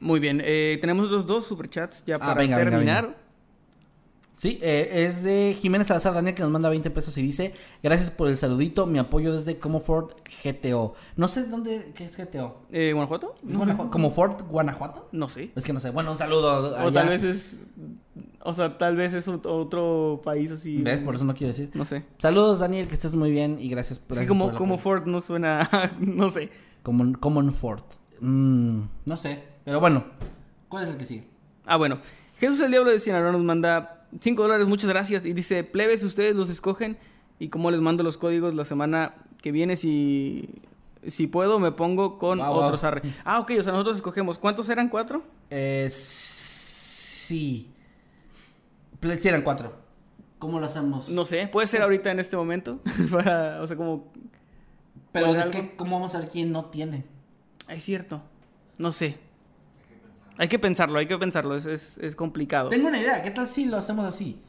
[0.00, 3.04] Muy bien, eh, tenemos los dos superchats ya Ah, para venga, terminar.
[3.06, 3.16] venga.
[4.38, 8.10] Sí, eh, es de Jiménez Salazar Daniel que nos manda 20 pesos y dice, gracias
[8.10, 10.14] por el saludito, mi apoyo desde Comofort
[10.44, 10.92] GTO.
[11.16, 12.60] No sé dónde, ¿qué es GTO?
[12.70, 13.34] Eh, ¿Guanajuato?
[13.48, 13.90] ¿Es Guanajuato?
[13.90, 15.08] ¿Comofort Guanajuato?
[15.12, 15.52] No sé.
[15.56, 15.88] Es que no sé.
[15.88, 16.76] Bueno, un saludo.
[16.84, 17.60] O tal vez es.
[18.42, 20.82] O sea, tal vez es ot- otro país así.
[20.82, 21.00] ¿Ves?
[21.00, 21.70] Por eso no quiero decir.
[21.72, 22.04] No sé.
[22.18, 24.76] Saludos, Daniel, que estés muy bien y gracias, Sí, gracias como, por el como.
[24.76, 25.66] Ford no suena.
[25.98, 26.50] no sé.
[26.82, 27.86] Common, Common Fort.
[28.20, 29.55] Mm, no sé.
[29.66, 30.04] Pero bueno,
[30.68, 31.24] ¿cuál es el que sigue?
[31.66, 31.98] Ah, bueno.
[32.38, 35.26] Jesús el Diablo de Sinaloa nos manda 5 dólares, muchas gracias.
[35.26, 36.96] Y dice: Plebes, ustedes los escogen.
[37.40, 40.48] Y como les mando los códigos la semana que viene, si.
[41.06, 42.56] Si puedo, me pongo con Wow, wow.
[42.64, 43.02] otros arre.
[43.24, 44.38] Ah, ok, o sea, nosotros escogemos.
[44.38, 44.88] ¿Cuántos eran?
[44.88, 45.22] ¿Cuatro?
[45.50, 47.70] Eh, sí.
[49.20, 49.72] Sí, eran cuatro.
[50.38, 51.08] ¿Cómo lo hacemos?
[51.08, 52.78] No sé, puede ser ahorita en este momento.
[53.10, 54.12] Para, o sea, como.
[55.12, 55.68] Pero ¿Poner es algo?
[55.70, 57.04] que, ¿cómo vamos a ver quién no tiene?
[57.68, 58.22] Es cierto.
[58.78, 59.18] No sé.
[60.38, 61.56] Hay que pensarlo, hay que pensarlo.
[61.56, 62.68] Es, es, es complicado.
[62.68, 63.22] Tengo una idea.
[63.22, 64.40] ¿Qué tal si lo hacemos así?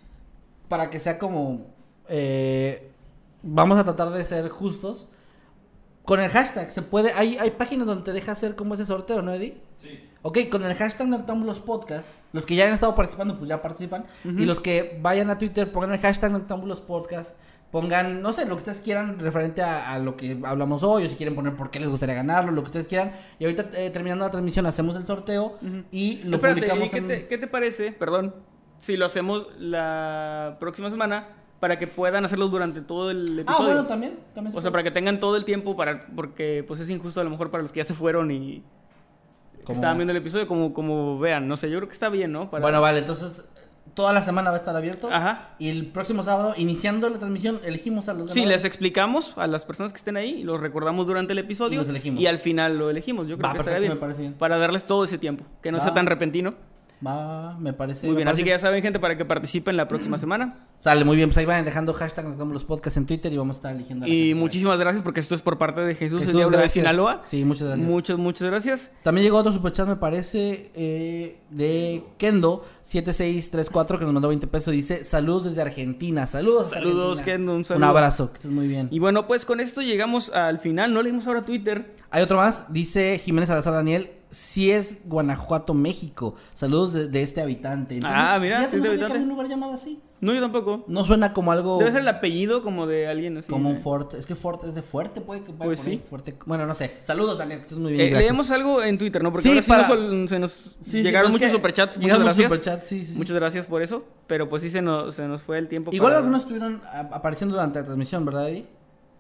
[0.68, 1.68] Para que sea como...
[2.10, 2.92] eh,
[3.44, 5.10] vamos a tratar de ser justos.
[6.04, 7.14] Con el hashtag se puede...
[7.14, 9.58] Hay, hay páginas donde te deja hacer como ese sorteo, ¿no, Eddie?
[9.76, 10.04] Sí.
[10.24, 14.06] Ok, con el hashtag Noctámbulos Podcast, los que ya han estado participando, pues ya participan.
[14.26, 17.36] Y los que vayan a Twitter, pongan el hashtag Noctámbulos Podcast.
[17.72, 21.10] Pongan, no sé, lo que ustedes quieran referente a, a lo que hablamos hoy, o
[21.10, 23.11] si quieren poner por qué les gustaría ganarlo, lo que ustedes quieran.
[23.39, 25.57] Y ahorita, eh, terminando la transmisión, hacemos el sorteo
[25.91, 27.07] y lo Espérate, publicamos ¿y qué, en...
[27.07, 28.34] te, qué te parece, perdón,
[28.80, 31.27] si lo hacemos la próxima semana
[31.60, 33.65] para que puedan hacerlo durante todo el Ah, episodio?
[33.73, 34.19] bueno, también.
[34.34, 37.19] también se O sea, para que tengan todo el tiempo para porque pues es injusto
[37.19, 38.64] a lo mejor para los que ya se fueron y
[39.57, 42.10] que ¿Cómo estaban viendo el episodio como como vean, no sé, yo creo que está
[42.10, 42.49] bien, ¿no?
[42.49, 43.44] Para- Bueno, vale, entonces
[43.98, 45.10] toda la semana va a estar abierto.
[45.11, 45.49] Ajá.
[45.60, 48.61] Y el próximo sábado, iniciando la transmisión, elegimos a los Sí, ganadores.
[48.64, 51.78] les explicamos a las personas que estén ahí y los recordamos durante el episodio Y
[51.80, 52.22] los elegimos.
[52.22, 53.28] y al final lo elegimos.
[53.28, 54.34] Yo creo Va, que estaría bien, me parece bien.
[54.36, 56.53] para darles todo ese tiempo, que no sea tan repentino.
[57.06, 58.07] Va, me parece.
[58.07, 60.68] Muy bien, así que ya saben, gente, para que participen la próxima semana.
[60.80, 61.30] Sale, muy bien.
[61.30, 64.06] Pues ahí vayan dejando hashtag Noctámbulos los podcasts en Twitter y vamos a estar eligiendo
[64.06, 66.49] a la Y gente muchísimas gracias porque esto es por parte de Jesús, Jesús, el
[66.52, 66.69] de.
[66.69, 67.24] Sinaloa.
[67.28, 67.88] Sí, muchas gracias.
[67.88, 68.91] Muchas, muchas gracias.
[69.03, 74.72] También llegó otro superchat, me parece, eh, de Kendo7634 que nos mandó 20 pesos.
[74.74, 76.26] Dice, saludos desde Argentina.
[76.26, 76.69] Saludos.
[76.69, 77.26] Saludos, Argentina.
[77.38, 77.86] Kendo, un Un saludo.
[77.88, 78.88] abrazo, que estés muy bien.
[78.91, 80.94] Y bueno, pues con esto llegamos al final.
[80.94, 81.94] No leímos ahora Twitter.
[82.10, 86.36] Hay otro más, dice Jiménez Salazar Daniel, si es Guanajuato, México.
[86.54, 87.96] Saludos de, de este habitante.
[87.96, 89.14] Entonces, Ah, mira, ¿ya sí se nos es de ubica habitante.
[89.16, 90.00] algún lugar llamado así?
[90.22, 90.84] No, yo tampoco.
[90.88, 91.78] No suena como algo...
[91.80, 93.50] Debe ser el apellido como de alguien así.
[93.52, 93.80] Como un ¿eh?
[93.80, 94.14] Fort.
[94.16, 96.04] Es que Fort es de fuerte, puede que vaya Pues por ahí, sí.
[96.10, 96.36] fuerte.
[96.46, 96.98] Bueno, no sé.
[97.04, 98.06] Saludos, Daniel, que estés muy bien.
[98.08, 98.32] Eh, gracias.
[98.32, 99.32] leemos algo en Twitter, ¿no?
[99.32, 101.98] Porque Sí, ahora sí para- nos sol- se nos Sí, sí, llegaron muchos superchats.
[102.00, 102.48] Muchas gracias.
[102.50, 103.18] superchats, sí, sí, sí.
[103.18, 104.06] Muchas gracias por eso.
[104.28, 105.92] Pero pues sí se nos, se nos fue el tiempo.
[105.94, 106.82] Igual para- algunos estuvieron
[107.12, 108.66] apareciendo durante la transmisión, ¿verdad, Eddie?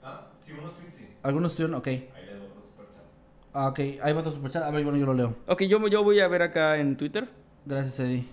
[0.03, 1.07] Ah, sí, unos sí.
[1.23, 1.87] Algunos estuvieron, ok.
[1.87, 3.03] Ahí le doy otro superchat.
[3.59, 4.63] Ah, ok, ahí va otro superchat.
[4.63, 5.35] A ver, bueno, yo lo leo.
[5.47, 7.27] Ok, yo, yo voy a ver acá en Twitter.
[7.65, 8.27] Gracias, Eddie.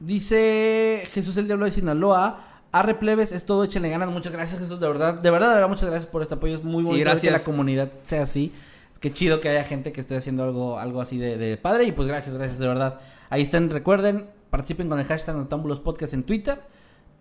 [0.00, 2.40] Dice Jesús el Diablo de Sinaloa.
[2.72, 4.08] Arre plebes, es todo, échenle ganas.
[4.10, 5.14] Muchas gracias, Jesús, de verdad.
[5.14, 6.54] De verdad, de verdad, muchas gracias por este apoyo.
[6.54, 7.32] Es muy Sí, bonito ver que gracias.
[7.32, 8.52] la comunidad sea así.
[9.00, 11.84] Qué chido que haya gente que esté haciendo algo, algo así de, de padre.
[11.84, 13.00] Y pues gracias, gracias, de verdad.
[13.30, 16.58] Ahí estén, recuerden, participen con el hashtag Noctámbulos Podcast en Twitter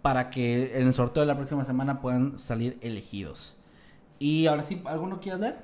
[0.02, 3.56] para que en el sorteo de la próxima semana puedan salir elegidos.
[4.20, 5.64] Y ahora sí, ¿alguno quiere dar?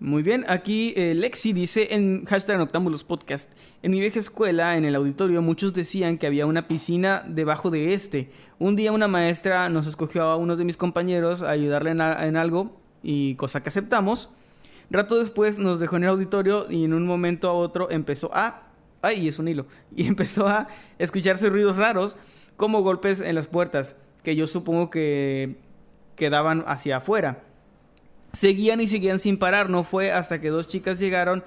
[0.00, 3.50] Muy bien, aquí eh, Lexi dice en hashtag Noctámbulos Podcast.
[3.82, 7.94] En mi vieja escuela, en el auditorio, muchos decían que había una piscina debajo de
[7.94, 8.30] este.
[8.60, 12.26] Un día una maestra nos escogió a uno de mis compañeros a ayudarle en, a-
[12.26, 14.30] en algo y cosa que aceptamos.
[14.88, 18.68] Rato después nos dejó en el auditorio y en un momento a otro empezó a...
[19.02, 19.66] ¡Ay, es un hilo!
[19.96, 20.68] Y empezó a
[20.98, 22.16] escucharse ruidos raros
[22.56, 25.56] como golpes en las puertas, que yo supongo que
[26.14, 27.42] quedaban hacia afuera.
[28.38, 29.68] Seguían y seguían sin parar.
[29.68, 31.42] No fue hasta que dos chicas llegaron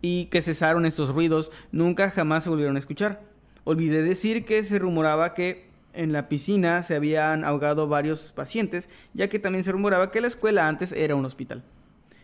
[0.00, 1.50] y que cesaron estos ruidos.
[1.72, 3.20] Nunca jamás se volvieron a escuchar.
[3.64, 9.28] Olvidé decir que se rumoraba que en la piscina se habían ahogado varios pacientes, ya
[9.28, 11.64] que también se rumoraba que la escuela antes era un hospital.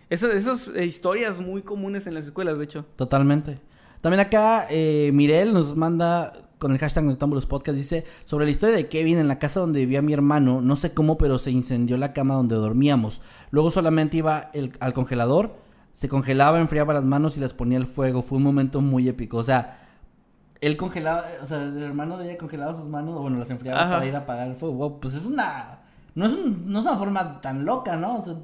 [0.08, 2.86] Esas, eh, historias muy comunes en las escuelas, de hecho.
[2.94, 3.58] Totalmente.
[4.02, 8.76] También acá eh, Mirel nos manda con el hashtag Noctámbulos Podcast, dice, sobre la historia
[8.76, 11.96] de Kevin en la casa donde vivía mi hermano, no sé cómo, pero se incendió
[11.96, 13.20] la cama donde dormíamos.
[13.50, 15.56] Luego solamente iba el- al congelador,
[15.92, 18.22] se congelaba, enfriaba las manos y las ponía al fuego.
[18.22, 19.38] Fue un momento muy épico.
[19.38, 19.80] O sea,
[20.60, 23.80] él congelaba, o sea, el hermano de ella congelaba sus manos, o bueno, las enfriaba
[23.82, 23.94] Ajá.
[23.94, 24.74] para ir a apagar el fuego.
[24.76, 25.80] Wow, pues es una...
[26.14, 28.18] No es, un- no es una forma tan loca, ¿no?
[28.18, 28.34] O sea,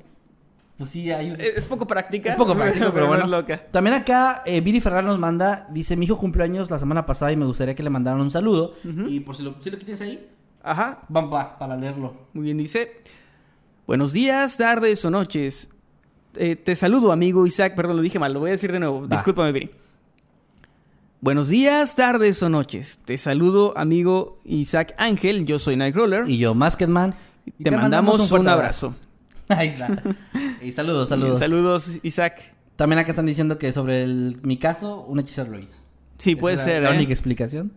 [0.78, 1.40] pues sí, hay un...
[1.40, 2.30] Eh, Es poco práctica.
[2.30, 3.26] Es poco práctico, pero, bueno.
[3.26, 3.62] no es loca.
[3.72, 7.32] También acá, eh, Viri Ferrar nos manda, dice, mi hijo cumplió años la semana pasada
[7.32, 8.74] y me gustaría que le mandaran un saludo.
[8.84, 10.28] Y por si lo, si lo tienes ahí,
[10.62, 11.02] Ajá.
[11.14, 12.14] va, para leerlo.
[12.32, 13.02] Muy bien, dice.
[13.88, 15.68] Buenos días, tardes o noches.
[16.36, 17.74] Eh, te saludo, amigo Isaac.
[17.74, 19.00] Perdón, lo dije mal, lo voy a decir de nuevo.
[19.00, 19.16] Va.
[19.16, 19.70] Discúlpame, Viri.
[21.20, 23.00] Buenos días, tardes o noches.
[23.05, 25.44] Te saludo, amigo Isaac Ángel.
[25.44, 26.28] Yo soy Nightcrawler.
[26.28, 27.16] Y yo, Masketman.
[27.59, 28.94] Y te, mandamos, un, fuerte abrazo.
[29.56, 30.02] Ahí está.
[30.62, 31.38] Y saludos, saludos.
[31.38, 32.42] Saludos, Isaac.
[32.76, 35.78] También acá están diciendo que sobre el- mi caso, un hechicero lo hizo.
[36.18, 36.82] Sí, Esa puede ser.
[36.82, 36.96] La ¿eh?
[36.96, 37.72] única explicación.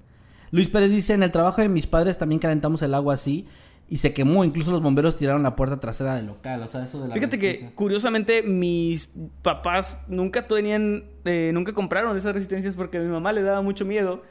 [0.51, 3.47] Luis Pérez dice, en el trabajo de mis padres también calentamos el agua así
[3.87, 4.43] y se quemó.
[4.43, 6.61] Incluso los bomberos tiraron la puerta trasera del local.
[6.63, 9.09] O sea, eso de la Fíjate que curiosamente mis
[9.41, 13.85] papás nunca tenían, eh, nunca compraron esas resistencias porque a mi mamá le daba mucho
[13.85, 14.23] miedo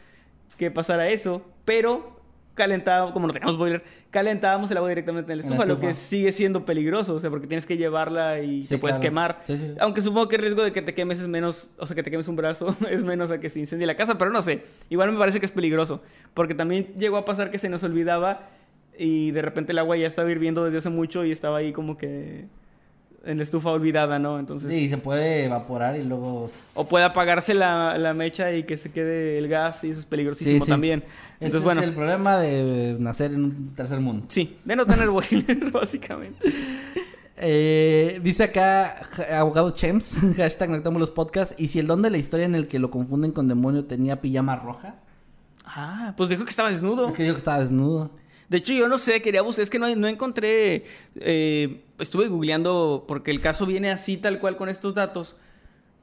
[0.58, 2.19] que pasara eso, pero
[2.60, 5.80] calentábamos, como no teníamos boiler, calentábamos el agua directamente en la En la estufa, lo
[5.80, 9.08] que sigue siendo peligroso, o sea, porque tienes que llevarla y Sí, te puedes claro.
[9.10, 9.42] quemar.
[9.46, 9.74] Sí, sí, sí.
[9.80, 12.10] Aunque supongo que el riesgo de que te quemes es menos, o sea, que te
[12.10, 15.10] quemes un brazo es menos a que se incendie la casa, pero no sé, igual
[15.10, 16.02] me parece que es peligroso,
[16.34, 18.48] porque también llegó a pasar que se nos olvidaba
[18.98, 21.96] y de repente el agua ya estaba hirviendo desde hace mucho y estaba ahí como
[21.96, 22.44] que
[23.24, 24.38] en la estufa olvidada, ¿no?
[24.38, 24.70] Entonces...
[24.70, 26.48] Sí, se puede evaporar y luego...
[26.74, 30.06] O puede apagarse la, la mecha y que se quede el gas y eso es
[30.06, 30.70] peligrosísimo Sí, sí.
[30.70, 31.04] también.
[31.40, 34.26] Ese Entonces, bueno, es el problema de nacer en un tercer mundo.
[34.28, 36.36] sí, de no tener boiler, básicamente.
[37.36, 39.00] Eh, dice acá,
[39.38, 42.78] abogado Chems, hashtag Noctámbulos Podcast, y si el don de la historia en el que
[42.78, 44.96] lo confunden con demonio tenía pijama roja,
[45.64, 47.08] Ah, pues dijo que estaba desnudo.
[47.08, 48.10] es que dijo que estaba desnudo.
[48.48, 50.84] De hecho, yo no sé, quería buscar, es que no, no encontré,
[51.14, 55.36] eh, estuve googleando porque el caso viene así tal cual con estos datos,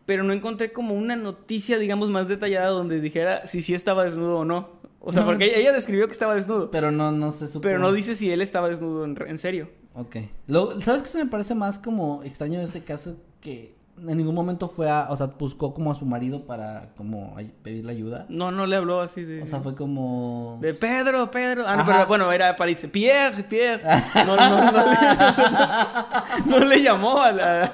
[0.06, 4.38] pero no encontré como una noticia, digamos, más detallada donde dijera si sí estaba desnudo
[4.40, 4.70] o no.
[5.10, 7.62] O sea, porque ella describió que estaba desnudo, Pero no, no se supo.
[7.62, 9.70] pero no dice si él estaba desnudo en, en serio.
[9.94, 10.18] Ok.
[10.48, 13.16] Lo- ¿Sabes qué se me parece más como extraño ese caso?
[13.42, 17.36] Que en ningún momento fue a, o sea, buscó como a su marido para como
[17.64, 18.26] pedirle ayuda.
[18.30, 19.42] No, no le habló así de...
[19.42, 20.60] O sea, fue como...
[20.62, 21.64] De Pedro, Pedro.
[21.66, 23.82] Ah, no, pero bueno, era para decir Pierre, Pierre.
[24.26, 24.98] No, no, no, le,
[26.46, 27.72] no le llamó a la-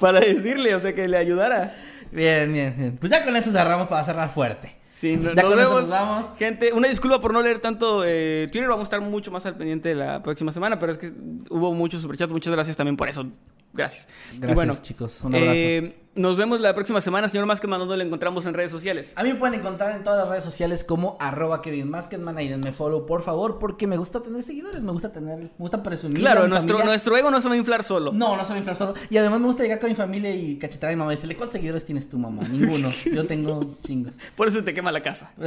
[0.00, 1.72] para decirle, o sea, que le ayudara.
[2.10, 2.96] Bien, bien, bien.
[2.98, 4.74] Pues ya con eso cerramos para cerrar fuerte.
[5.02, 5.74] Sí, no- Ya nos vemos.
[5.80, 6.26] nos vamos.
[6.38, 8.68] Gente, una disculpa por no leer tanto eh, Twitter.
[8.68, 11.12] Vamos a estar mucho más al pendiente la próxima semana, pero es que
[11.50, 12.30] hubo muchos superchats.
[12.30, 13.26] Muchas gracias también por eso.
[13.72, 14.08] Gracias.
[14.32, 15.20] Y bueno, chicos.
[15.22, 15.52] Un abrazo.
[15.54, 17.26] eh, nos vemos la próxima semana.
[17.30, 19.14] Señor Más que ¿dónde le encontramos en redes sociales?
[19.16, 22.36] A mí me pueden encontrar en todas las redes sociales como arroba Kevin Masketman.
[22.36, 25.82] Ahí denme follow, por favor, porque me gusta tener seguidores, me gusta tener, me gusta
[25.82, 26.18] presumir.
[26.18, 26.90] a Claro, mi nuestro, familia.
[26.90, 28.12] nuestro ego no se va a inflar solo.
[28.12, 28.92] No, no soy inflar solo.
[29.08, 31.36] Y además me gusta llegar con mi familia y cachetar a mi mamá y decirle,
[31.36, 32.42] ¿cuántos seguidores tienes tú, mamá?
[32.50, 32.90] Ninguno.
[33.10, 34.12] Yo tengo chingos.
[34.36, 35.32] Por eso te quema la casa.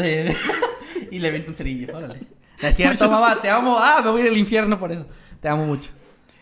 [1.11, 2.21] Y le viento un cerillo, órale.
[2.61, 3.77] Es cierto, mamá, te amo.
[3.77, 5.05] Ah, me voy a ir al infierno por eso.
[5.41, 5.89] Te amo mucho.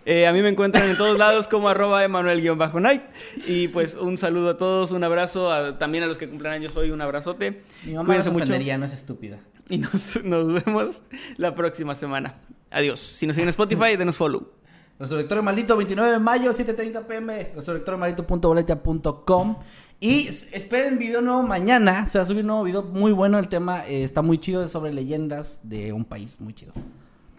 [0.06, 3.02] Eh, a mí me encuentran en todos lados como arroba Emanuel-Night.
[3.48, 6.76] Y pues un saludo a todos, un abrazo a- también a los que cumplen años
[6.76, 7.64] hoy, un abrazote.
[7.86, 9.40] Mi mamá Cuídense mucho no es estúpida.
[9.70, 11.02] y nos, nos vemos
[11.38, 12.36] la próxima semana.
[12.72, 13.00] Adiós.
[13.00, 14.52] Si nos siguen en Spotify, denos follow.
[15.00, 17.52] Resurrectorio Maldito, 29 de mayo, 7.30 pm.
[17.56, 19.56] Resurrectoriomaldito.boletia.com.
[20.00, 22.06] Y esperen video nuevo mañana.
[22.08, 23.40] Se va a subir un nuevo video muy bueno.
[23.40, 24.64] El tema eh, está muy chido.
[24.64, 26.74] Es sobre leyendas de un país muy chido.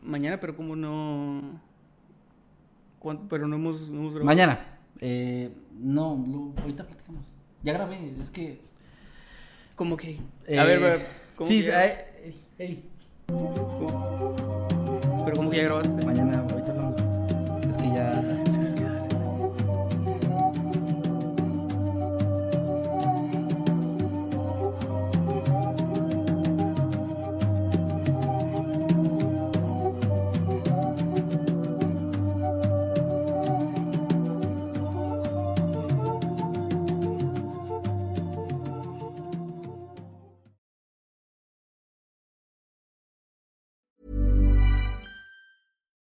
[0.03, 1.61] Mañana, pero como no...
[3.29, 4.25] Pero no hemos, no hemos grabado.
[4.27, 4.61] Mañana.
[5.01, 7.25] Eh, no, lo- ahorita platicamos.
[7.63, 8.15] Ya grabé.
[8.21, 8.61] Es que.
[9.77, 10.19] Como que...
[10.47, 11.07] eh, a ver, a ver.
[11.37, 12.85] ¿cómo Sí, eh, ey,
[13.27, 16.07] Pero como que ya grabaste.
[16.07, 17.03] mañana, ahorita hablamos.
[17.69, 18.44] Es que ya.